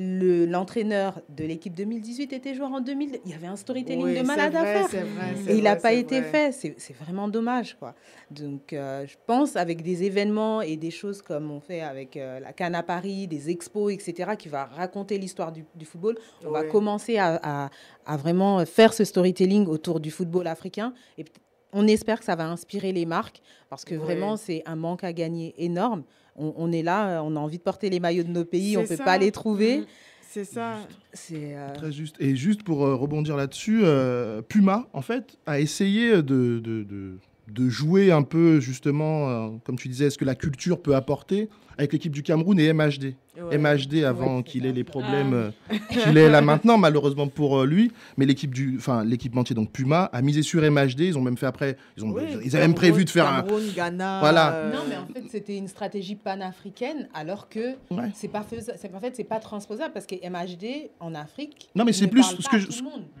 [0.00, 3.18] Le- l'entraîneur de l'équipe 2018 était joueur en 2000.
[3.24, 4.88] Il y avait un storytelling Oui, de c'est malade à faire.
[4.88, 6.30] c'est vrai, c'est Et il n'a pas c'est été vrai.
[6.30, 6.52] fait.
[6.52, 7.76] C'est c'est vraiment dommage.
[7.80, 7.96] Quoi.
[8.30, 12.38] Donc, euh, je pense avec des événements et des choses comme on fait avec euh,
[12.38, 16.50] la Cannes à Paris, des expos, etc., qui va raconter l'histoire du, du football, on
[16.50, 17.70] va commencer à, à-
[18.06, 20.94] à vraiment faire ce storytelling autour du football africain.
[21.18, 21.24] Et
[21.72, 25.12] on espère que ça va inspirer les marques parce que vraiment, c'est un manque à
[25.12, 26.04] gagner énorme.
[26.38, 28.82] On, on est là, on a envie de porter les maillots de nos pays, on
[28.82, 29.04] ne peut ça.
[29.04, 29.78] pas les trouver.
[29.78, 29.84] Mhm.
[30.30, 30.76] C'est ça.
[31.14, 32.16] C'est euh, Très juste.
[32.20, 37.18] Et juste pour euh, rebondir là-dessus, euh, Puma, en fait, a essayé de, de, de,
[37.48, 41.48] de jouer un peu, justement, euh, comme tu disais, ce que la culture peut apporter
[41.78, 43.14] avec l'équipe du Cameroun et MHD.
[43.40, 43.56] Ouais.
[43.56, 45.50] MHD avant Ouais, qu'il c'est ait les problèmes euh,
[45.90, 47.92] qu'il est là maintenant, malheureusement pour euh, lui.
[48.16, 51.00] Mais l'équipe du, enfin l'équipementier donc Puma a misé sur MHD.
[51.02, 53.42] Ils ont même fait après, ils ont, Oui, ils avaient même prévu de faire un.
[53.42, 54.18] Cameroun, Ghana.
[54.18, 54.52] Voilà.
[54.54, 58.10] euh, Non, mais en fait, c'était une stratégie panafricaine, alors que Ouais.
[58.14, 61.68] c'est pas c'est- En fait, c'est pas transposable parce que MHD en Afrique.
[61.76, 62.66] Non, mais c'est plus ce que je-.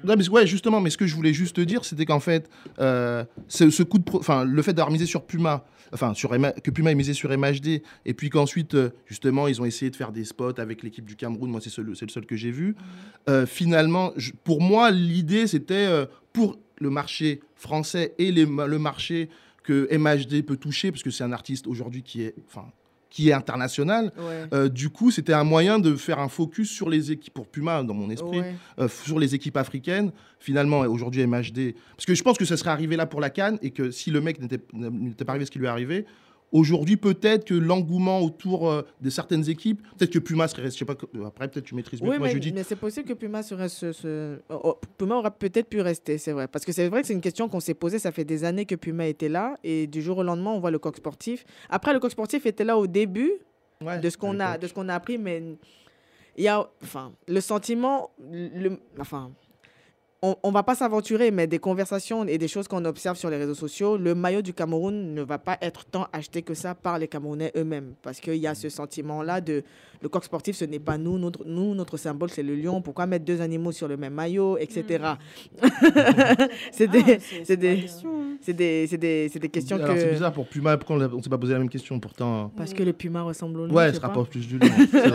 [0.04, 2.50] Non, mais ouais, justement, mais ce que je voulais juste te dire, c'était qu'en fait,
[2.80, 6.30] euh, ce, ce coup de, pro- enfin, le fait d'avoir misé sur Puma, enfin, sur
[6.30, 9.96] que Puma ait misé sur MHD, et puis qu'ensuite, euh, justement, ils ont essayé de
[9.96, 11.50] faire des spots avec l'équipe du Cameroun.
[11.50, 12.74] Moi, c'est seul- le seul que j'ai vu.
[13.28, 18.78] Euh, finalement, je- pour moi, l'idée, c'était euh, pour le marché français et les le
[18.78, 19.28] marché
[19.64, 22.66] que MHD peut toucher, parce que c'est un artiste aujourd'hui qui est, enfin,
[23.10, 24.12] qui est international.
[24.18, 24.44] Ouais.
[24.52, 27.82] Euh, du coup, c'était un moyen de faire un focus sur les équipes, pour Puma,
[27.82, 28.54] dans mon esprit, Ouais.
[28.78, 30.12] euh, sur les équipes africaines.
[30.38, 31.74] Finalement, aujourd'hui, MHD.
[31.96, 34.10] Parce que je pense que ça serait arrivé là pour la Cannes et que si
[34.10, 36.06] le mec n'était n'était pas arrivé ce qui lui est arrivé,
[36.50, 40.84] Aujourd'hui, peut-être que l'engouement autour euh, de certaines équipes, peut-être que Puma serait, je sais
[40.86, 42.54] pas, euh, après peut-être tu maîtrises mieux Oui, que moi, mais, Judith.
[42.54, 46.16] mais c'est possible que Puma serait ce, ce- oh, oh, Puma aura peut-être pu rester,
[46.16, 46.48] c'est vrai.
[46.48, 47.98] Parce que c'est vrai que c'est une question qu'on s'est posée.
[47.98, 49.58] Ça fait des années que Puma était là.
[49.62, 51.44] Et du jour au lendemain, on voit le coq sportif.
[51.68, 53.32] Après, le coq sportif était là au début
[53.84, 55.18] Ouais, de ce qu'on a, de ce qu'on a appris.
[55.18, 55.42] Mais
[56.36, 56.66] il y a.
[56.82, 58.10] Enfin, le sentiment.
[58.32, 59.30] Le, enfin.
[60.20, 63.36] On, on va pas s'aventurer, mais des conversations et des choses qu'on observe sur les
[63.36, 66.98] réseaux sociaux, le maillot du Cameroun ne va pas être tant acheté que ça par
[66.98, 67.94] les Camerounais eux-mêmes.
[68.02, 69.62] Parce qu'il y a ce sentiment-là de
[70.00, 71.18] le coq sportif, ce n'est pas nous.
[71.18, 72.80] Notre, nous, notre symbole, c'est le lion.
[72.80, 74.84] Pourquoi mettre deux animaux sur le même maillot, etc.
[76.72, 78.36] c'est des, Ah, c'est des, hein.
[78.40, 80.12] c'est des, c'est des, c'est des questions Alors c'est que.
[80.12, 82.82] bizarre pour Puma, pourquoi on on s'est pas posé la même question pourtant Parce que
[82.82, 83.74] le puma ressemble au lion.
[83.74, 84.06] Ouais, sais se pas.
[84.08, 84.68] rapproche plus du lion.
[84.90, 85.10] c'est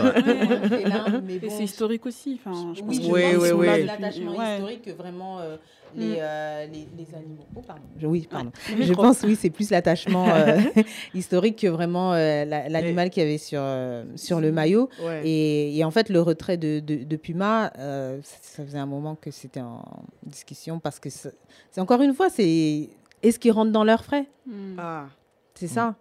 [1.40, 2.40] bon, c'est historique aussi.
[2.44, 5.56] Enfin, je pense Oui, que Oui, oui, c'est l'attachement historique que vraiment euh,
[5.96, 6.16] les, Mm.
[6.18, 7.44] euh, les, les animaux.
[7.56, 7.82] Oh, pardon.
[7.98, 8.50] Je- oui, pardon.
[8.78, 10.58] Je pense, oui, c'est plus l'attachement euh,
[11.14, 14.88] historique que vraiment euh, la- l'animal qu'il y avait sur, euh, sur le maillot.
[15.02, 15.22] Ouais.
[15.26, 19.14] Et, et en fait, le retrait de, de, de Puma, euh, ça, faisait un moment
[19.14, 19.82] que c'était en
[20.24, 22.88] discussion parce que c'est encore une fois, c'est
[23.22, 24.26] est-ce qu'ils rentrent dans leurs frais?
[24.46, 24.76] Hmm.
[24.78, 25.06] Ah.
[25.54, 25.94] C'est ça.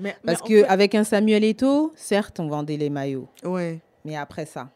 [0.00, 3.28] Mais, Parce qu'avec un Samuel Eto'o, certes, on vendait les maillots.
[3.44, 3.80] ouais.
[4.04, 4.70] Mais après ça.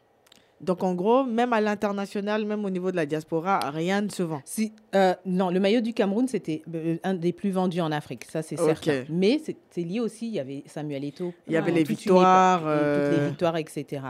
[0.63, 4.23] Donc en gros, même à l'international, même au niveau de la diaspora, rien ne se
[4.23, 4.41] vend.
[4.45, 8.25] Si, euh, non, le maillot du Cameroun, c'était euh, un des plus vendus en Afrique,
[8.27, 9.03] ça c'est certain.
[9.09, 9.41] Mais
[9.71, 11.33] c'est lié aussi, il y avait Samuel Eto'o.
[11.49, 14.03] Il y avait pendant les victoires, Toutes euh, les victoires, etc.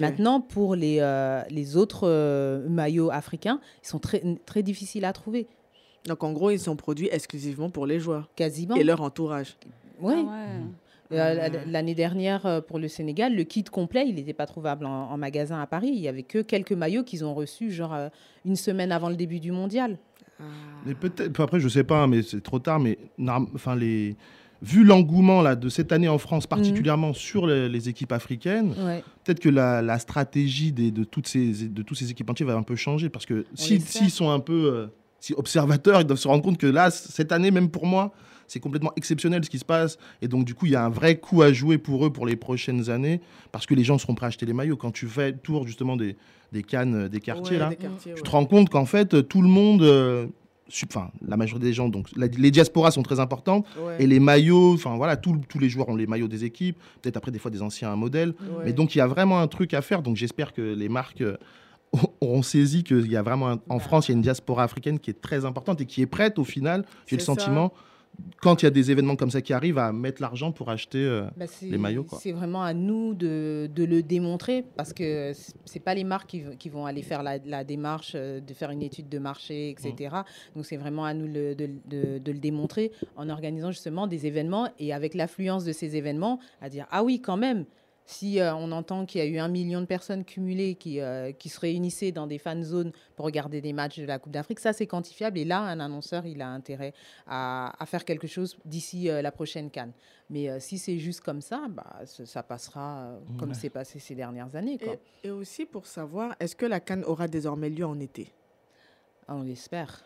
[0.00, 5.12] Maintenant, pour les, euh, les autres euh, maillots africains, ils sont très, très difficiles à
[5.12, 5.46] trouver,
[6.08, 8.74] Donc en gros, ils sont produits exclusivement pour les joueurs quasiment.
[8.74, 9.56] et leur entourage.
[10.00, 10.14] Oui.
[10.16, 10.26] Ah ouais.
[10.28, 10.64] Euh, la-
[11.10, 15.16] L'année dernière, euh, pour le Sénégal, le kit complet, il n'était pas trouvable en, en
[15.16, 15.90] magasin à Paris.
[15.92, 18.08] Il y avait que quelques maillots qu'ils ont reçus, genre euh,
[18.44, 19.98] une semaine avant le début du mondial.
[20.38, 20.44] Ah.
[20.86, 22.80] Mais peut-être, après, je sais pas, mais c'est trop tard.
[22.80, 22.98] Mais
[23.54, 24.16] enfin, les,
[24.62, 29.02] vu l'engouement là de cette année en France, particulièrement sur les, les équipes africaines, Ouais.
[29.24, 32.62] peut-être que la, la stratégie des, de toutes ces de tous ces équipementiers va un
[32.62, 34.86] peu changer parce que si- s'ils sont un peu euh,
[35.18, 38.12] si observateurs, ils doivent se rendre compte que là, cette année, même pour moi,
[38.50, 39.96] c'est complètement exceptionnel ce qui se passe.
[40.22, 42.26] Et donc, du coup, il y a un vrai coup à jouer pour eux pour
[42.26, 43.20] les prochaines années
[43.52, 44.76] parce que les gens seront prêts à acheter les maillots.
[44.76, 46.16] Quand tu fais le tour justement des,
[46.50, 48.22] des cannes, euh, des quartiers, Ouais, là, des quartiers, tu ouais.
[48.26, 50.26] te rends compte qu'en fait, euh, tout le monde, euh,
[50.84, 54.02] enfin, la majorité des gens, donc la- les diasporas sont très importantes Ouais.
[54.02, 57.16] et les maillots, enfin voilà, tous tous les joueurs ont les maillots des équipes, peut-être
[57.18, 58.30] après des fois des anciens modèles.
[58.40, 58.64] Ouais.
[58.64, 60.02] Mais donc il y a vraiment un truc à faire.
[60.02, 61.36] Donc j'espère que les marques euh,
[62.20, 64.98] auront saisi qu'il y a vraiment un- en France, il y a une diaspora africaine
[64.98, 66.84] qui est très importante et qui est prête au final.
[67.06, 67.32] J'ai le ça.
[68.40, 70.98] Quand il y a des événements comme ça qui arrivent, à mettre l'argent pour acheter.
[70.98, 72.06] euh, Bah, les maillots.
[72.20, 76.36] C'est vraiment à nous de, de le démontrer parce que c- c'est pas les marques
[76.58, 80.16] qui, vont aller faire la, la démarche euh, de faire une étude de marché, etc.
[80.54, 84.26] Donc c'est vraiment à nous le- de, de- de le démontrer en organisant justement des
[84.26, 87.64] événements et avec l'affluence de ces événements à dire ah oui quand même.
[88.10, 91.30] Si euh, on entend qu'il y a eu un million de personnes cumulées qui, euh,
[91.30, 94.58] qui se réunissaient dans des fan zones pour regarder des matchs de la Coupe d'Afrique,
[94.58, 95.38] ça c'est quantifiable.
[95.38, 96.92] Et là, un annonceur, il a intérêt
[97.28, 99.92] à, à faire quelque chose d'ici euh, la prochaine canne.
[100.28, 104.16] Mais euh, si c'est juste comme ça, bah, ça passera euh, comme c'est passé ces
[104.16, 104.76] dernières années.
[104.76, 104.94] Quoi.
[105.22, 108.32] Et, et aussi pour savoir, est-ce que la canne aura désormais lieu en été?
[109.28, 110.04] Ah, on l'espère.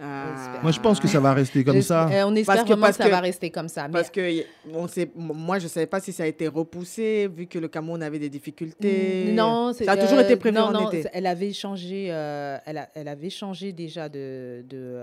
[0.00, 0.60] Ah.
[0.62, 2.08] Moi je pense que ça va rester comme ça.
[2.08, 3.88] Euh, on espère Parce que- vraiment parce que ça que- va rester comme ça.
[3.88, 7.28] Mais Parce que on sait, moi, je ne savais pas si ça a été repoussé,
[7.28, 9.32] vu que le Cameroun avait des difficultés.
[9.32, 11.08] Non, ça a toujours euh, été prévu non, en non, été.
[11.12, 14.98] Elle avait changé, euh, elle, a- elle avait changé déjà de, de,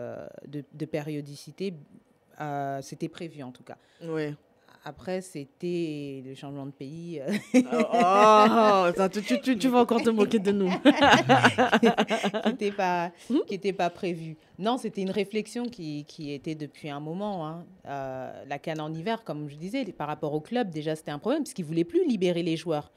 [0.48, 1.74] de- de périodicité.
[2.40, 3.78] Euh, C'était prévu en tout cas.
[4.04, 4.34] Oui.
[4.88, 7.20] Après, c'était le changement de pays.
[7.56, 10.70] Oh, ça, tu, tu- tu- tu vas encore te moquer de nous.
[12.44, 13.12] qui n'était pas,
[13.48, 14.38] qui était pas prévu.
[14.60, 17.48] Non, c'était une réflexion qui, qui était depuis un moment.
[17.48, 17.66] hein.
[17.88, 21.20] Euh, la canne en hiver, comme je disais, par rapport au club, déjà c'était un
[21.20, 22.92] problème parce qu'ils ne voulaient plus libérer les joueurs.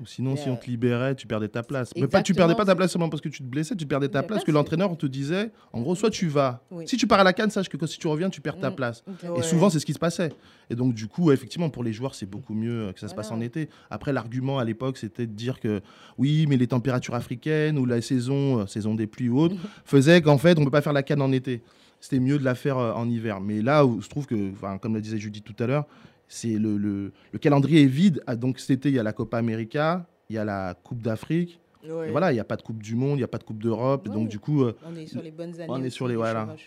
[0.00, 1.90] Ou sinon, si Euh, on te libérait, tu perdais ta place.
[1.96, 4.08] Mais pas, tu perdais pas ta place seulement parce que tu te blessais, tu perdais
[4.08, 4.38] ta place.
[4.38, 6.64] place, que l'entraîneur on te disait, en gros, soit tu vas.
[6.72, 6.88] Oui.
[6.88, 8.70] Si tu pars à la canne, sache que quand- si tu reviens, tu perds ta
[8.70, 8.74] Mm.
[8.74, 9.04] place.
[9.36, 10.32] Et souvent, c'est ce qui se passait.
[10.68, 13.14] Et donc, du coup, effectivement, pour les joueurs, c'est beaucoup mieux euh, que ça se
[13.14, 13.68] passe en été.
[13.88, 15.80] Après, l'argument à l'époque, c'était de dire que
[16.18, 19.54] oui, mais les températures africaines ou la saison, euh, saison des pluies ou autres,
[19.84, 21.62] faisaient qu'en fait, on ne peut pas faire la canne en été.
[22.00, 23.40] C'était mieux de la faire euh, en hiver.
[23.40, 24.50] Mais là, où je trouve que,
[24.82, 25.86] comme le disait Judith tout à l'heure,
[26.28, 28.22] c'est le, le, le calendrier est vide.
[28.26, 31.02] Ah, Donc, cet été, il y a la Copa América, il y a la Coupe
[31.02, 31.60] d'Afrique.
[31.88, 32.10] Ouais.
[32.10, 33.62] Voilà, il n'y a pas de Coupe du Monde, il n'y a pas de Coupe
[33.62, 34.08] d'Europe.
[34.08, 34.14] Ouais.
[34.14, 35.66] Donc, du coup, euh, On est sur les bonnes années.
[35.68, 36.46] On est sur les- voilà.
[36.46, 36.58] Donc,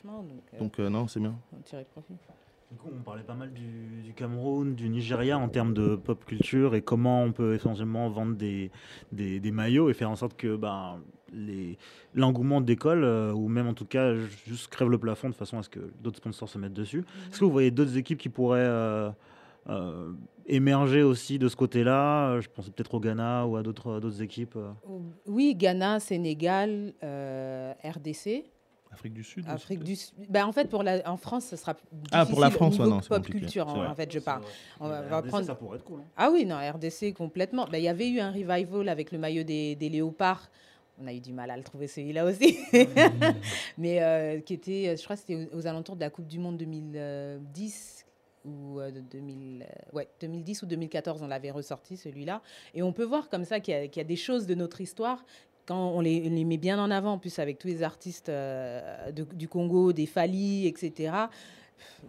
[0.54, 1.36] euh, donc euh, non, c'est bien.
[1.58, 2.14] on tirait profit.
[2.70, 6.24] Du coup, on parlait pas mal du, du Cameroun, du Nigeria en termes de pop
[6.26, 8.72] culture et comment on peut essentiellement vendre des,
[9.14, 11.00] des, des maillots et faire en sorte que ben,
[11.34, 11.78] les-
[12.14, 14.14] l'engouement décolle euh, ou même en tout cas
[14.46, 17.06] juste crève le plafond de façon à ce que d'autres sponsors se mettent dessus.
[17.32, 19.10] Est-ce que vous voyez d'autres équipes qui pourraient euh,
[19.69, 20.14] euh,
[20.45, 24.56] émerger aussi de ce côté-là Euh, Je pensais peut-être au Ghana ou à d'autres équipes.
[24.56, 24.72] euh.
[25.26, 28.45] Oui, Ghana, Sénégal, euh, RDC,
[28.89, 29.44] Afrique du Sud.
[29.48, 30.14] Afrique du Sud.
[30.30, 31.76] Ben, en fait, pour la, en France, ce sera
[32.11, 33.39] Ah, pour la difficile France, ouais, non, c'est pop compliqué.
[33.41, 34.41] culture, C'est en, fait, je parle.
[34.80, 35.45] On va, Mais va RDC, prendre...
[35.45, 35.99] Ça pourrait être cool.
[35.99, 36.06] hein.
[36.15, 37.65] Ah oui, non, RDC complètement.
[37.69, 40.49] Ben, Il y avait eu un revival avec le maillot des, des léopards.
[40.99, 42.57] On a eu du mal à le trouver celui-là aussi.
[43.77, 46.57] Mais euh, qui était, je crois que c'était aux alentours de la Coupe du Monde
[46.57, 47.97] 2010
[48.48, 52.41] ou euh, de 2000, euh, ouais, 2010 ou 2014, on l'avait ressorti celui-là.
[52.74, 54.56] Et on peut voir comme ça qu'il y, a- qu'il y a des choses de
[54.56, 55.24] notre histoire
[55.65, 59.11] quand on les, les met bien en avant, en plus avec tous les artistes euh,
[59.11, 61.11] de- du Congo, des Fali, etc.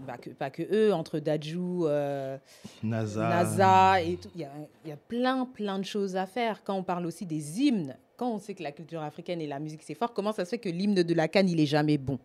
[0.07, 2.39] Bah, que, pas que eux, entre Dajou, euh,
[2.83, 3.29] NASA.
[3.29, 4.31] NASA et tout.
[4.35, 4.51] Il y a,
[4.85, 6.63] il y a plein, plein de choses à faire.
[6.65, 9.59] Quand on parle aussi des hymnes, quand on sait que la culture africaine et la
[9.59, 11.99] musique, c'est fort, comment ça se fait que l'hymne de la Cannes, il est jamais
[11.99, 12.19] bon?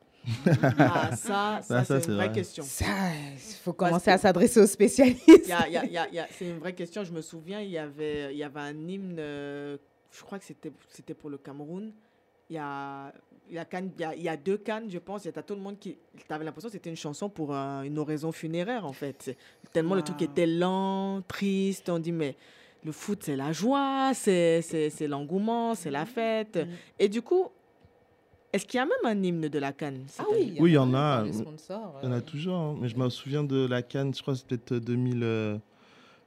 [0.78, 2.36] Ah, ça, ça, ça, c'est une vraie vrai.
[2.36, 2.64] question.
[2.64, 2.86] Ça,
[3.34, 5.52] il faut commencer que- à s'adresser aux spécialistes.
[6.32, 7.04] C'est une vraie question.
[7.04, 9.78] Je me souviens, il y avait, il y avait un hymne, euh,
[10.12, 11.91] je crois que c'était, c'était pour le Cameroun.
[12.50, 13.12] Il y a,
[13.50, 15.26] il y a, Cannes- il y a, il y a deux cannes, je pense.
[15.26, 15.98] Il y a tout le monde qui.
[16.18, 19.36] Tu avais l'impression que c'était une chanson pour euh, une oraison funéraire, en fait.
[19.72, 20.26] Tellement le truc Ah.
[20.26, 21.90] était lent, triste.
[21.90, 22.36] On dit, mais
[22.84, 26.58] le foot, c'est la joie, c'est, c'est, c'est l'engouement, c'est la fête.
[26.58, 26.68] Mhm.
[27.00, 27.48] Et du coup,
[28.54, 30.78] est-ce qu'il y a même un hymne de la canne Ah oui, Oui, il y
[30.78, 31.26] en a.
[31.26, 32.78] Il y en a euh, toujours, hein.
[32.80, 35.58] mais je me souviens de la Cannes, je crois que c'était peut-être 2000, euh,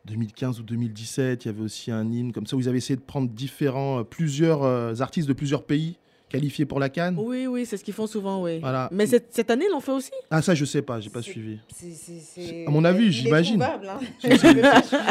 [0.07, 2.97] 2015 ou 2017, il y avait aussi un hymne comme ça où ils avaient essayé
[2.97, 5.99] de prendre différents, euh, plusieurs euh, artistes de plusieurs pays
[6.29, 7.17] qualifiés pour la Cannes.
[7.19, 8.59] Oui, oui, c'est ce qu'ils font souvent, oui.
[8.59, 8.89] Voilà.
[8.93, 11.23] Mais cette, cette année, ils l'ont fait aussi Ah ça je sais pas, j'ai pas
[11.23, 11.59] suivi.
[12.67, 13.63] À mon avis, j'imagine.
[13.63, 13.79] hein.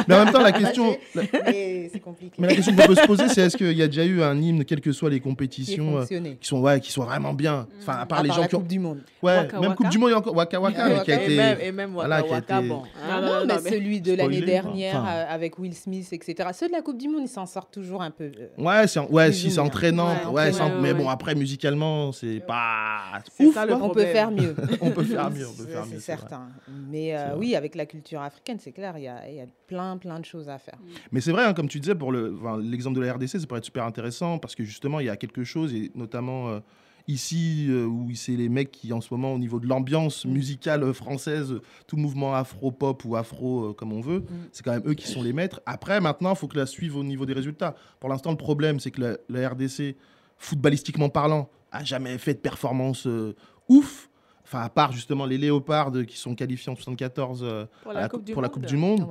[0.07, 2.33] Mais en même temps la question, la, Mais c'est compliqué.
[2.37, 4.37] mais la question qu'on peut se poser c'est est-ce qu'il y a déjà eu un
[4.39, 6.37] hymne, quelles que soient les Qui compétitions, euh, fonctionné.
[6.39, 7.67] qui sont ouais, qui soient vraiment bien?
[7.81, 8.99] Enfin à part À les part gens la qui ont, Coupe du Monde.
[9.23, 9.75] ouais, Waka même Waka.
[9.75, 11.71] Coupe du Monde il y a encore Waka Waka, mais qui a été même, et
[11.71, 12.81] même Waka voilà, qui Waka, été- bon.
[13.09, 13.21] Ah hein.
[13.45, 15.09] non, mais celui de l'année Spoilé, dernière enfin.
[15.11, 16.49] euh, avec Will Smith, etc.
[16.53, 18.25] Ceux de la Coupe du Monde, ils s'en sortent toujours un peu.
[18.25, 20.51] euh, Ouais, c'est ouais, si c'est entraînant, Ouais,
[20.81, 21.04] mais ouais.
[21.05, 23.85] Bon après musicalement c'est pas C'est ouf, ça, le quoi.
[23.87, 24.55] On peut faire mieux.
[24.81, 25.99] on peut faire mieux, on peut C'est- faire C'est mieux.
[25.99, 26.21] c'est vrai.
[26.21, 26.47] certain.
[26.89, 29.45] Mais euh, oui, avec la culture africaine, c'est clair, il y a, il y a
[29.67, 30.77] plein, plein de choses à faire.
[31.11, 33.59] Mais c'est vrai, hein, comme tu disais, pour le, l'exemple de la RDC, ça pourrait
[33.59, 36.59] être super intéressant parce que justement, il y a quelque chose, et notamment euh,
[37.07, 40.83] ici, euh, où c'est les mecs qui, en ce moment, au niveau de l'ambiance musicale
[40.83, 41.53] euh, française,
[41.87, 45.21] tout mouvement afro-pop ou afro, euh, comme on veut, c'est quand même eux qui sont
[45.21, 45.61] les maîtres.
[45.65, 47.75] Après, maintenant, il faut que la suive au niveau des résultats.
[47.99, 49.95] Pour l'instant, le problème, c'est que la, la RDC,
[50.37, 53.35] footballistiquement parlant, a jamais fait de performance euh,
[53.69, 54.09] ouf.
[54.47, 58.01] Enfin, à part justement les léopards euh, qui sont qualifiés en 74 euh, Pour la
[58.01, 58.53] la Coupe cou- du pour la Monde.
[58.53, 59.07] Coupe du Monde.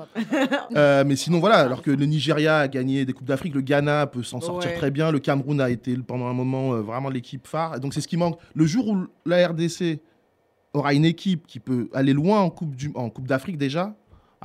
[0.77, 4.07] Euh, mais sinon, voilà, alors que le Nigeria a gagné des Coupes d'Afrique, le Ghana
[4.07, 4.77] peut s'en sortir Ouais.
[4.77, 7.81] très bien, le Cameroun a été pendant un moment vraiment l'équipe phare.
[7.81, 8.39] Donc c'est ce qui manque.
[8.55, 9.99] Le jour où la RDC
[10.73, 13.95] aura une équipe qui peut aller loin en Coupe, du, en coupe d'Afrique déjà,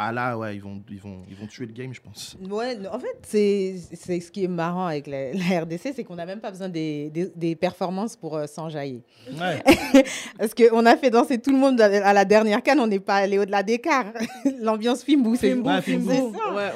[0.02, 2.38] ah là, ouais, ils vont, ils, vont, ils vont tuer le game, je pense.
[2.50, 6.16] Ouais, en fait, c'est c'est ce qui est marrant avec la, la RDC, c'est qu'on
[6.16, 9.04] n'a même pas besoin des, des, des performances pour euh, s'enjailler.
[9.38, 9.62] Ouais.
[10.38, 13.16] Parce qu'on a fait danser tout le monde à la dernière canne, on n'est pas
[13.18, 14.14] allé au-delà des quarts.
[14.62, 16.14] L'ambiance Fimbou, c'est Ouais, c'est ça.
[16.14, 16.32] Ouais,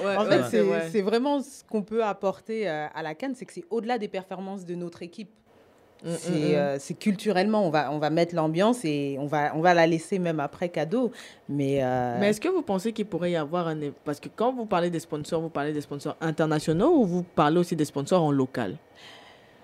[0.06, 0.90] ouais, En ouais, fait, c'est c'est vrai.
[0.92, 4.10] c'est vraiment ce qu'on peut apporter euh, à la canne, c'est que c'est au-delà des
[4.10, 5.30] performances de notre équipe.
[6.04, 6.56] Mm, mm, C'est mm.
[6.56, 9.88] euh, c'est culturellement, on va, on va mettre l'ambiance et on va, on va la
[9.88, 11.12] laisser même après cadeau.
[11.48, 13.78] Mais, euh, Mais est-ce que vous pensez qu'il pourrait y avoir un...
[14.04, 17.58] Parce que quand vous parlez des sponsors, vous parlez des sponsors internationaux ou vous parlez
[17.58, 18.76] aussi des sponsors en local?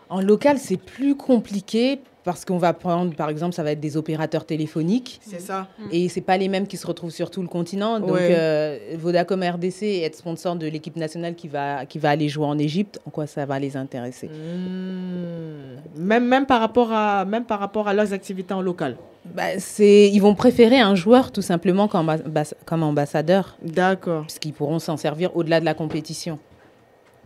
[0.10, 3.96] En local, c'est plus compliqué parce qu'on va prendre, par exemple, ça va être des
[3.98, 5.20] opérateurs téléphoniques.
[5.24, 5.68] C'est ça.
[5.92, 8.00] Et c'est pas les mêmes qui se retrouvent sur tout le continent.
[8.00, 8.30] Donc, Ouais.
[8.38, 12.46] euh, Vodacom RDC et être sponsor de l'équipe nationale qui va, qui va aller jouer
[12.46, 14.28] en Égypte, en quoi ça va les intéresser?
[14.28, 15.80] Hmm.
[15.96, 18.98] Même, même, par rapport à, même par rapport à leurs activités en local
[19.34, 24.54] bah, c'est, Ils vont préférer un joueur tout simplement comme, ambas- comme ambassadeur, D'accord, puisqu'ils
[24.54, 26.38] pourront s'en servir au-delà de la compétition.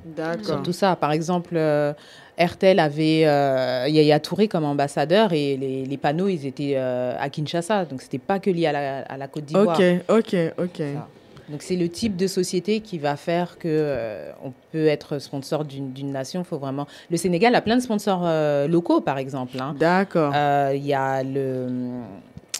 [0.05, 0.45] D'accord.
[0.45, 0.95] Surtout ça.
[0.95, 1.93] Par exemple, euh,
[2.39, 7.29] RTL avait euh, Yaya Touré comme ambassadeur et les, les panneaux, ils étaient euh, à
[7.29, 7.85] Kinshasa.
[7.85, 9.77] Donc, c'était pas que lié à la, à la Côte d'Ivoire.
[9.79, 10.77] Ok, ok, ok.
[10.77, 11.07] Ça.
[11.49, 15.65] Donc c'est le type de société qui va faire que euh, on peut être sponsor
[15.65, 16.45] d'une nation.
[16.45, 16.87] Faut vraiment.
[17.11, 19.57] Le Sénégal a plein de sponsors euh, locaux, par exemple.
[19.59, 19.75] hein.
[19.77, 20.31] D'accord.
[20.33, 21.67] Euh, Il y a le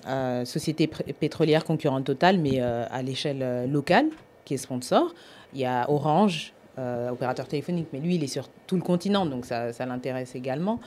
[0.06, 4.08] euh, société pétrolière concurrente Total, mais euh, à l'échelle locale,
[4.44, 5.14] qui est sponsor.
[5.54, 9.26] Il y a Orange, euh, opérateur téléphonique, mais lui, il est sur tout le continent,
[9.26, 10.80] donc ça, ça l'intéresse également.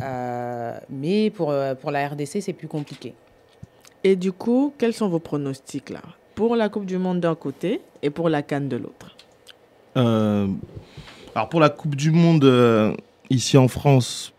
[0.00, 3.14] Euh, mais pour, euh, pour la RDC, c'est plus compliqué.
[4.02, 6.00] Et du coup, quels sont vos pronostics là?
[6.34, 9.16] Pour la Coupe du Monde d'un côté et pour la Cannes de l'autre
[9.96, 10.46] Euh,
[11.34, 12.94] alors pour la Coupe du Monde, euh,
[13.28, 14.32] ici en France,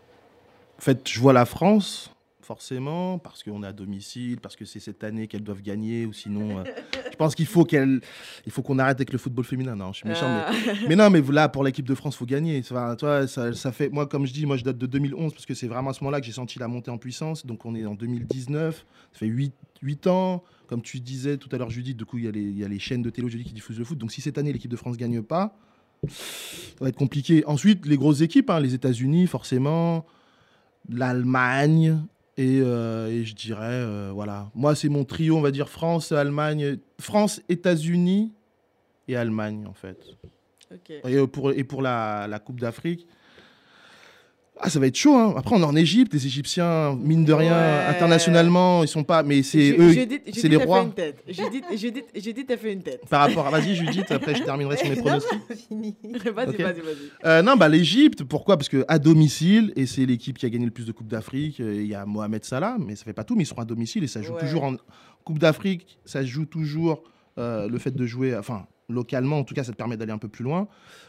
[0.78, 2.11] en fait, je vois la France,
[2.44, 6.12] forcément, parce qu'on est à domicile, parce que c'est cette année qu'elles doivent gagner, ou
[6.12, 6.64] sinon, euh,
[7.10, 8.00] je pense qu'il faut qu'elles,
[8.46, 9.76] il faut qu'on arrête avec le football féminin.
[9.76, 10.50] Non, je suis méchant, Ah.
[10.66, 12.58] mais, mais non, mais là, pour l'équipe de France, faut gagner.
[12.60, 15.46] Enfin, toi, ça, ça fait, moi, comme je dis, moi, je date de 2011 parce
[15.46, 17.46] que c'est vraiment à ce moment-là que j'ai senti la montée en puissance.
[17.46, 19.52] Donc, on est en 2019, ça fait 8,
[19.82, 20.42] 8 ans.
[20.66, 22.64] Comme tu disais tout à l'heure, Judith, du coup, il y, a les- il y
[22.64, 23.98] a les chaînes de télé aujourd'hui qui diffusent le foot.
[23.98, 25.54] Donc, si cette année l'équipe de France gagne pas,
[26.08, 27.44] ça va être compliqué.
[27.46, 30.04] Ensuite, les grosses équipes, hein, les États-Unis, forcément,
[30.88, 31.98] l'Allemagne.
[32.38, 34.50] Et, euh, et je dirais, euh, voilà.
[34.54, 38.32] Moi, c'est mon trio, on va dire France, Allemagne, France, États-Unis
[39.08, 39.98] et Allemagne, en fait.
[40.88, 43.06] Et euh, pour, et pour la, la Coupe d'Afrique,
[44.60, 45.14] ah, ça va être chaud.
[45.16, 45.34] hein.
[45.36, 46.12] Après, on est en Égypte.
[46.14, 47.86] Les Égyptiens, mine de rien, Ouais.
[47.88, 49.22] internationalement, ils sont pas.
[49.22, 49.92] Mais c'est eux,
[50.32, 50.82] c'est les a fait rois.
[50.82, 51.22] une tête.
[51.26, 51.64] Judith,
[52.14, 53.02] Judith, a fait une tête.
[53.08, 53.50] Par rapport à.
[53.50, 55.40] Vas-y, Judith, après, je terminerai sur mes pronostics.
[55.70, 56.80] Vas-y, vas-y, vas-y.
[57.24, 58.56] Euh, non, bah, l'Égypte, pourquoi?
[58.56, 61.60] Parce que à domicile, et c'est l'équipe qui a gagné le plus de Coupes d'Afrique,
[61.60, 63.64] euh, il y a Mohamed Salah, mais ça fait pas tout, mais ils seront à
[63.64, 64.40] domicile et ça joue Ouais.
[64.40, 64.74] toujours en
[65.24, 67.02] Coupe d'Afrique, ça joue toujours
[67.38, 70.18] euh, le fait de jouer, enfin, localement, en tout cas, ça te permet d'aller un
[70.18, 70.68] peu plus loin.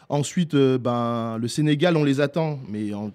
[0.09, 3.11] Ensuite, euh, ben, le Sénégal, on les attend, mais en-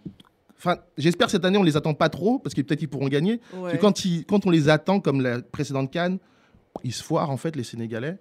[0.60, 3.40] Enfin, j'espère cette année on les attend pas trop parce que peut-être ils pourront gagner.
[3.52, 3.72] Parce Ouais.
[3.72, 6.18] que quand, ils- quand on les attend comme la précédente Cannes,
[6.82, 8.18] ils se foirent en fait les Sénégalais.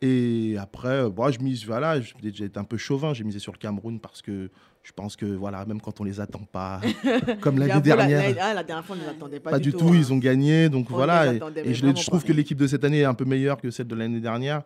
[0.00, 3.50] Et après, euh, moi je mise, voilà, j'ai été un peu chauvin, j'ai misé sur
[3.52, 4.48] le Cameroun parce que
[4.84, 6.80] je pense que voilà, même quand on les attend pas,
[7.40, 9.72] comme l'année dernière, la- ah, la dernière fois, on ne les attendait pas, pas, du
[9.72, 9.96] tout, hein.
[9.96, 11.34] ils ont gagné, donc On voilà.
[11.34, 12.26] Et, je, trouve pas.
[12.28, 14.62] que l'équipe de cette année est un peu meilleure que celle de l'année dernière.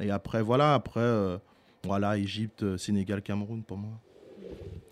[0.00, 1.38] Et après, voilà, après, euh,
[1.84, 3.92] voilà, Égypte, euh, Sénégal, Cameroun pour moi.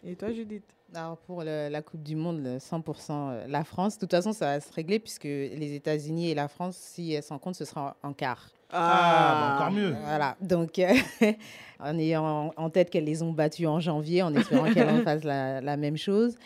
[0.04, 0.64] Et toi, Judith?
[0.94, 3.94] Alors pour le- la Coupe du Monde, le 100% euh, la France.
[3.96, 7.22] De toute façon, ça va se régler puisque les États-Unis et la France, si elles
[7.22, 8.50] s'en comptent, ce sera en quart.
[8.70, 9.94] Ah, bah, encore mieux.
[10.04, 10.36] Voilà.
[10.42, 10.92] Donc, euh,
[11.80, 15.24] en ayant en tête qu'elles les ont battues en janvier, en espérant qu'elles en fassent
[15.24, 16.36] la, la même chose.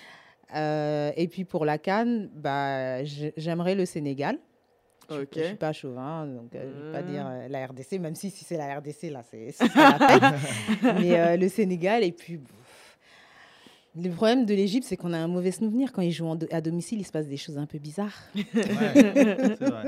[0.55, 4.39] Euh, et puis pour la Cannes, bah, j'aimerais le Sénégal.
[5.09, 5.37] Je Ok.
[5.37, 7.11] ne suis pas chauvin, donc euh, je ne vais pas Mm.
[7.13, 10.39] dire euh, la RDC, même si, si c'est la RDC, là, c'est la peine.
[11.01, 12.39] Mais euh, le Sénégal, et puis.
[12.39, 12.99] pff,
[13.97, 15.93] Le problème de l'Égypte, c'est qu'on a un mauvais souvenir.
[15.93, 18.21] Quand ils jouent do- à domicile, il se passe des choses un peu bizarres.
[18.35, 19.85] Ouais, c'est vrai.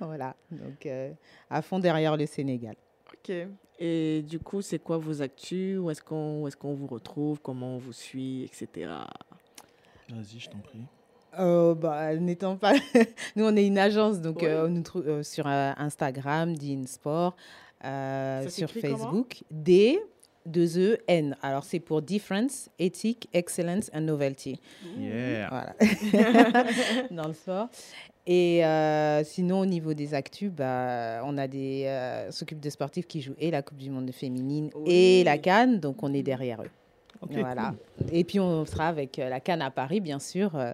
[0.00, 0.36] voilà.
[0.50, 1.12] Donc, euh,
[1.50, 2.76] à fond derrière le Sénégal.
[3.12, 3.32] Ok.
[3.80, 5.78] Et du coup, c'est quoi vos actus?
[5.78, 7.40] Où est-ce qu'on où est-ce qu'on vous retrouve?
[7.40, 8.92] Comment on vous suit, etc.
[10.10, 10.84] Vas-y, je t'en prie.
[11.38, 12.74] Euh, bah, n'étant pas.
[13.36, 14.48] nous, on est une agence, donc Ouais.
[14.48, 17.36] euh, on nous trouve euh, sur euh, Instagram, Dean Sport,
[17.84, 19.98] euh, sur Facebook, D.
[20.44, 21.36] 2 E N.
[21.40, 24.60] Alors c'est pour Difference, Ethic, Excellence and Novelty.
[24.98, 25.48] Yeah.
[25.48, 26.64] Voilà.
[27.12, 27.68] Dans le sport.
[28.26, 33.06] Et euh, sinon, au niveau des actus, bah, on a des euh, s'occupe de sportifs
[33.06, 36.60] qui jouent et la Coupe du Monde féminine et la Cannes, donc on est derrière
[36.62, 36.70] eux.
[37.20, 37.74] Ok, voilà.
[38.10, 40.72] Et puis on sera avec euh, la Cannes à Paris, bien sûr, euh,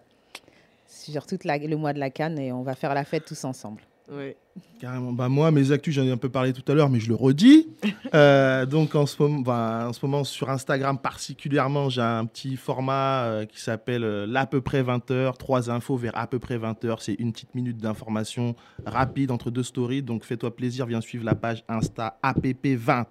[0.88, 3.82] sur tout le mois de la Cannes et on va faire la fête tous ensemble.
[4.10, 4.34] Oui.
[4.80, 5.12] Carrément.
[5.12, 7.14] Bah, moi, mes actus, j'en ai un peu parlé tout à l'heure, mais je le
[7.14, 7.68] redis.
[8.14, 12.56] Euh, donc, en ce, moment, bah, en ce moment, sur Instagram particulièrement, j'ai un petit
[12.56, 15.36] format euh, qui s'appelle euh, l'à peu près 20 heures.
[15.36, 17.02] Trois infos vers à peu près 20 heures.
[17.02, 18.56] C'est une petite minute d'information
[18.86, 20.02] rapide entre deux stories.
[20.02, 23.06] Donc, fais-toi plaisir, viens suivre la page Insta APP 20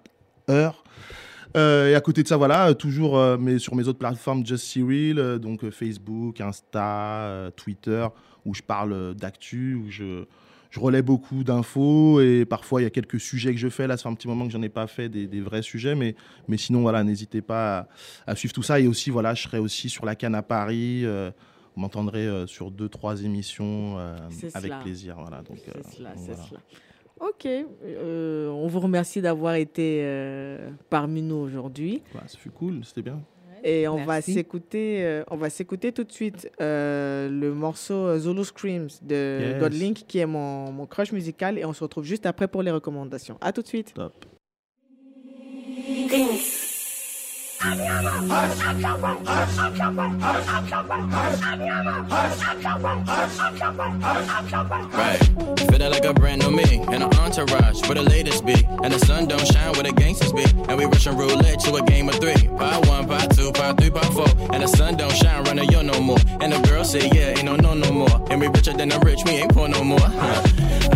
[0.50, 0.82] heures.
[0.82, 4.44] Euh, et à côté de ça, voilà, euh, toujours euh, mais sur mes autres plateformes
[4.44, 8.06] Just Cyril, euh, donc euh, Facebook, Insta, euh, Twitter,
[8.44, 10.24] où je parle euh, d'actu, où je,
[10.70, 13.86] je relais beaucoup d'infos et parfois il y a quelques sujets que je fais.
[13.86, 15.94] Là, ça fait un petit moment que j'en ai pas fait des, des vrais sujets,
[15.94, 16.14] mais,
[16.48, 17.78] mais sinon, voilà, n'hésitez pas
[18.26, 18.78] à, à suivre tout ça.
[18.80, 21.02] Et aussi, voilà, je serai aussi sur la canne à Paris.
[21.04, 21.30] euh,
[21.74, 24.16] vous m'entendrez euh, sur deux, trois émissions euh,
[24.54, 24.80] avec cela.
[24.82, 25.16] plaisir.
[25.20, 26.42] Voilà, donc, euh, C'est cela, c'est voilà.
[26.50, 26.60] cela.
[27.20, 32.02] Ok, euh, on vous remercie d'avoir été euh, parmi nous aujourd'hui.
[32.14, 33.20] Ça fut cool, c'était bien.
[33.64, 38.44] Et on va s'écouter, euh, on va s'écouter tout de suite euh, le morceau Zulu
[38.44, 39.60] Screams de Yes.
[39.60, 42.70] Godlink, qui est mon, mon crush musical, et on se retrouve juste après pour les
[42.70, 43.36] recommandations.
[43.40, 43.94] À tout de suite.
[43.94, 44.26] Top.
[47.60, 47.76] Right.
[55.68, 58.64] Feeling like a brand new me and an entourage where the latest be.
[58.84, 60.44] And the sun don't shine where the gangsters be.
[60.68, 62.46] And we rushing roulette to a game of three.
[62.56, 64.28] Part one, part two, part three, part four.
[64.52, 66.18] And the sun don't shine running yo no more.
[66.40, 68.24] And the girl say, yeah, ain't no no no more.
[68.30, 69.98] And we richer than the rich, we ain't poor no more.
[69.98, 70.42] Huh.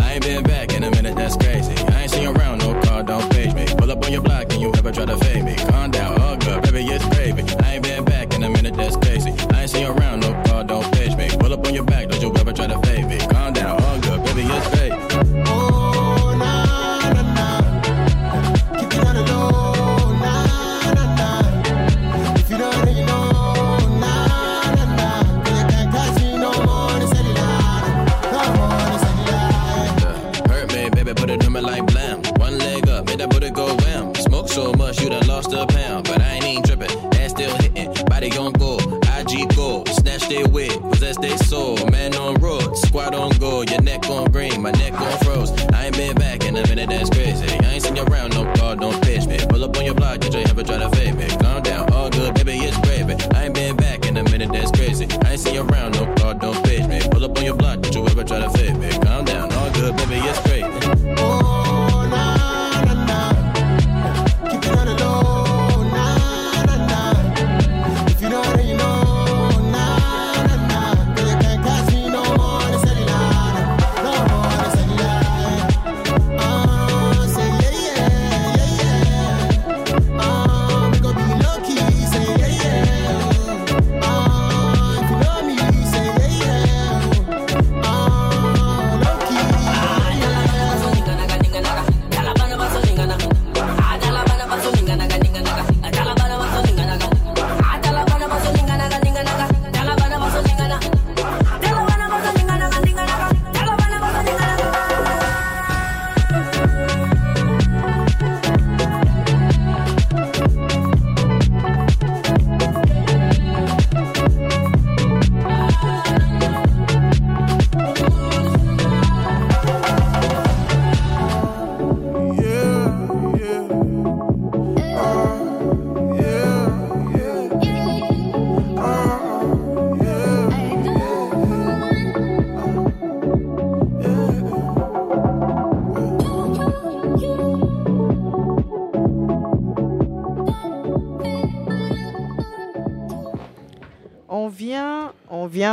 [0.01, 1.73] I ain't been back in a minute, that's crazy.
[1.87, 3.65] I ain't seen around, no car, don't page me.
[3.77, 5.55] Pull up on your block and you ever try to fade me.
[5.55, 6.32] Calm down, all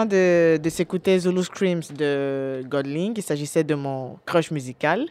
[0.07, 3.15] de, de s'écouter Zulu Screams de Godling.
[3.17, 5.07] Il s'agissait de mon crush musical.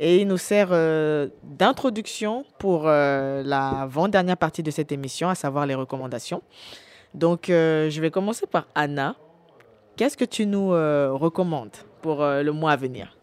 [0.00, 5.34] Et il nous sert euh, d'introduction pour euh, la avant-dernière partie de cette émission, à
[5.34, 6.42] savoir les recommandations.
[7.14, 9.14] Donc, euh, je vais commencer par Anna.
[9.96, 13.16] Qu'est-ce que tu nous euh, recommandes pour le mois à venir?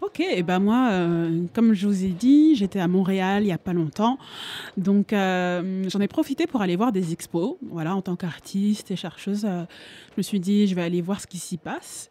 [0.00, 3.52] Ok, et ben moi, euh, comme je vous ai dit, j'étais à Montréal il y
[3.52, 4.18] a pas longtemps,
[4.76, 7.56] donc euh, j'en ai profité pour aller voir des expos.
[7.62, 9.64] Voilà, en tant qu'artiste et chercheuse, euh,
[10.12, 12.10] je me suis dit je vais aller voir ce qui s'y passe.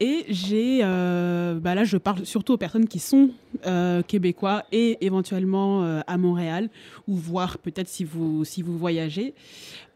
[0.00, 3.30] Et j'ai, bah là, je parle surtout aux personnes qui sont
[4.08, 6.70] québécois et éventuellement à Montréal
[7.06, 9.34] ou voir peut-être si vous si vous voyagez.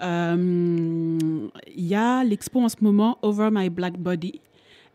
[0.02, 4.42] Il y a l'expo en ce moment Over My Black Body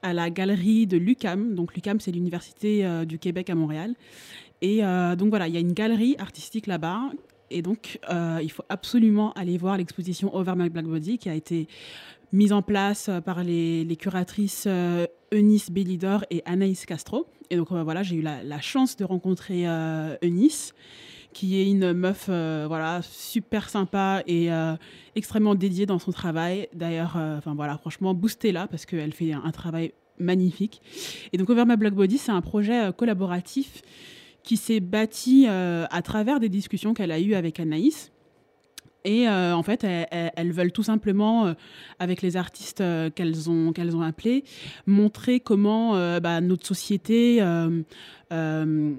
[0.02, 1.56] à la galerie de l'UCAM.
[1.56, 3.96] Donc l'UCAM, c'est l'Université euh, du Québec à Montréal.
[4.62, 7.12] Et euh, donc voilà, il y a une galerie artistique là-bas.
[7.52, 11.34] Et donc, euh, il faut absolument aller voir l'exposition Over My Black Body qui a
[11.34, 11.68] été
[12.32, 14.68] mise en place par les, curatrices
[15.32, 17.26] Eunice Bellidor et Anaïs Castro.
[17.50, 19.66] Et donc voilà, j'ai eu la, chance de rencontrer
[20.22, 20.76] Eunice
[21.34, 24.76] qui est une meuf euh, voilà super sympa et euh,
[25.16, 26.68] extrêmement dédiée dans son travail.
[26.74, 30.82] D'ailleurs, euh, enfin voilà, franchement, boostez-la parce qu'elle fait un, travail magnifique.
[31.32, 33.82] Et donc, Over My Black Body, c'est un projet collaboratif
[34.44, 38.12] qui s'est bâti à travers des discussions qu'elle a eues avec Anaïs.
[39.06, 41.54] Et en fait, elles, veulent tout simplement,
[42.00, 42.84] avec les artistes
[43.16, 44.44] qu'elles ont, qu'elles ont appelés,
[44.86, 47.42] montrer comment bah, notre société,
[48.32, 48.94] euh,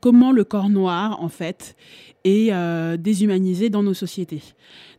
[0.00, 1.76] comment le corps noir, en fait,
[2.24, 4.42] est euh, déshumanisé dans nos sociétés.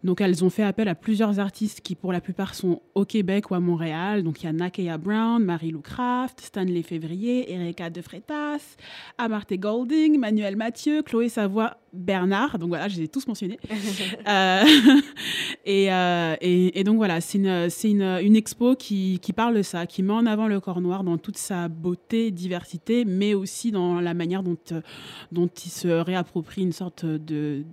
[0.04, 3.50] Donc, elles ont fait appel à plusieurs artistes qui, pour la plupart, sont au Québec
[3.50, 4.24] ou à Montréal.
[4.24, 8.76] Donc, il y a Nakaya Brown, Marie-Lou Craft, Stanley Février, Erika De Freitas,
[9.18, 12.60] Amarté Golding, Manuel Mathieu, Chloé Savoie, Bernard.
[12.60, 13.60] Donc, voilà, je les ai tous mentionnés.
[14.28, 14.64] Euh,
[15.66, 19.62] et, et, et donc, voilà, c'est une, c'est une, une expo qui, qui parle de
[19.62, 23.72] ça, qui met en avant le corps noir dans toute sa beauté, diversité, mais aussi
[23.72, 24.82] dans la manière dont, euh,
[25.32, 27.64] dont il se réapproprie une sorte de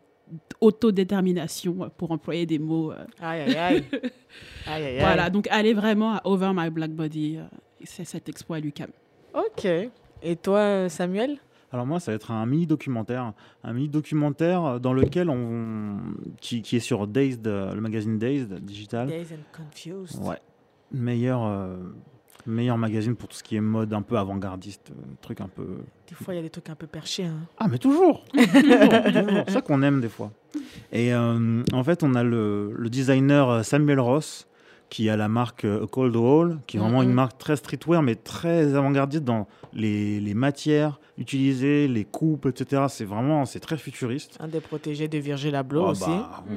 [0.60, 2.92] autodétermination, pour employer des mots.
[2.92, 3.04] euh.
[3.20, 3.84] Aïe, aïe, aïe.
[3.92, 4.00] aïe,
[4.66, 4.98] aïe, aïe.
[5.00, 7.42] Voilà, donc allez vraiment à Over My Black Body, euh,
[7.84, 8.90] c'est cette expo à l'UQAM.
[9.34, 9.66] Ok.
[10.22, 11.38] Et toi, Samuel?
[11.72, 13.32] Alors moi, ça va être un mini documentaire,
[13.62, 15.98] un mini documentaire dans lequel on,
[16.40, 19.06] qui, qui est sur Dazed, le magazine Dazed digital.
[19.06, 20.20] Days and Confused.
[20.22, 20.38] Ouais,
[20.92, 21.76] meilleur, euh,
[22.50, 25.66] meilleur magazine pour tout ce qui est mode un peu avant-gardiste, euh, truc un peu.
[26.08, 27.24] Des fois, il y a des trucs un peu perchés.
[27.24, 27.38] Hein.
[27.58, 29.44] Ah mais toujours, toujours, toujours.
[29.46, 30.30] C'est ça qu'on aime des fois.
[30.92, 34.46] Et euh, en fait, on a le, le designer euh, Samuel Ross
[34.88, 37.08] qui a la marque euh, Cold Wall, qui est vraiment Mhm.
[37.10, 42.86] une marque très streetwear, mais très avant-gardiste dans les, les matières utilisées, les coupes, etc.
[42.88, 44.36] C'est vraiment, c'est très futuriste.
[44.40, 46.04] Un des protégés de Virgil Abloh Ah aussi.
[46.06, 46.56] bah, bon.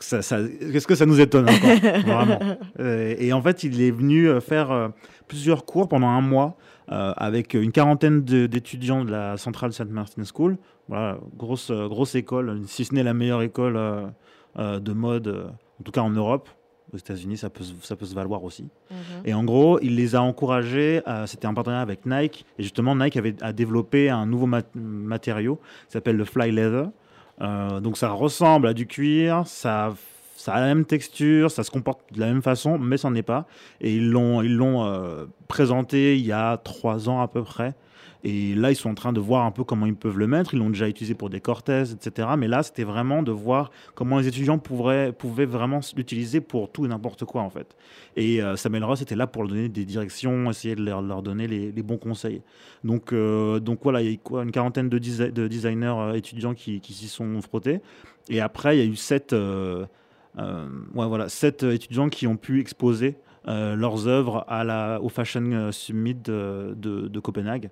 [0.00, 0.38] Ça- ça-
[0.72, 1.58] Qu'est-ce que ça nous étonne encore
[2.06, 2.38] Vraiment.
[2.80, 4.88] Euh, et en fait, il est venu euh, faire euh,
[5.26, 6.56] plusieurs cours pendant un mois
[6.90, 10.56] euh, avec une quarantaine d'étudiants de la Centrale Saint Martin School.
[10.88, 15.50] Voilà, grosse, grosse école, si ce n'est la meilleure école euh, de mode,
[15.80, 16.48] en tout cas en Europe.
[16.94, 18.62] Aux États-Unis, ça peut, se- ça peut se valoir aussi.
[18.90, 18.96] Mhm.
[19.26, 21.02] Et en gros, il les a encouragés.
[21.26, 22.46] C'était un partenariat avec Nike.
[22.58, 25.56] Et justement, Nike avait a développé un nouveau mat- matériau
[25.86, 26.86] qui s'appelle le Fly Leather.
[27.40, 29.94] Euh, donc ça ressemble à du cuir, ça,
[30.36, 33.16] ça a la même texture, ça se comporte de la même façon, mais ça n'en
[33.16, 33.46] est pas.
[33.80, 37.74] Et ils l'ont euh, présenté il y a trois ans à peu près.
[38.24, 40.54] Et là, ils sont en train de voir un peu comment ils peuvent le mettre.
[40.54, 42.28] Ils l'ont déjà utilisé pour des Cortez, etc.
[42.36, 45.12] Mais là, c'était vraiment de voir comment les étudiants pouvaient
[45.46, 47.76] vraiment l'utiliser pour tout et n'importe quoi, en fait.
[48.16, 51.46] Et euh, Samuel Ross était là pour leur donner des directions, essayer de leur, donner
[51.46, 52.42] les, bons conseils.
[52.82, 56.54] Donc, euh, donc voilà, il y a une quarantaine de, desi- de designers euh, étudiants
[56.54, 57.80] qui, s'y sont frottés.
[58.28, 59.86] Et après, il y a eu sept, euh,
[60.92, 63.16] voilà, sept étudiants qui ont pu exposer
[63.48, 67.70] euh, leurs œuvres à la, au Fashion Summit de, de- de Copenhague.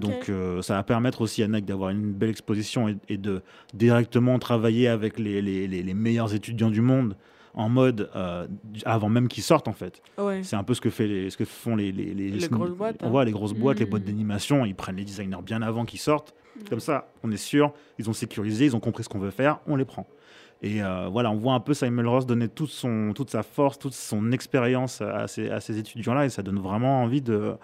[0.00, 3.42] Donc euh, ça va permettre aussi à Nike d'avoir une belle exposition et, et de
[3.74, 7.16] directement travailler avec les, les- les- les meilleurs étudiants du monde
[7.54, 8.46] en mode euh,
[8.84, 10.02] avant même qu'ils sortent en fait.
[10.18, 10.42] Ouais.
[10.42, 12.96] C'est un peu ce que, fait les, ce que font les, les, Les grosses boîtes,
[13.02, 13.10] On hein.
[13.10, 16.34] voit les grosses boîtes, les boîtes d'animation, ils prennent les designers bien avant qu'ils sortent.
[16.70, 19.58] Comme ça, on est sûr, ils ont sécurisé, ils ont compris ce qu'on veut faire,
[19.66, 20.06] on les prend.
[20.62, 23.78] Et euh, voilà, on voit un peu Simon Ross donner toute, son, toute sa force,
[23.78, 27.56] toute son expérience à ces, à ces étudiants-là, et ça donne vraiment envie de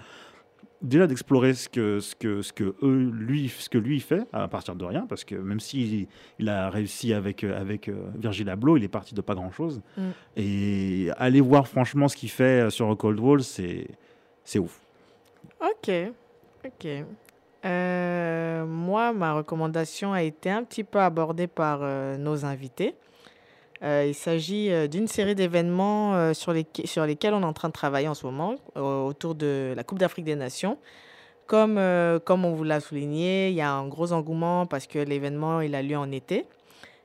[0.82, 4.48] déjà d'explorer ce que, ce, que, ce, que eux, lui, ce que lui fait à
[4.48, 6.06] partir de rien, parce que même s'il
[6.38, 9.80] il a réussi avec, avec euh, Virgil Abloh, il est parti de pas grand-chose.
[9.96, 10.02] Mm.
[10.36, 13.86] Et aller voir franchement ce qu'il fait euh, sur Cold Wall, c'est
[14.44, 14.80] c'est ouf.
[15.60, 15.90] Ok,
[16.64, 16.88] ok.
[17.64, 22.94] Euh, moi, ma recommandation a été un petit peu abordée par euh, nos invités.
[23.82, 28.06] Euh, il s'agit d'une série d'événements sur, sur lesquels on est en train de travailler
[28.06, 30.78] en ce moment autour de la Coupe d'Afrique des Nations.
[31.46, 31.80] Comme,
[32.24, 35.74] comme on vous l'a souligné, il y a un gros engouement parce que l'événement il
[35.74, 36.46] a lieu en été.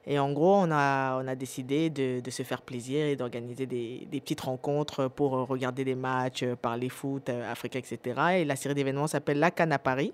[0.09, 5.09] Et en gros, on a, décidé de, se faire plaisir et d'organiser des, petites rencontres
[5.09, 8.21] pour euh, regarder des matchs, euh, parler foot, euh, africain, etc.
[8.37, 10.13] Et la série d'événements s'appelle La Canne à Paris.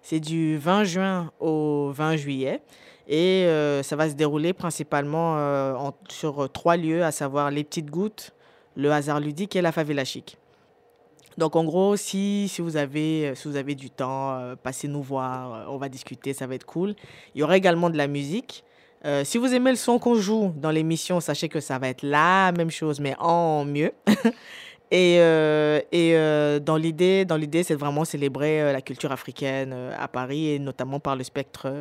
[0.00, 2.62] C'est du 20 juin au 20 juillet.
[3.08, 3.46] Et
[3.84, 8.32] ça va se dérouler principalement en- sur trois lieux, à savoir les petites gouttes,
[8.74, 10.38] le hasard ludique et la favela chic.
[11.38, 15.76] Donc en gros, si, vous, avez, si vous avez du temps, passez nous voir, on
[15.76, 16.96] va discuter, ça va être cool.
[17.36, 18.64] Il y aura également de la musique.
[19.04, 22.02] Euh, si vous aimez le son qu'on joue dans l'émission, sachez que ça va être
[22.02, 23.92] la même chose, mais en mieux.
[24.90, 30.08] et euh, et euh, dans l'idée, dans l'idée, c'est vraiment célébrer la culture africaine à
[30.08, 31.72] Paris et notamment par le spectre,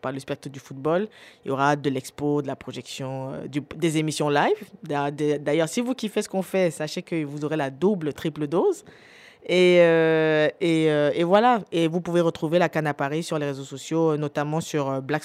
[0.00, 1.08] par le spectre du football.
[1.44, 3.32] Il y aura de l'expo, de la projection,
[3.76, 4.56] des émissions live.
[4.82, 8.12] D'a- d'a- D'ailleurs, si vous kiffez ce qu'on fait, sachez que vous aurez la double,
[8.12, 8.84] triple dose.
[9.48, 9.76] Et,
[10.60, 11.60] et, voilà.
[11.70, 15.24] Et vous pouvez retrouver la canne à Paris sur les réseaux sociaux, notamment sur Black,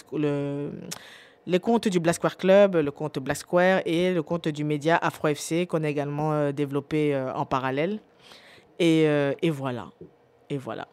[1.47, 4.97] les comptes du Black Square Club, le compte Black Square et le compte du média
[4.97, 7.99] Afro FC qu'on a également euh, développé euh, en parallèle.
[8.79, 9.87] Et, euh, et voilà.
[10.49, 10.89] Et voilà.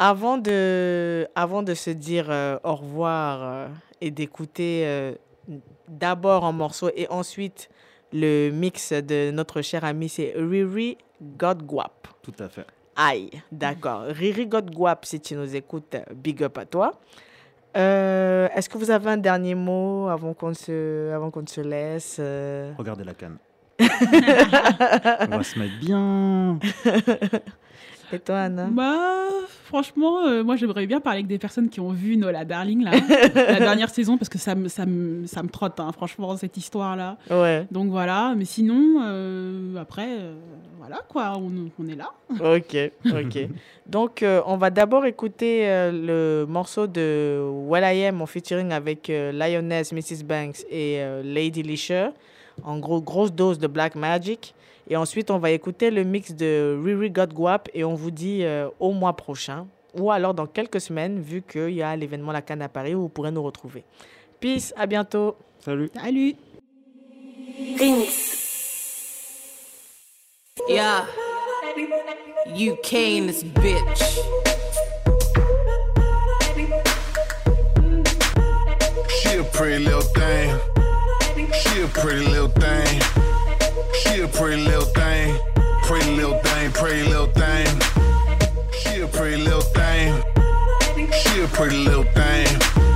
[0.00, 2.28] Avant de, avant de se dire
[2.64, 3.68] au revoir
[4.00, 5.14] et d'écouter
[5.88, 7.70] d'abord en morceaux et ensuite
[8.12, 12.08] le mix de notre cher ami, c'est Riri God Guap.
[12.20, 12.66] Tout à fait.
[12.96, 14.02] Aïe, d'accord.
[14.08, 16.98] Riri God Guap, si tu nous écoutes, big up à toi.
[17.76, 22.16] Euh, Est-ce que vous avez un dernier mot avant qu'on se, avant qu'on se laisse
[22.20, 22.72] euh?
[22.78, 23.36] Regardez la canne.
[23.80, 26.58] On va se mettre bien.
[28.12, 28.68] Et toi, Anna?
[28.70, 29.26] Bah,
[29.64, 32.90] franchement, euh, moi j'aimerais bien parler avec des personnes qui ont vu Nola Darling, là,
[33.34, 36.58] la dernière saison, parce que ça me, ça me, ça me trotte, hein, franchement, cette
[36.58, 37.16] histoire-là.
[37.30, 37.66] Ouais.
[37.70, 40.34] Donc voilà, mais sinon, euh, après, euh,
[40.84, 42.10] voilà quoi, on, on est là.
[42.28, 42.76] Ok,
[43.06, 43.48] ok.
[43.86, 48.72] Donc, euh, on va d'abord écouter euh, le morceau de Well I Am en featuring
[48.72, 50.24] avec euh, Lioness, Mrs.
[50.24, 52.12] Banks et euh, Lady Leisure.
[52.64, 54.56] En gros, grosse dose de Black Magic.
[54.90, 58.40] Et ensuite, on va écouter le mix de Riri Got Guap et on vous dit
[58.42, 62.42] euh, au mois prochain ou alors dans quelques semaines, vu qu'il y a l'événement La
[62.42, 63.84] Canne à Paris où vous pourrez nous retrouver.
[64.40, 65.36] Peace, à bientôt.
[65.60, 65.90] Salut.
[65.94, 66.34] Salut.
[70.68, 71.06] Yeah.
[72.46, 73.98] UK in this bitch.
[79.20, 80.60] She a pretty little thing.
[81.52, 83.00] She a pretty little thing.
[84.02, 85.38] She a pretty little thing.
[85.82, 87.66] Pretty little thing, pretty little thing.
[88.80, 90.22] She a pretty little thing.
[91.12, 92.91] She a pretty little thing.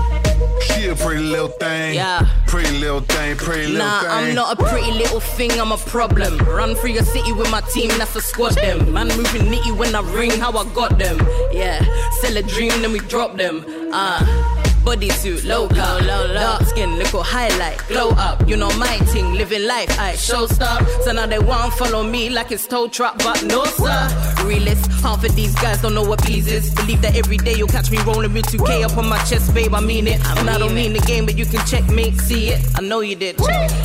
[0.87, 1.97] She a pretty little thing.
[1.97, 2.29] Yeah.
[2.47, 4.11] Pretty little thing, pretty little Nah, thing.
[4.11, 6.39] I'm not a pretty little thing, I'm a problem.
[6.47, 8.93] Run through your city with my team, that's a squad them.
[8.93, 11.19] Man moving nitty when I ring, how I got them.
[11.51, 11.85] Yeah,
[12.21, 13.65] sell a dream, then we drop them.
[13.93, 14.66] Ah.
[14.87, 18.49] Bodysuit, low cut, low, dark skin, little highlight, glow up.
[18.49, 20.87] You know my thing, living life, I show stop.
[21.03, 24.01] So now they want follow me like it's tow truck, but no sir.
[24.45, 26.73] Realist, half of these guys don't know what peas is.
[26.73, 29.75] Believe that every day you'll catch me rolling with 2K up on my chest, babe.
[29.75, 32.51] I mean it, and I don't mean the game, but you can check me, see
[32.51, 32.65] it.
[32.77, 33.39] I know you did.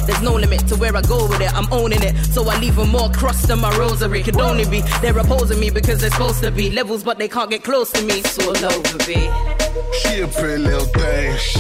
[0.05, 1.51] There's no limit to where I go with it.
[1.55, 4.21] I'm owning it, so I leave 'em more cross than my rosary.
[4.21, 7.49] Could only be they're opposing me because they're supposed to be levels, but they can't
[7.49, 8.21] get close to me.
[8.21, 9.70] So over, be.
[10.01, 11.37] She a pretty little thing.
[11.37, 11.59] She,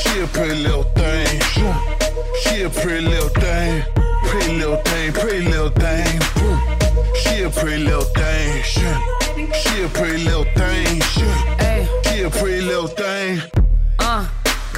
[0.00, 1.40] she a pretty little thing.
[2.42, 3.82] She, a pretty little thing.
[4.24, 5.12] Pretty little thing.
[5.12, 6.20] Pretty little thing.
[7.22, 8.62] She a pretty little thing.
[8.62, 8.80] She,
[9.60, 11.00] she a pretty little thing.
[11.00, 11.26] She,
[12.10, 13.61] she a pretty little thing.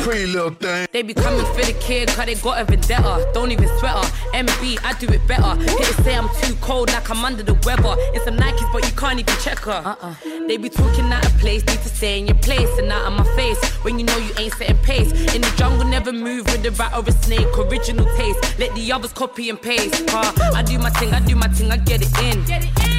[0.05, 0.87] Pretty little thing.
[0.93, 3.27] They be coming for the kid, cause they got a vendetta.
[3.33, 4.37] Don't even sweat her.
[4.37, 5.57] MB, I do it better.
[5.63, 7.97] Hitters say I'm too cold, like I'm under the weather.
[8.13, 9.81] It's some Nikes, but you can't even check her.
[9.83, 10.15] Uh-uh.
[10.47, 13.15] They be talking out of place, need to stay in your place and out of
[13.15, 13.59] my face.
[13.83, 15.11] When you know you ain't setting pace.
[15.35, 17.49] In the jungle, never move with a rat or a snake.
[17.57, 18.59] Original taste.
[18.59, 20.05] Let the others copy and paste.
[20.13, 22.43] Uh, I do my thing, I do my thing, I get it in.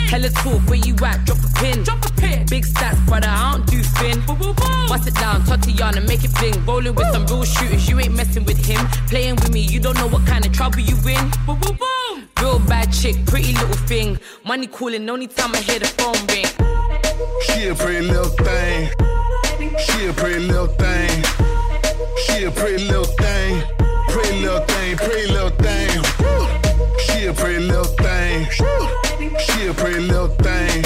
[0.09, 1.23] Hella talk, where you at?
[1.25, 1.83] Drop a pin.
[1.83, 2.47] Drop a pin.
[2.47, 4.23] Big stats, brother, I don't do fin.
[4.87, 6.65] Bust it down, Tatiana, make it bling.
[6.65, 8.85] Rolling with some real shooters, you ain't messing with him.
[9.07, 11.31] Playing with me, you don't know what kind of trouble you in.
[11.45, 12.29] Boom, boom, boom.
[12.41, 14.19] Real bad chick, pretty little thing.
[14.45, 16.45] Money calling, only time I hear the phone ring.
[17.45, 18.89] She a pretty little thing.
[19.79, 21.23] She a pretty little thing.
[22.25, 23.63] She a pretty little thing.
[24.09, 24.97] Pretty little thing.
[24.97, 26.03] Pretty little thing.
[27.05, 28.47] She a pretty little thing.
[29.39, 30.83] She a pretty little thing.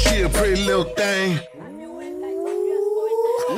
[0.00, 1.40] She a pretty little thing.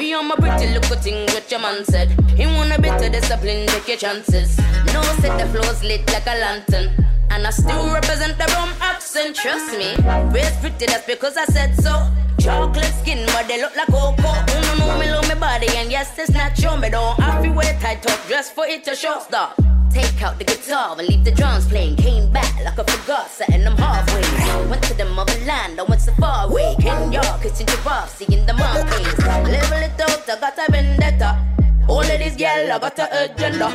[0.05, 2.11] Me on my pretty little thing, what your man said.
[2.37, 4.59] He want a bit of discipline, take your chances.
[4.93, 6.93] No, set the floors lit like a lantern.
[7.31, 9.97] And I still represent the rum accent, trust me.
[10.31, 12.07] Raised pretty, that's because I said so.
[12.39, 14.35] Chocolate skin, but they look like cocoa.
[14.53, 16.77] You know me, love me body, and yes, it's natural.
[16.77, 19.59] Me don't have to wear tight top dress for it to show stop.
[19.95, 21.95] Take out the guitar and leave the drums playing.
[21.95, 24.27] Came back like I forgot, setting them halfway.
[24.69, 26.75] Went to the motherland, I went so far away.
[26.81, 29.19] Kenya, kissing giraffe, seeing the monkeys.
[29.25, 31.39] Level it out, I got a vendetta.
[31.87, 33.71] All of these girls, I got a agenda.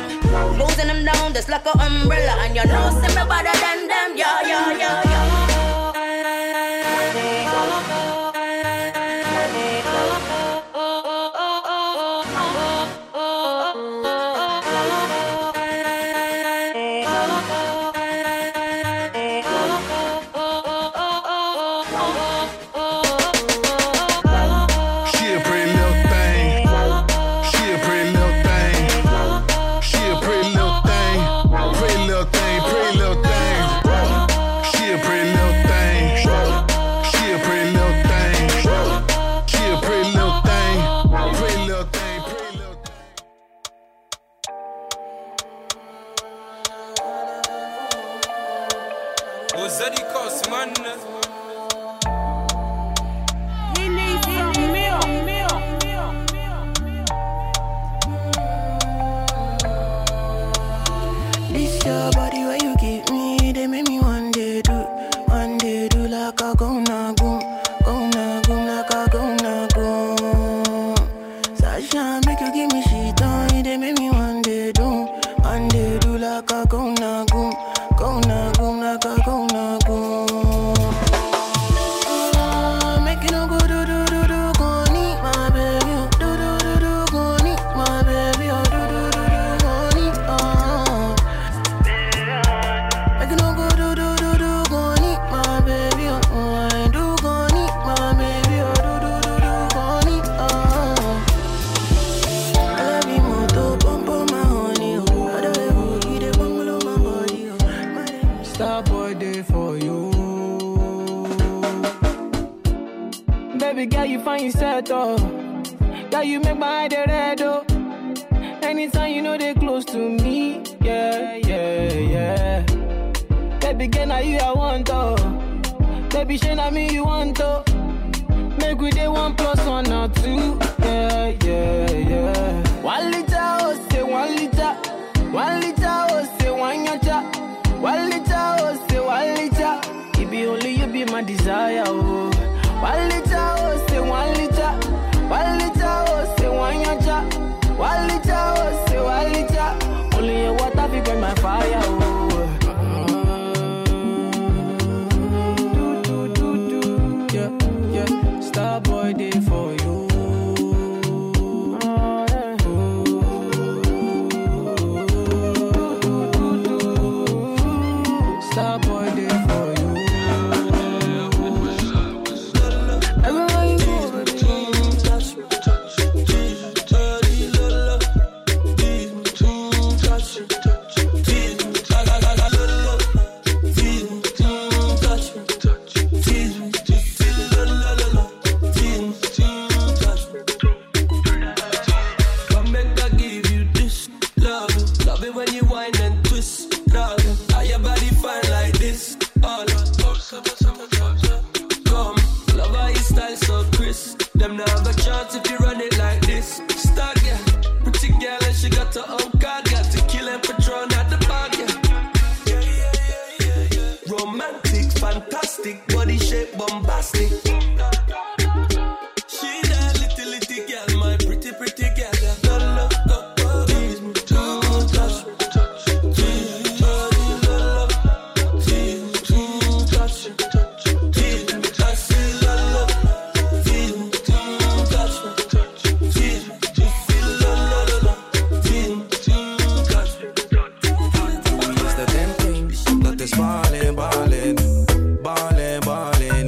[0.56, 2.36] Closing them down just like an umbrella.
[2.44, 4.10] And you know, see me better than them.
[4.14, 5.39] Yeah, yeah, yeah, yeah.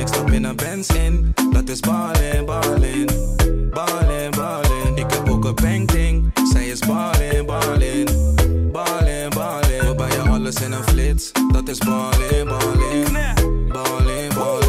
[0.02, 1.34] next up in a Benz in.
[1.52, 3.06] Dat is ballen, ballen,
[3.70, 4.96] ballen, ballen.
[4.96, 8.04] Ik heb ook een pengting, zij is ballen, ballen,
[8.72, 9.86] ballen, ballen.
[9.86, 13.12] We buyen alles in een flits, dat is ballen, ballen,
[13.68, 14.61] ballen, ballen.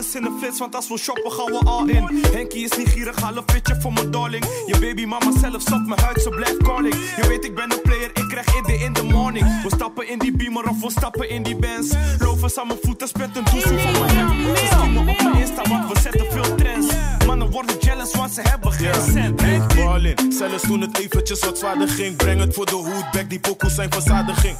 [0.00, 2.24] Alles in de flits, want als we shoppen gaan we all in.
[2.32, 4.44] Henkie is niet gierig, haal een fitje voor mijn darling.
[4.66, 6.94] Je baby mama zelf stopt mijn huid, ze blijft calling.
[6.94, 9.62] Je weet ik ben een player, ik krijg idee in the morning.
[9.62, 11.88] We stappen in die beamer of we stappen in die bands.
[12.18, 14.56] Loven aan mijn voeten, spet een doezel voor mijn hem.
[14.56, 16.86] Ze zien me op mijn Insta, want we zetten veel trends.
[17.26, 19.36] Mannen worden jealous, want ze hebben geen cent.
[19.36, 22.16] Big ballin, zelfs toen het eventjes wat zwaarder ging.
[22.16, 24.56] Breng het voor de hoed, back die pokoes zijn verzadiging.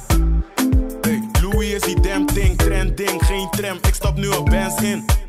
[1.01, 3.77] Hey, Louis is die damn thing, trending, geen tram.
[3.87, 5.20] Ik stap nu op bands in.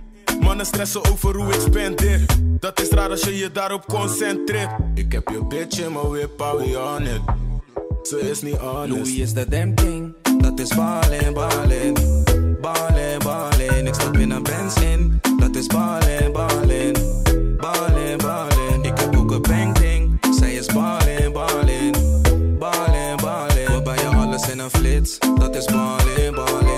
[0.43, 2.25] Mannen stressen over hoe ik spendeer.
[2.61, 4.71] Dat is raar als je je daarop concentreert.
[4.95, 7.21] Ik heb je bitch in mijn whip, hou je on it.
[8.03, 8.89] Ze is niet honest.
[8.89, 10.15] Louis is de damn.
[10.39, 11.97] Dat is ballin, ballin.
[12.61, 13.87] Ballin, ballin.
[13.87, 15.21] Ik stap in een Benz in.
[15.39, 16.95] Dat is ballin, ballin.
[17.57, 18.83] Ballin, ballin.
[18.83, 20.19] Ik heb ook een bang.
[20.39, 21.33] Zij is ballin.
[21.33, 21.93] Ballin,
[22.59, 23.67] ballin.
[23.67, 25.19] We bij je alles in een flits.
[25.39, 26.72] Dat is ballin, ballin.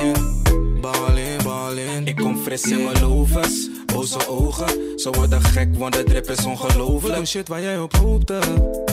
[2.55, 3.84] parecendo luvas.
[4.13, 4.19] In.
[4.19, 4.67] Boze ogen.
[4.97, 7.15] Ze worden gek, want de drip is ongelooflijk.
[7.15, 8.39] Doe shit waar jij op hoopte.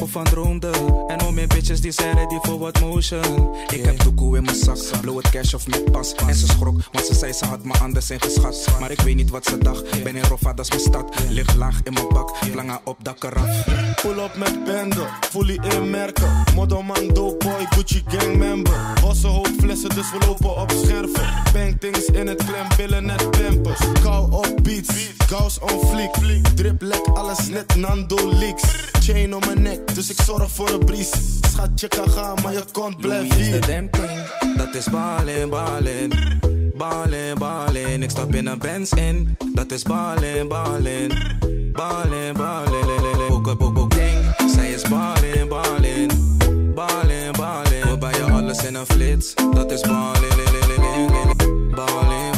[0.01, 0.69] Of van droomde.
[1.07, 3.55] En al mijn bitches die zijn ready voor wat motion.
[3.69, 4.77] Ik heb toekoe in mijn zak.
[5.01, 6.13] Blow het cash of met pas.
[6.15, 8.67] En ze schrok, want ze zei ze had me anders ingeschat.
[8.79, 10.03] Maar ik weet niet wat ze dacht.
[10.03, 11.13] Ben in Roffa, dat is mijn stad.
[11.29, 12.31] Ligt laag in mijn bak.
[12.55, 13.65] Lange op eraf.
[14.01, 16.43] Pull up met bende, fully inmerken.
[16.55, 18.93] Modderman, dope boy, Gucci gang member.
[19.01, 21.43] Bosse hoop flessen, dus we lopen op scherven.
[21.53, 23.79] Bang things in het klem, billen net pampers.
[24.01, 26.13] Kou op beats, gauws on fleek.
[26.55, 28.63] Drip lek, alles net Nando leaks.
[28.99, 31.09] Chain om mijn nek, dus ik zorg voor een bries.
[31.41, 34.57] Schat, je kan gaan, maar je kont blijft de hier.
[34.57, 36.11] Dat is ballin, ballin.
[36.75, 38.03] Ballin, ballin.
[38.03, 39.37] Ik stap in een Benz in.
[39.53, 41.11] Dat is ballin, ballin.
[41.71, 43.29] Ballin, ballin.
[43.29, 44.49] Ook een bobo gang.
[44.53, 46.09] Zij is ballin, ballin.
[46.75, 47.89] Ballin, ballin.
[47.89, 49.33] We bij je alles in een flits.
[49.53, 50.29] Dat is ballin,
[50.79, 52.30] ballin, ballin.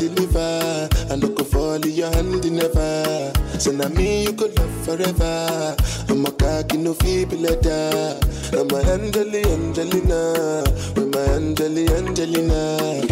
[0.00, 0.88] Deliver.
[1.10, 3.39] I no go fall in your hand never.
[3.60, 5.76] So now me you could love forever.
[6.08, 8.18] I'm a cocky no feeble letter.
[8.56, 10.64] I'm a Angeli, Angelina,
[10.96, 13.04] with my Angeli, Angelina.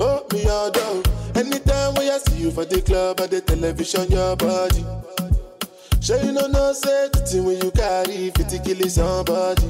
[0.00, 1.02] Oh, me all down.
[1.34, 4.82] Anytime when I see you for the club or the television, your body.
[6.00, 9.68] Sure you know no say thing when you carry 50 kill somebody.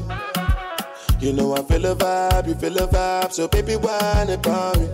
[1.19, 4.89] You know I feel a vibe, you feel a vibe, so baby whine about me.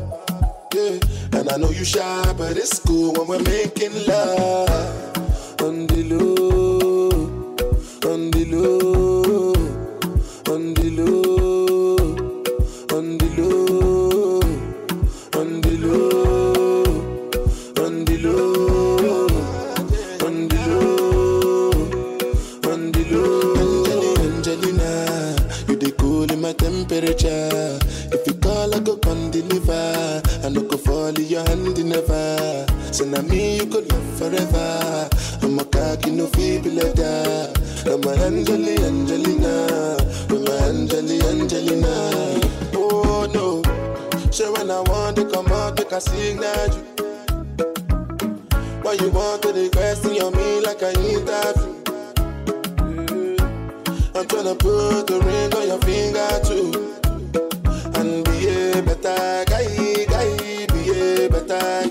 [0.74, 0.98] Yeah,
[1.32, 4.68] and I know you shy, but it's cool when we're making love.
[5.62, 7.08] On the low,
[8.04, 9.54] on the low,
[10.52, 11.96] on the low,
[12.96, 14.40] on the low,
[15.40, 15.58] on
[18.04, 19.26] the low,
[20.20, 20.44] on
[23.10, 24.14] low.
[24.20, 24.92] Angelina,
[25.66, 27.78] you the cool in my temperature.
[31.16, 32.66] In your hand never.
[32.92, 35.08] Say na me you could love forever.
[35.42, 37.56] I'm a cocky no feeble that.
[37.86, 39.96] I'm a Angeli Angelina.
[40.28, 41.94] I'm a Angeli Angelina.
[42.74, 43.62] Oh no.
[44.30, 46.70] Say when I want to come out, make a signal.
[48.82, 51.74] Why you want to request on me like I interview?
[54.14, 56.88] I'm tryna put the ring on your finger too.
[57.98, 59.87] And be a better guy,
[61.50, 61.87] a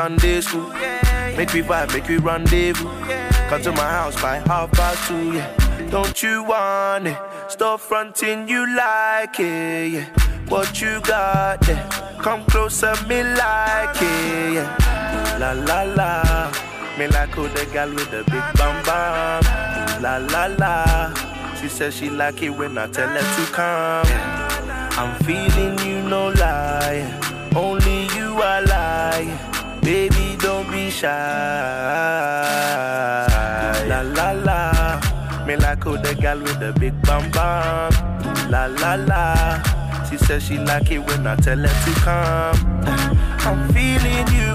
[0.00, 0.66] Sunday school.
[1.36, 2.88] Make we vibe, make we rendezvous.
[3.50, 5.88] Come to my house by half past two, yeah.
[5.90, 7.18] Don't you want it?
[7.48, 10.06] Stop fronting, you like it, yeah.
[10.48, 11.86] What you got there?
[12.22, 15.36] Come closer, me like it, yeah.
[15.38, 16.50] La la la.
[16.98, 19.42] Me like who the girl with the big bam bam.
[20.00, 21.12] La la la.
[21.60, 24.06] She says she like it when I tell her to come.
[25.00, 25.69] I'm feeling
[31.00, 31.06] shy.
[33.88, 34.58] La la la.
[35.46, 37.90] Me like who the girl with the big bam bam.
[38.50, 39.24] La la la.
[40.08, 42.58] She says she like it when I tell her to come.
[43.46, 44.49] I'm feeling you,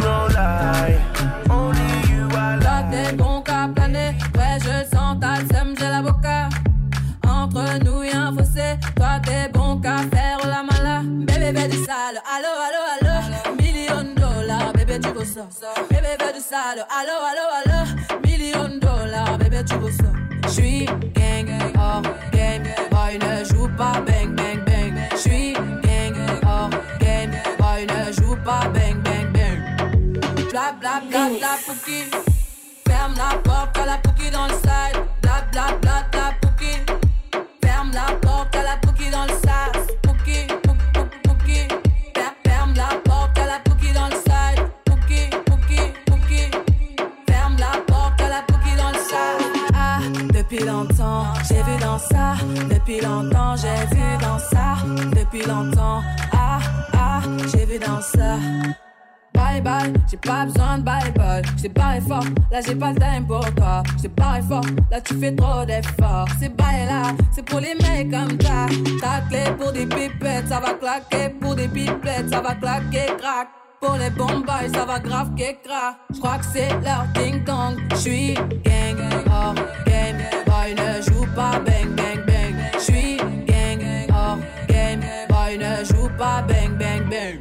[76.55, 77.75] c'est leur ding dong.
[77.95, 78.33] J'suis
[78.63, 78.97] gang,
[79.29, 79.55] hors
[79.85, 80.19] game.
[80.45, 82.55] Boy ne joue pas bang bang bang.
[82.79, 83.81] J'suis gang,
[84.13, 84.37] hors
[84.67, 85.01] game.
[85.29, 87.39] Boy ne joue pas bang bang bang.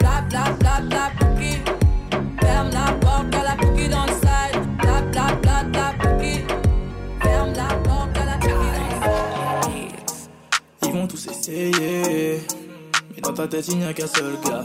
[0.00, 1.52] Bla bla bla bla pouki
[2.40, 6.40] Ferme la porte à la pouki dans le side Bla bla bla bla pouki
[7.22, 8.54] Ferme la porte à la pouki
[9.00, 10.00] dans le side
[10.82, 12.40] Ils vont tous essayer.
[13.14, 14.64] Mais dans ta tête, il n'y a qu'un seul gars.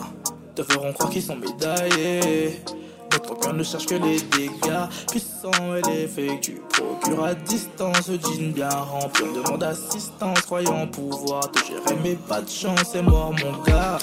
[0.56, 1.69] Te feront croire qu'ils sont médaillés.
[3.60, 4.88] Ne cherche que les dégâts.
[5.12, 8.10] Puissant et l'effet tu procures à distance.
[8.10, 9.26] Jean bien rempli.
[9.30, 12.00] On demande assistance, croyant pouvoir te gérer.
[12.02, 13.98] Mais pas de chance, c'est mort, mon gars.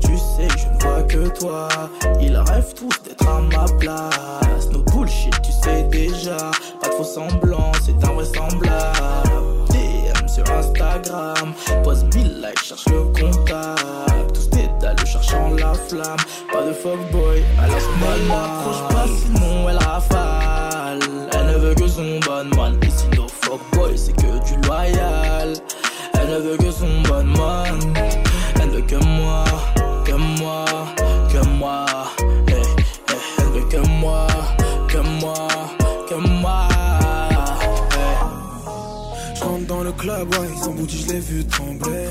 [0.00, 1.68] Tu sais que je ne vois que toi.
[2.20, 4.68] Ils rêvent tous d'être à ma place.
[4.72, 6.50] Nos bullshit, tu sais déjà.
[6.80, 9.68] Pas de faux semblants, c'est invraisemblable.
[9.68, 11.54] DM sur Instagram.
[11.84, 14.19] Pose 1000 likes, cherche le contact.
[14.90, 16.16] Dédales, cherchant la flamme.
[16.52, 21.00] Pas de fuckboy, alors mal m'approche pas, sinon elle rafale.
[21.32, 22.78] Elle ne veut que son bon man.
[22.88, 25.54] Si nos fuckboy, c'est que du loyal.
[26.14, 27.78] Elle ne veut que son bon man.
[28.60, 29.44] Elle veut que moi,
[30.04, 30.64] que moi,
[31.32, 31.86] que moi.
[32.48, 34.26] Eh, eh, Elle veut que moi,
[34.88, 35.48] que moi,
[36.08, 36.68] que moi.
[37.92, 39.44] Eh.
[39.44, 42.10] rentre dans le club, ouais, son boutique, je l'ai vu trembler.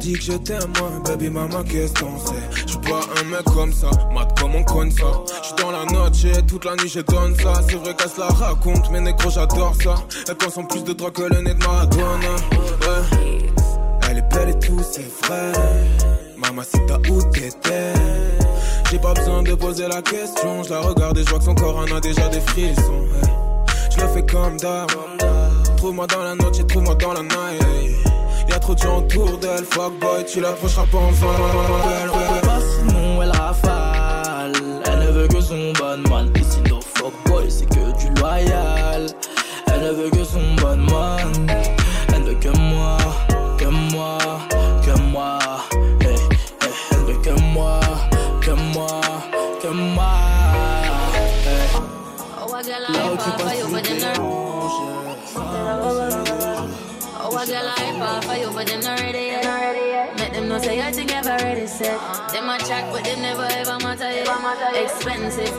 [0.00, 0.72] Dis que je t'aime,
[1.04, 4.90] baby maman, qu'est-ce qu'on sait Je pas un mec comme ça, mat comme on conne
[4.90, 5.12] ça.
[5.42, 7.52] Je suis dans la noche toute la nuit je donne ça.
[7.68, 9.94] C'est vrai qu'elle se la raconte, mais négro, j'adore ça.
[10.28, 12.06] Elle consomme plus de drogue que le nez de Maradona.
[12.10, 13.48] Ouais.
[14.10, 15.52] Elle est belle et tout, c'est vrai.
[16.36, 17.92] Maman, si t'as où t'étais?
[18.90, 20.62] J'ai pas besoin de poser la question.
[20.64, 23.04] Je la regarde et je vois que son corps en a déjà des frissons.
[23.12, 23.66] ouais.
[23.90, 24.90] Je fais comme d'hab.
[25.76, 28.09] Trouve-moi dans la noche et trouve-moi dans la night.
[28.50, 31.26] Y'a trop de gens autour d'elle, fuck boy, tu l'approcheras pas enfin.
[32.42, 34.52] Pas sinon elle rafale.
[34.86, 36.32] Elle ne veut que son bon man.
[36.42, 39.06] Si no fuck boy, c'est que du loyal.
[39.68, 40.19] Elle ne veut que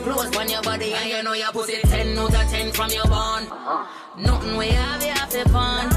[0.02, 3.06] Clothes on your body, and you know your pussy 10 out of 10 from your
[3.06, 3.46] bond.
[3.48, 3.86] Uh-huh.
[4.18, 5.90] Nothing we have, you have to pawn.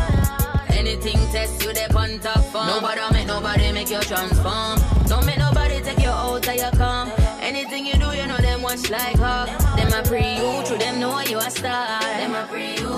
[0.69, 2.67] Anything test you, they on top form.
[2.67, 4.79] Nobody make nobody make you transform.
[5.07, 7.11] Don't make nobody take you out of your calm.
[7.41, 9.47] Anything you do, you know them watch like hawk.
[9.75, 11.99] Them a pre you, through them know you a star.
[12.01, 12.89] Them a pre you.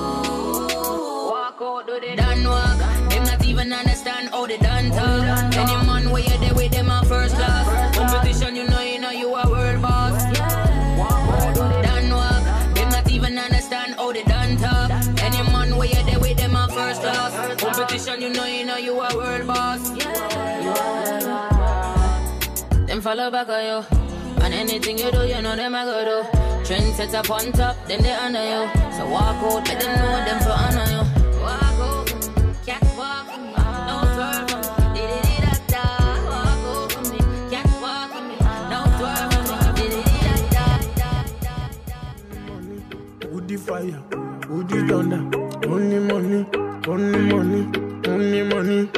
[1.31, 2.79] Walk out, do the done walk.
[3.09, 5.55] Them not even understand how they done talk.
[5.55, 7.95] Any man where you there with them a first class.
[7.95, 10.16] Competition, you know, you know you a world boss.
[18.17, 19.91] Competition, you know, you know you a world boss.
[19.95, 20.13] Yeah.
[22.85, 23.83] Them follow back on you.
[24.43, 26.23] And anything you do, you know them I go do.
[26.65, 28.69] Trend set up on top, then they honor you.
[28.93, 31.03] So walk out, let them know them for honor you.
[31.41, 32.07] Walk out,
[32.65, 33.27] catwalk,
[33.87, 34.47] no swerve.
[34.93, 35.83] Di-di-di-da-da.
[36.29, 37.19] Walk out me,
[37.51, 38.11] catwalk,
[38.71, 39.35] no swerve.
[39.75, 40.65] Di-di-di-da-da.
[43.31, 44.01] Woody fire,
[44.49, 45.21] woody thunder.
[45.67, 46.41] Only money,
[46.87, 47.61] only money,
[48.07, 48.89] only money.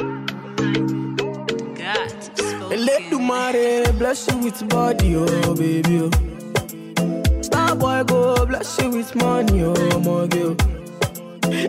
[2.70, 6.00] Eledumare bless you with body, oh baby.
[6.02, 7.42] Oh.
[7.42, 10.54] Star boy go bless you with money, oh my girl.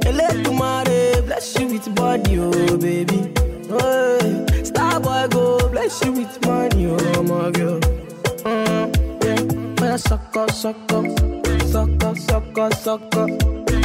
[0.09, 3.33] Eledumare bless you with body, oh baby.
[3.69, 7.79] Oh, Star boy go bless you with money, oh my girl.
[8.45, 11.03] Mm, yeah, yeah, sucker, sucker,
[11.67, 13.27] sucker, sucker, sucker,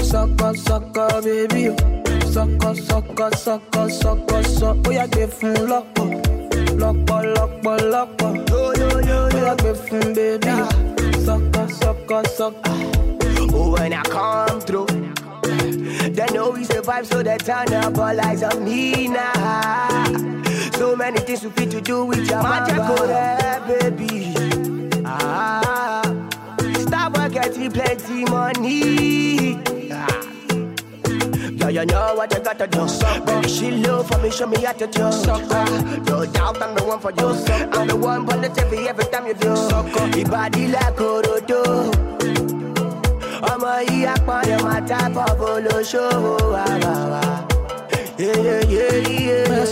[0.02, 1.68] sucker, sucker, baby.
[1.70, 2.05] oh.
[2.36, 4.82] Sucker, sucker, sucker, sucker, sucker.
[4.84, 6.08] Oh yeah, give fun lọ́pọ̀,
[6.80, 8.30] lọ́pọ̀, lọ́pọ̀, lọ́pọ̀.
[8.50, 10.52] Yo yo, yeah, give fun baby.
[11.24, 12.76] Sucker, sucker, sucker.
[13.56, 14.84] Oh, when I come through,
[16.16, 20.04] they know we survive, so they turn up all eyes on me now.
[20.76, 22.76] So many things we fit to do with your magic,
[23.66, 24.34] baby.
[25.06, 26.02] Ah,
[26.84, 29.56] stop getting plenty money.
[29.90, 30.35] Ah.
[31.58, 32.86] Yeah, you know what you gotta do.
[33.26, 35.02] Baby, she love for me, show me how to do.
[35.02, 37.28] Ah, no doubt I'm the one for you.
[37.72, 39.48] I'm the one for the TV every time you do.
[39.48, 41.62] Your body like Orodo.
[43.52, 46.34] ọmọ yìí apọ̀lẹ̀ máa tábọ̀ bolóṣòwò
[46.70, 47.22] àbàwà.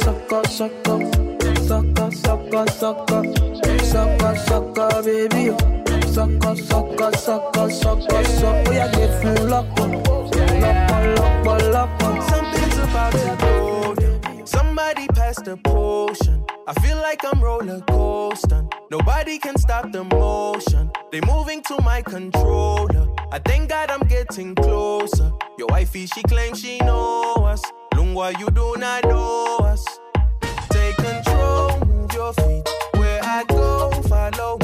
[0.02, 0.94] Sọkọ sọkọ
[1.68, 3.18] sọkọ sọkọ sọkọ
[3.90, 5.56] sọkọ sọkọ bébí o
[6.14, 9.86] sọkọ sọkọ sọkọ sọkọ sọ ó yà gbé fún lọ́pọ̀
[10.62, 12.22] lọ́pọ̀ lọ́pọ̀.
[12.30, 13.94] Something's about to oh.
[13.94, 14.46] go down.
[14.46, 16.44] Somebody pass the potion.
[16.66, 18.66] I feel like I'm roller coasting.
[18.90, 20.90] Nobody can stop the motion.
[21.12, 23.06] They moving to my controller.
[23.36, 25.30] I thank God I'm getting closer.
[25.58, 27.62] Your wifey, she claims she know us.
[27.94, 29.84] Lungwa, you do not know us.
[30.70, 32.66] Take control, move your feet.
[32.98, 34.63] Where I go, follow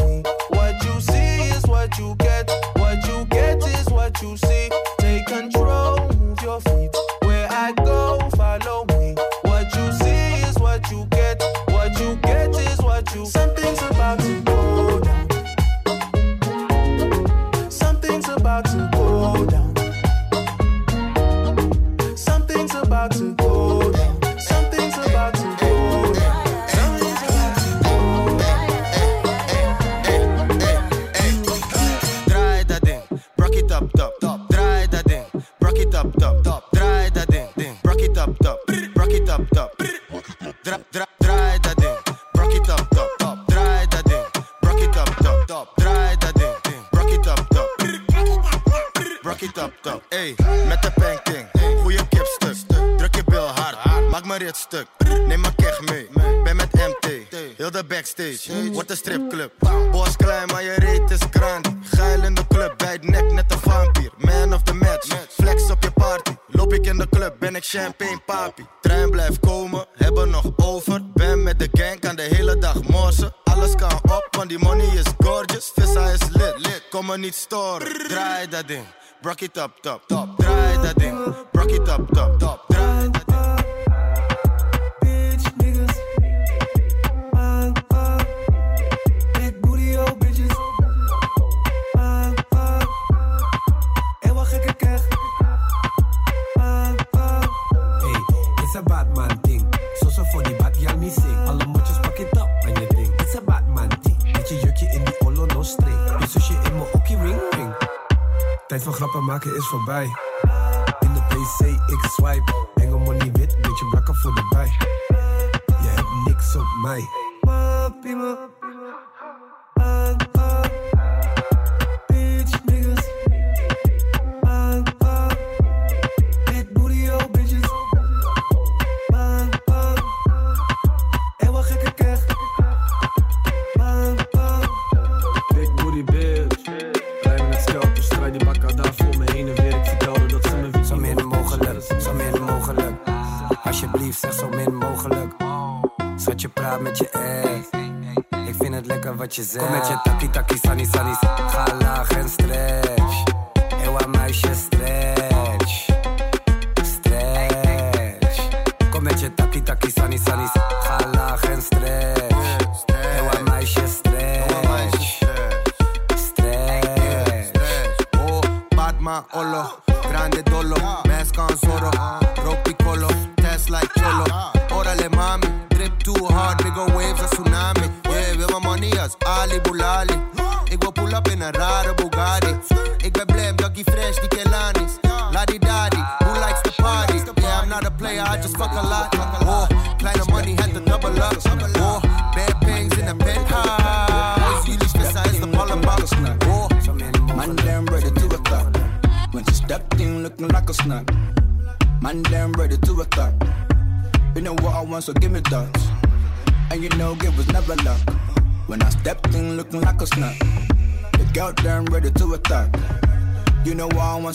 [79.60, 80.09] up, up.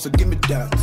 [0.06, 0.75] so give me that.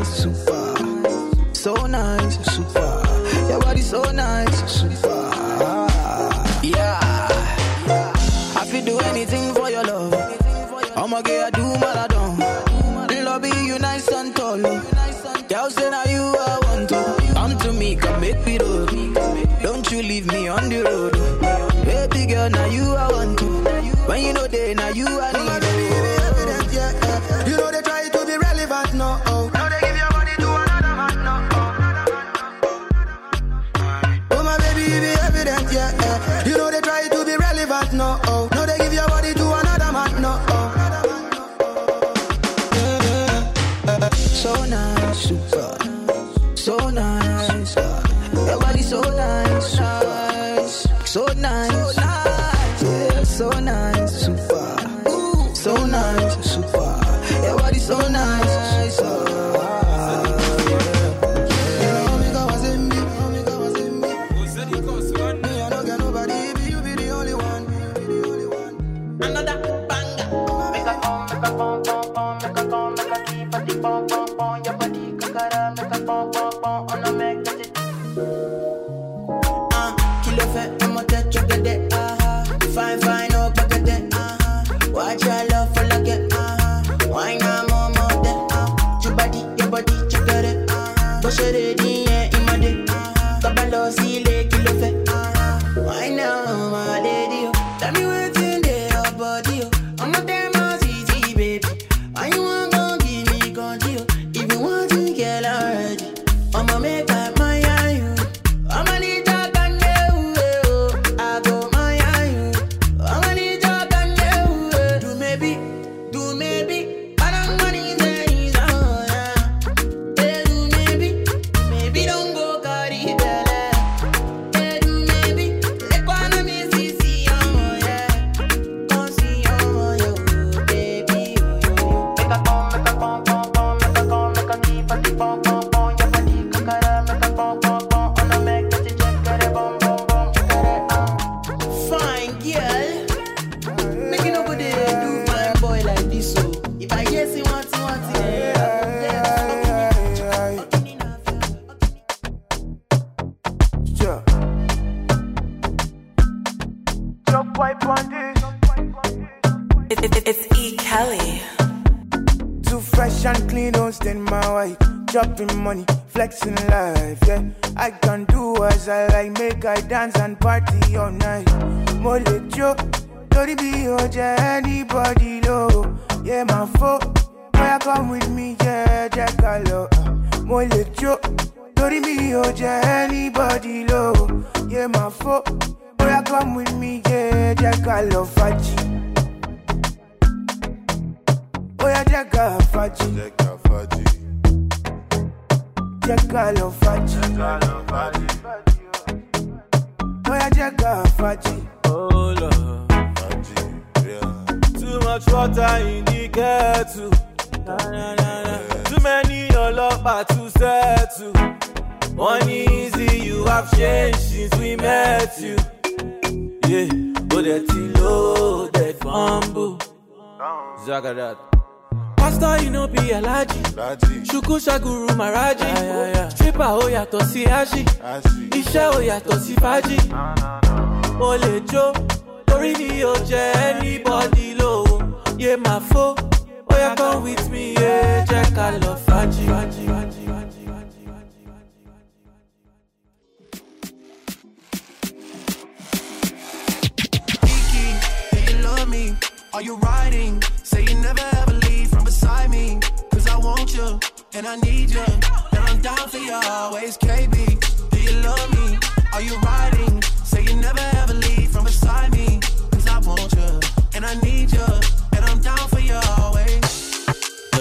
[0.00, 1.54] nice, super.
[1.54, 3.02] So nice, super.
[3.48, 5.30] Your body so nice, super.
[6.62, 6.98] Yeah.
[8.56, 10.14] I feel do anything for your love.
[10.96, 11.50] I'm a gay,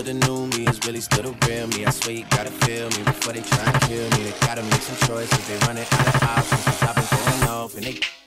[0.10, 1.86] the new me is really still the real me.
[1.86, 4.30] I swear you gotta feel me before they try and kill me.
[4.30, 5.48] They gotta make some choices.
[5.48, 6.64] They running out of options.
[6.64, 8.19] Cause I've been going off and they.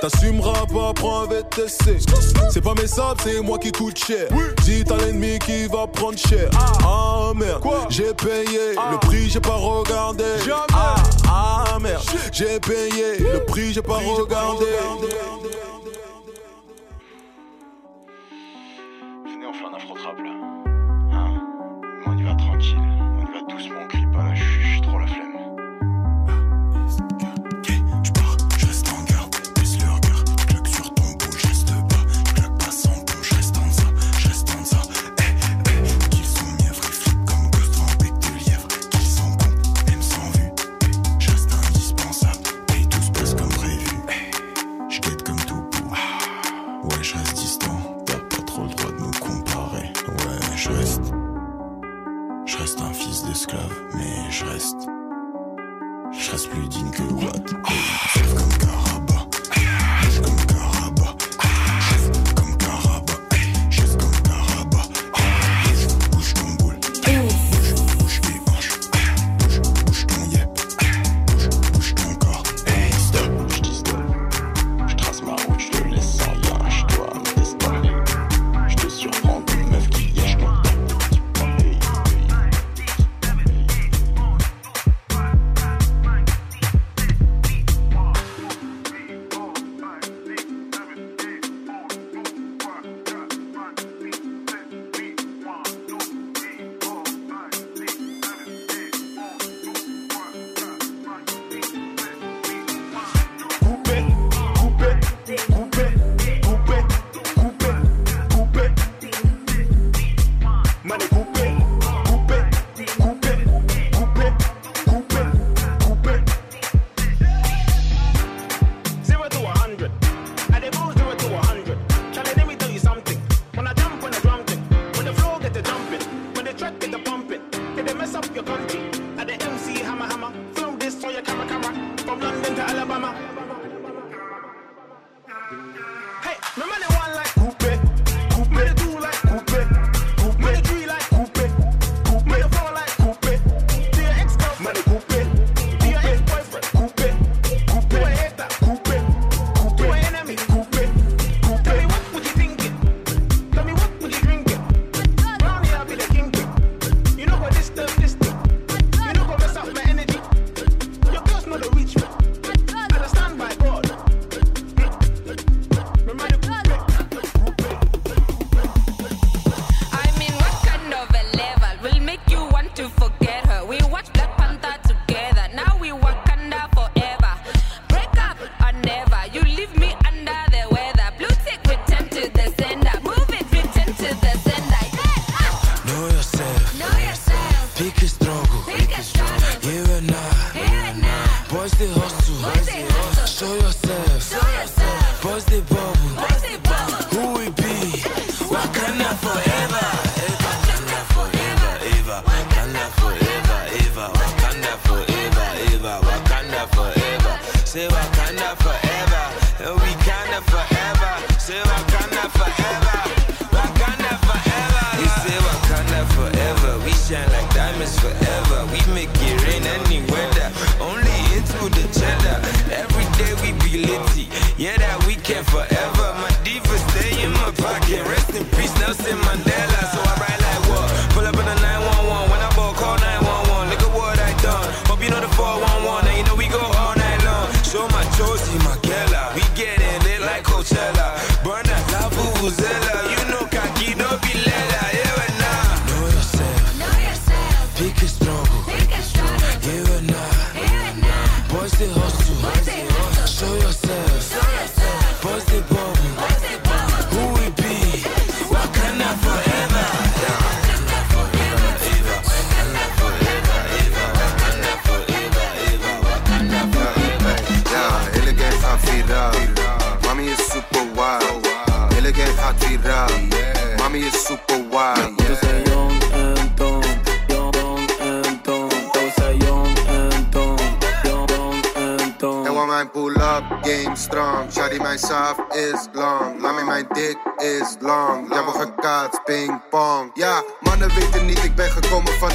[0.00, 1.98] T'assumeras pas, prends un VTC.
[2.50, 4.28] C'est pas mes sables, c'est moi qui coûte cher.
[4.62, 6.48] Dis t'as l'ennemi qui va prendre cher.
[6.56, 7.68] Ah, ah merde, ah.
[7.72, 10.24] Ah, j'ai payé le prix, j'ai pas regardé.
[11.28, 12.02] Ah, merde,
[12.32, 14.66] j'ai payé le prix, j'ai pas regardé.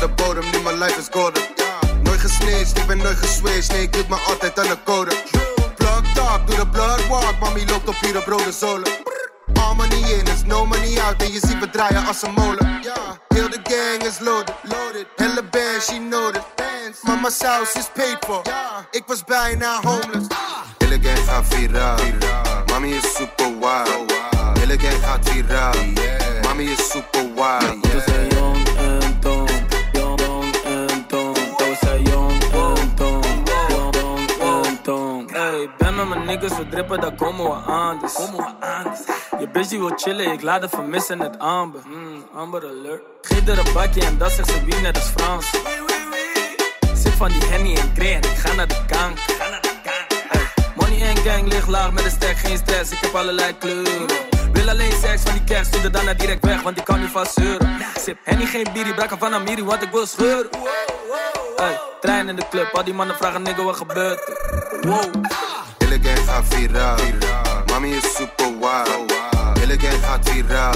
[0.08, 0.44] De bodem.
[0.52, 1.44] Nu mijn life is golden.
[2.04, 3.72] Nooit gesnitcht, ik ben nooit geswitcht.
[3.72, 5.16] Nee, ik hield me altijd aan de code.
[5.76, 7.40] Plug talk, doe de blood walk.
[7.40, 8.92] Mami loopt op op rode zolen.
[9.54, 11.22] All money in is no money out.
[11.22, 12.82] En je ziet we draaien als een molen.
[13.28, 14.56] Heel de gang is loaded.
[14.64, 15.08] loaded.
[15.16, 16.42] Hele band, she know it.
[17.04, 18.42] Mama saus is paid for.
[18.92, 20.28] Ik was bijna homeless.
[20.78, 21.98] Hele gang gaat viraal.
[22.66, 24.14] Mami is super wild.
[24.60, 25.74] Hele gang gaat viraal.
[26.42, 28.33] Mami is super wild.
[36.34, 38.00] Niggas, we drippen, daar komen we aan.
[38.14, 38.96] Komen we aan.
[39.40, 41.82] Je die wil chillen, ik laat het vermissen, het amber.
[41.86, 43.02] Mm, amber alert.
[43.22, 45.52] Geef er een bakje en dat zegt ze wie net als Frans.
[46.94, 49.18] Zit van die Henny en Grey en ik ga naar de gang.
[50.76, 54.08] Money en gang ligt laag met een stack, geen stress, ik heb allerlei kleuren.
[54.52, 57.26] Wil alleen seks van die kerst, stuur daarna direct weg, want ik kan niet van
[57.26, 57.78] zeuren.
[58.00, 60.50] Sip Henny geen bierie, braken van Amiri, want ik wil scheuren.
[61.56, 64.63] Hey, trein in de club, al die mannen vragen nigga wat gebeurt er.
[64.84, 65.02] Wow.
[66.26, 66.98] Gaat viraal.
[67.68, 69.12] Mami is super wild.
[70.02, 70.74] Gaat viraal.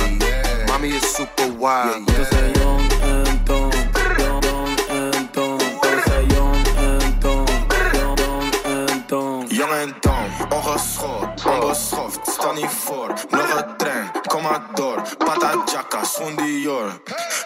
[0.68, 2.06] Mami is super wild.
[2.06, 3.70] We zijn jong en dom,
[4.18, 5.58] jong, en dom.
[5.58, 7.46] We zijn jong en dom,
[7.94, 8.20] jong,
[8.64, 9.46] en dom.
[9.48, 13.14] Jong en dom, ongeschoold, onbeschoft, sta niet voor.
[13.30, 15.02] Nog een trein, kom maar door.
[15.18, 17.02] Pata Jaka, schoen Dior.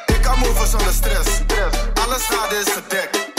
[0.06, 1.42] Ik kan move zonder stress.
[2.04, 3.30] Alle schade is gedekt.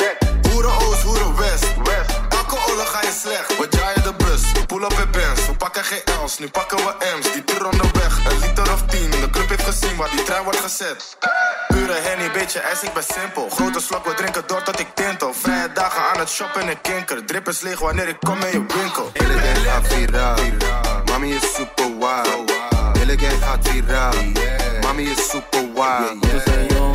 [0.50, 1.66] Hoeren Oost, hoeren West.
[1.76, 2.31] Elke
[2.68, 3.58] oorlog ga je slecht.
[3.58, 5.46] We draaien de bus, pull up in Benz.
[5.46, 7.32] We pakken geen L's, nu pakken we M's.
[7.32, 9.10] Die tour onderweg, een liter of tien.
[9.10, 11.16] De club heeft gezien waar die trein wordt gezet.
[11.68, 13.48] Pure Henny, beetje ijs, ik ben simpel.
[13.50, 15.34] Grote slok, we drinken door tot ik tintel.
[15.34, 17.24] Vrije dagen aan het shoppen en kinker.
[17.24, 19.12] Drip is leeg wanneer ik kom in je winkel.
[19.64, 20.36] Gaat viraal.
[21.04, 22.52] Mami is super wild.
[23.40, 24.12] Gaat viraal.
[24.82, 26.91] Mami is super wild.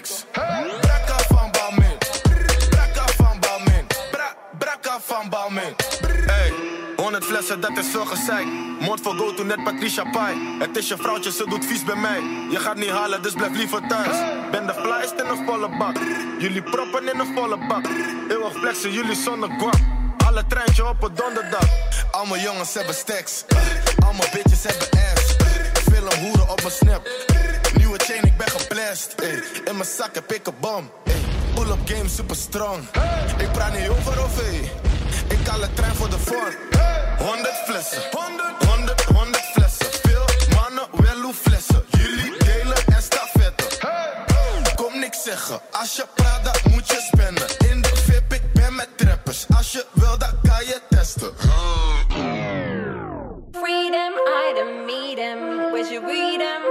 [0.00, 0.24] Niks.
[0.80, 1.98] Brakka van Balmin.
[2.70, 3.86] Brakka van Balmin.
[4.10, 5.74] Bra Brakka van Balmin.
[6.26, 6.52] Hey,
[6.96, 8.46] 100 flessen, dat is veel gezeik.
[8.80, 10.56] Moord voor go to net Patricia Pai.
[10.58, 12.20] Het is je vrouwtje, ze doet vies bij mij.
[12.50, 14.16] Je gaat niet halen, dus blijf liever thuis.
[14.50, 15.96] Ben de flyest in een volle bak.
[16.38, 17.84] Jullie proppen in een volle bak.
[18.28, 19.80] Eeuwig flexen, jullie zonder guap.
[20.26, 21.68] Alle treintje op een donderdag.
[22.10, 23.44] Allemaal jongens hebben stacks.
[24.04, 25.36] Allemaal bitches hebben ass.
[25.90, 27.38] Film hoeren op mijn snap.
[27.76, 29.14] Nieuwe chain, ik ben geblest.
[29.64, 30.90] In mijn zak heb ik een bom.
[31.54, 32.78] Pull-up game super strong.
[33.38, 34.70] Ik praat niet over of ey.
[35.28, 36.54] Ik haal een trein voor de vorm.
[37.18, 38.02] 100 flessen.
[38.10, 39.86] 100, 100, 100 flessen.
[40.02, 40.24] Veel
[40.54, 41.84] mannen, wel hoe flessen.
[41.90, 43.66] Jullie delen en stafetten.
[44.74, 45.60] Kom niks zeggen.
[45.70, 47.46] Als je praat, dan moet je spenden.
[47.70, 49.46] In de VIP, ik ben met trappers.
[49.56, 51.32] Als je wil, dan kan je testen.
[53.52, 55.70] Freedom, I don't meet him.
[55.70, 56.62] Where's your freedom?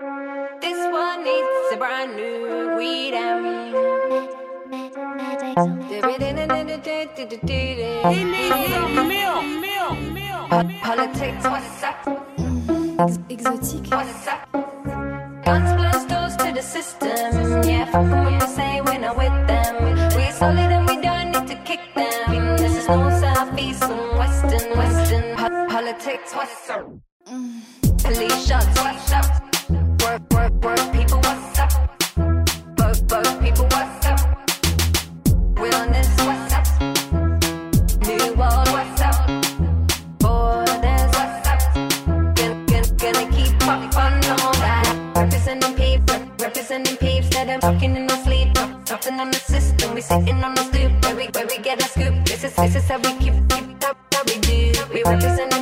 [0.00, 3.44] This one needs a brand new freedom.
[10.82, 12.04] Politics, what's up?
[13.28, 13.90] Exotique.
[13.90, 14.52] What's up?
[15.44, 17.62] Guns blast doors to the system.
[17.64, 19.72] Yeah, fuck 'em when they say we're not with them.
[20.16, 22.56] We solid and we don't need to kick them.
[22.56, 25.36] This is no southeast and western, western.
[25.36, 26.86] Po- politics, what's up?
[27.26, 27.60] Mm.
[28.04, 29.43] Police shots, what's up?
[50.04, 52.24] Sitting on the stoop where we, where we get a scoop.
[52.26, 54.72] This is, this is how we keep, keep up, how we do.
[54.92, 55.53] We representing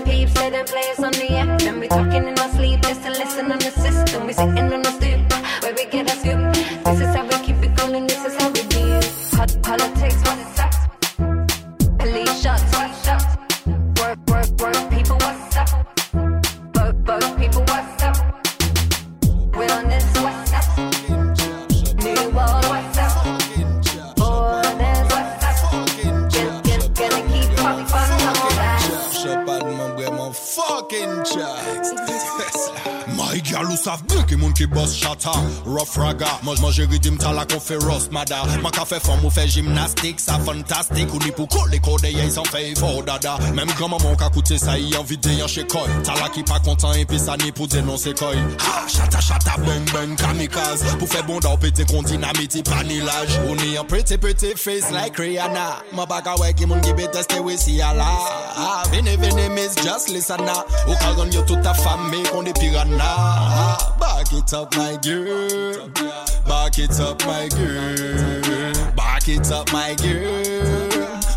[37.52, 38.40] pou fè ross mada.
[38.62, 41.12] Man ka fè fòm ou fè jimnastik, sa fantastik.
[41.12, 43.36] Ou ni pou kol e kode ye san fè evò dada.
[43.56, 46.96] Mem gwa maman ka koute sa yi an vide yon shekoy Tala ki pa kontan
[47.00, 50.84] epi sa ni pou denon sekoy Ha, chata chata, beng beng, kamikaz.
[51.00, 53.36] Pou fè bonda ou pete kon dinamiti panilaj.
[53.46, 55.68] Ou ni an pretty pretty face like Rihanna.
[55.96, 58.08] Ma baga weki moun gi bete ste we si ala.
[58.56, 63.12] Ha, vini vini miss, just listen na Ou kalgon yo touta fami kon de pirana
[63.56, 66.22] Ha, back it up my girl.
[66.46, 68.94] Back it up my my girl.
[68.94, 70.88] Back it up my girl.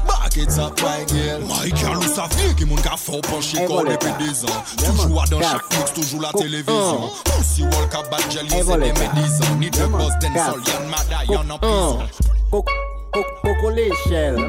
[0.06, 1.40] Back it up my girl.
[1.48, 5.26] My girl ou sa fye ki moun ka fò panche kò depi dizan Toujou a
[5.32, 9.10] dan chak mix, toujou la televizyon Monsi wol ka bat eh, jel yo se deme
[9.18, 14.42] dizan Ni de boss den sol, yon mada yon an pizan Koko le chel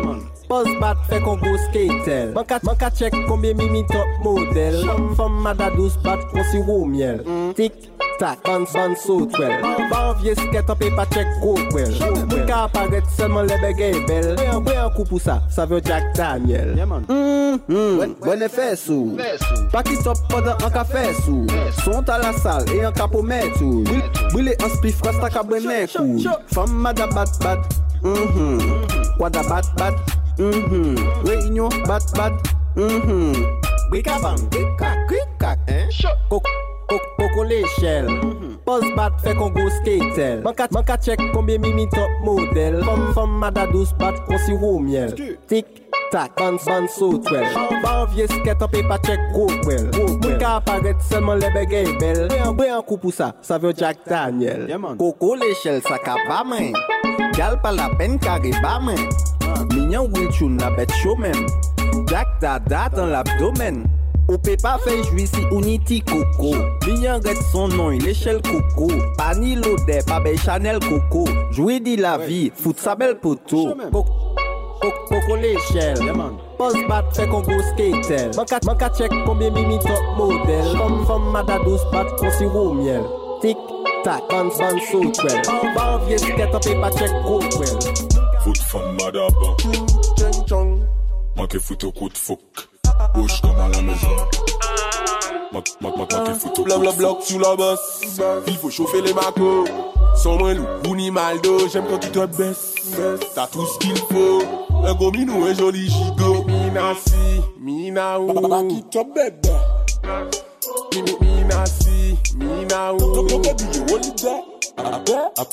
[0.47, 2.31] Boz bat fe kongo skater.
[2.37, 4.85] Man ka chek konbyen mi mi top model
[5.19, 7.25] Fom mada douz bat konsi wou miel.
[7.25, 7.55] Mm.
[7.59, 9.53] Tik tak, ban ban sou twel.
[9.91, 13.97] Ban vie sket an pe pa chek go kwel Moun ka aparet seman lebe gey
[14.09, 19.17] bel Mwen an kou pou sa, sa vyo Jack Daniel Mwen e fè sou.
[19.73, 21.47] Pakisop podan an ka fè sou.
[21.83, 23.85] Sont a la sal e an ka pou mè tou
[24.35, 27.81] Bwile an spi fras tak a bwenè kou Fam mada bat bat.
[28.03, 29.19] Mm-hmm.
[29.21, 30.17] Wada bat bat.
[30.39, 31.27] Mm-hmm.
[31.27, 32.33] Reynyon bat bat.
[33.91, 35.57] Bwika bang, bwika kwika
[36.29, 38.07] Koko Koko le shell.
[38.67, 43.35] Boz bat fe kon go skatel Man ka chek konbyen mimi top model Fom fom
[43.43, 45.15] madadouz bat kon si wou miel.
[45.47, 45.67] Tik
[46.13, 47.47] tak, ban ban so twel
[47.83, 51.67] Ba an vie sket an pe pa chek go kwel Moun ka aparet selman lebe
[51.71, 52.27] gey bel
[52.59, 54.67] Bre an kou pou sa, sa ve Jack Daniel.
[54.99, 56.75] Koko le shell sa ka ba men
[57.39, 59.01] Gal pa la pen kare ba men
[59.75, 61.39] Minyan wil choun la bet show men
[62.11, 63.96] Jack da da dan l'abdomen.
[64.27, 66.51] Ou pe pa fey jwisi ou niti koko.
[66.87, 68.89] Li yon ret son non il eshel koko.
[69.19, 71.23] Pa ni lode, pa bey chanel koko.
[71.55, 73.69] Jwi di la vi, fout sa bel poto.
[74.83, 76.03] Koko le eshel
[76.59, 80.75] Poz bat fe kongo skater Man ka chek konbyen mimi top model.
[80.75, 83.07] Fom fom madados bat konsi wou miel.
[83.43, 83.59] Tik
[84.05, 85.43] tak, bans bans so twel.
[85.55, 87.77] An ba vye sket an pe pa chek kokwel
[88.43, 89.55] Fout fom madaba
[90.19, 90.73] Cheng chong
[91.37, 92.76] Man ke fout yo kout fok.
[93.15, 94.09] Bouge comme à la maison
[97.21, 98.01] sous la bosse.
[98.47, 99.69] Il faut chauffer les macos.
[100.15, 101.69] Sans moins loup, ni maldo.
[101.69, 102.75] J'aime quand tu te baisses.
[103.35, 104.43] T'as tout ce qu'il faut.
[104.85, 106.45] Un gros minou, un joli gigot.
[106.45, 108.33] Mina si, mina ou.
[111.21, 113.43] Mina si, mina ou.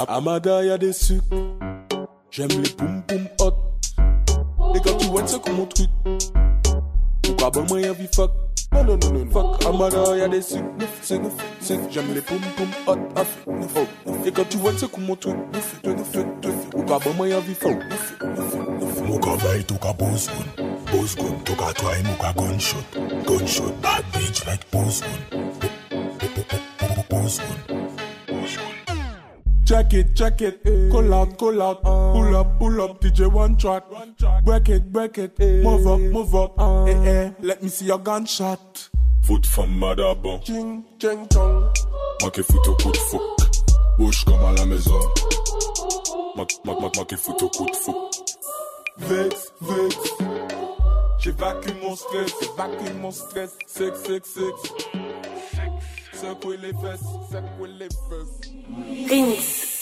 [0.08, 1.24] Amada y'a des sucres.
[2.32, 3.54] J'aime les poum poum hot.
[4.76, 5.90] Et quand tu vois c'est comme mon truc.
[7.44, 8.32] Pourquoi bon y'a vie fuck?
[8.72, 9.66] Non, non, non, non, fuck.
[9.66, 10.64] Amada y'a des sucres.
[10.80, 12.98] Neuf, c'est neuf, c'est J'aime les poum poum hot.
[13.20, 14.12] Off, neuf, oh.
[14.26, 15.36] Et quand tu vois c'est comme mon truc.
[15.52, 16.56] Neuf, neuf, neuf.
[16.72, 17.76] Pourquoi bon moi y'a vie fuck?
[17.90, 19.02] Neuf, neuf, neuf.
[19.10, 22.86] Muka veille toka boss gun Boss gun toka try muka gunshot
[23.26, 24.86] Gunshot bad bitch like gun
[27.10, 27.93] Boss gun
[29.66, 30.62] Check it, check it,
[30.92, 33.84] call out, call out, pull up, pull up, DJ one track,
[34.44, 38.90] break it, break it, move up, move up, eh eh, let me see your gunshot.
[39.24, 41.72] Foot femme madaba Ching, ching, chong.
[42.22, 43.22] Manque foot au coup de fouc
[43.98, 45.00] Bouge comme à la maison.
[46.36, 47.96] Manque, manque, manque foot au coup de fouc
[48.98, 49.98] Vex, vex.
[51.20, 53.58] J'évacue mon stress, j'évacue mon stress.
[53.66, 54.74] Sex, sex, sex.
[56.24, 59.73] Secouer les fesses, secouer les fesses.